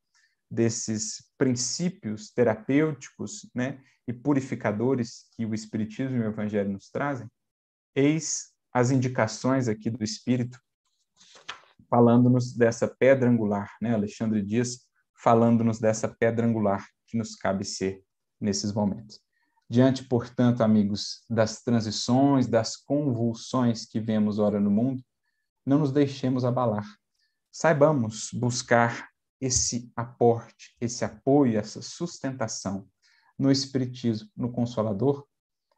desses 0.51 1.31
princípios 1.39 2.33
terapêuticos 2.33 3.49
né, 3.55 3.81
e 4.09 4.13
purificadores 4.13 5.29
que 5.37 5.47
o 5.47 5.55
Espiritismo 5.55 6.17
e 6.17 6.21
o 6.21 6.27
Evangelho 6.27 6.73
nos 6.73 6.91
trazem, 6.91 7.29
eis 7.95 8.51
as 8.75 8.91
indicações 8.91 9.69
aqui 9.69 9.89
do 9.89 10.03
Espírito, 10.03 10.59
falando-nos 11.89 12.53
dessa 12.57 12.89
pedra 12.89 13.31
angular, 13.31 13.69
né? 13.81 13.95
Alexandre 13.95 14.43
Dias 14.43 14.81
falando-nos 15.15 15.79
dessa 15.79 16.09
pedra 16.09 16.47
angular 16.47 16.85
que 17.07 17.19
nos 17.19 17.37
cabe 17.37 17.65
ser, 17.65 18.03
nesses 18.41 18.73
momentos. 18.73 19.21
Diante, 19.69 20.05
portanto, 20.05 20.63
amigos, 20.63 21.25
das 21.29 21.63
transições, 21.63 22.47
das 22.47 22.77
convulsões 22.77 23.87
que 23.87 24.01
vemos 24.01 24.39
ora 24.39 24.59
no 24.59 24.71
mundo, 24.71 25.03
não 25.65 25.79
nos 25.79 25.93
deixemos 25.93 26.45
abalar. 26.45 26.87
Saibamos 27.53 28.31
buscar 28.33 29.11
esse 29.41 29.91
aporte, 29.97 30.77
esse 30.81 31.05
apoio, 31.05 31.59
essa 31.59 31.81
sustentação 31.81 32.89
no 33.39 33.51
Espiritismo, 33.51 34.29
no 34.37 34.53
Consolador, 34.53 35.27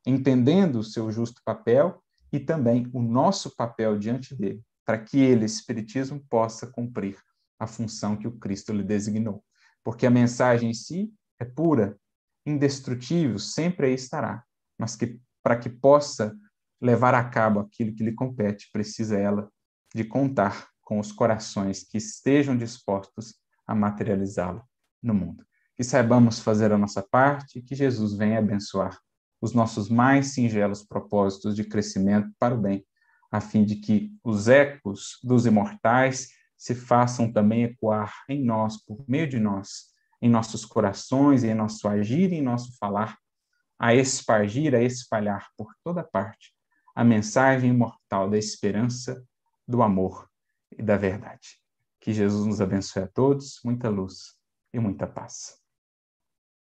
entendendo 0.05 0.81
o 0.81 0.85
seu 0.85 1.11
justo 1.13 1.41
papel 1.45 2.03
e 2.33 2.41
também 2.41 2.91
o 2.93 3.01
nosso 3.01 3.55
papel 3.55 3.99
diante 3.99 4.35
dele, 4.35 4.63
para 4.85 4.99
que 4.99 5.19
ele, 5.19 5.45
Espiritismo, 5.45 6.21
possa 6.29 6.67
cumprir 6.67 7.17
a 7.59 7.67
função 7.67 8.17
que 8.17 8.27
o 8.27 8.37
Cristo 8.39 8.73
lhe 8.73 8.83
designou. 8.83 9.45
Porque 9.85 10.07
a 10.07 10.11
mensagem 10.11 10.71
em 10.71 10.75
si 10.75 11.13
é 11.39 11.45
pura, 11.45 11.97
indestrutível, 12.45 13.39
sempre 13.39 13.87
aí 13.87 13.95
estará, 13.95 14.43
mas 14.77 14.97
que 14.97 15.21
para 15.43 15.57
que 15.57 15.69
possa 15.69 16.37
levar 16.81 17.15
a 17.15 17.25
cabo 17.29 17.61
aquilo 17.61 17.95
que 17.95 18.03
lhe 18.03 18.13
compete, 18.13 18.69
precisa 18.73 19.17
ela 19.17 19.49
de 19.95 20.05
contar 20.05 20.69
com 20.81 20.99
os 20.99 21.13
corações 21.13 21.85
que 21.85 21.99
estejam 21.99 22.57
dispostos 22.57 23.35
a 23.67 23.75
materializá-lo 23.75 24.63
no 25.03 25.15
mundo. 25.15 25.45
Que 25.77 25.85
saibamos 25.85 26.39
fazer 26.39 26.73
a 26.73 26.79
nossa 26.79 27.03
parte 27.03 27.59
e 27.59 27.63
que 27.63 27.75
Jesus 27.75 28.15
venha 28.15 28.39
abençoar 28.39 28.99
os 29.41 29.53
nossos 29.53 29.89
mais 29.89 30.29
singelos 30.29 30.85
propósitos 30.85 31.57
de 31.57 31.65
crescimento 31.65 32.31
para 32.39 32.55
o 32.55 32.61
bem, 32.61 32.87
a 33.31 33.41
fim 33.41 33.65
de 33.65 33.77
que 33.77 34.15
os 34.23 34.49
ecos 34.49 35.19
dos 35.23 35.47
imortais 35.47 36.29
se 36.57 36.75
façam 36.75 37.33
também 37.33 37.65
ecoar 37.65 38.15
em 38.29 38.45
nós, 38.45 38.77
por 38.85 39.05
meio 39.09 39.29
de 39.29 39.41
nós, 39.41 39.91
em 40.21 40.31
nossos 40.31 40.65
corações, 40.65 41.43
em 41.43 41.55
nosso 41.55 41.89
agir 41.89 42.33
e 42.33 42.37
em 42.37 42.43
nosso 42.43 42.77
falar, 42.79 43.19
a 43.79 43.95
espargir, 43.95 44.75
a 44.75 44.83
espalhar 44.83 45.49
por 45.57 45.75
toda 45.83 46.05
parte 46.05 46.53
a 46.95 47.03
mensagem 47.03 47.71
imortal 47.71 48.29
da 48.29 48.39
esperança, 48.39 49.25
do 49.73 49.83
amor 49.83 50.31
e 50.71 50.83
da 50.83 50.99
verdade. 50.99 51.59
Que 51.99 52.13
Jesus 52.13 52.47
nos 52.47 52.61
abençoe 52.61 53.05
a 53.05 53.09
todos, 53.09 53.59
muita 53.65 53.89
luz 53.89 54.37
e 54.73 54.79
muita 54.79 55.07
paz. 55.07 55.62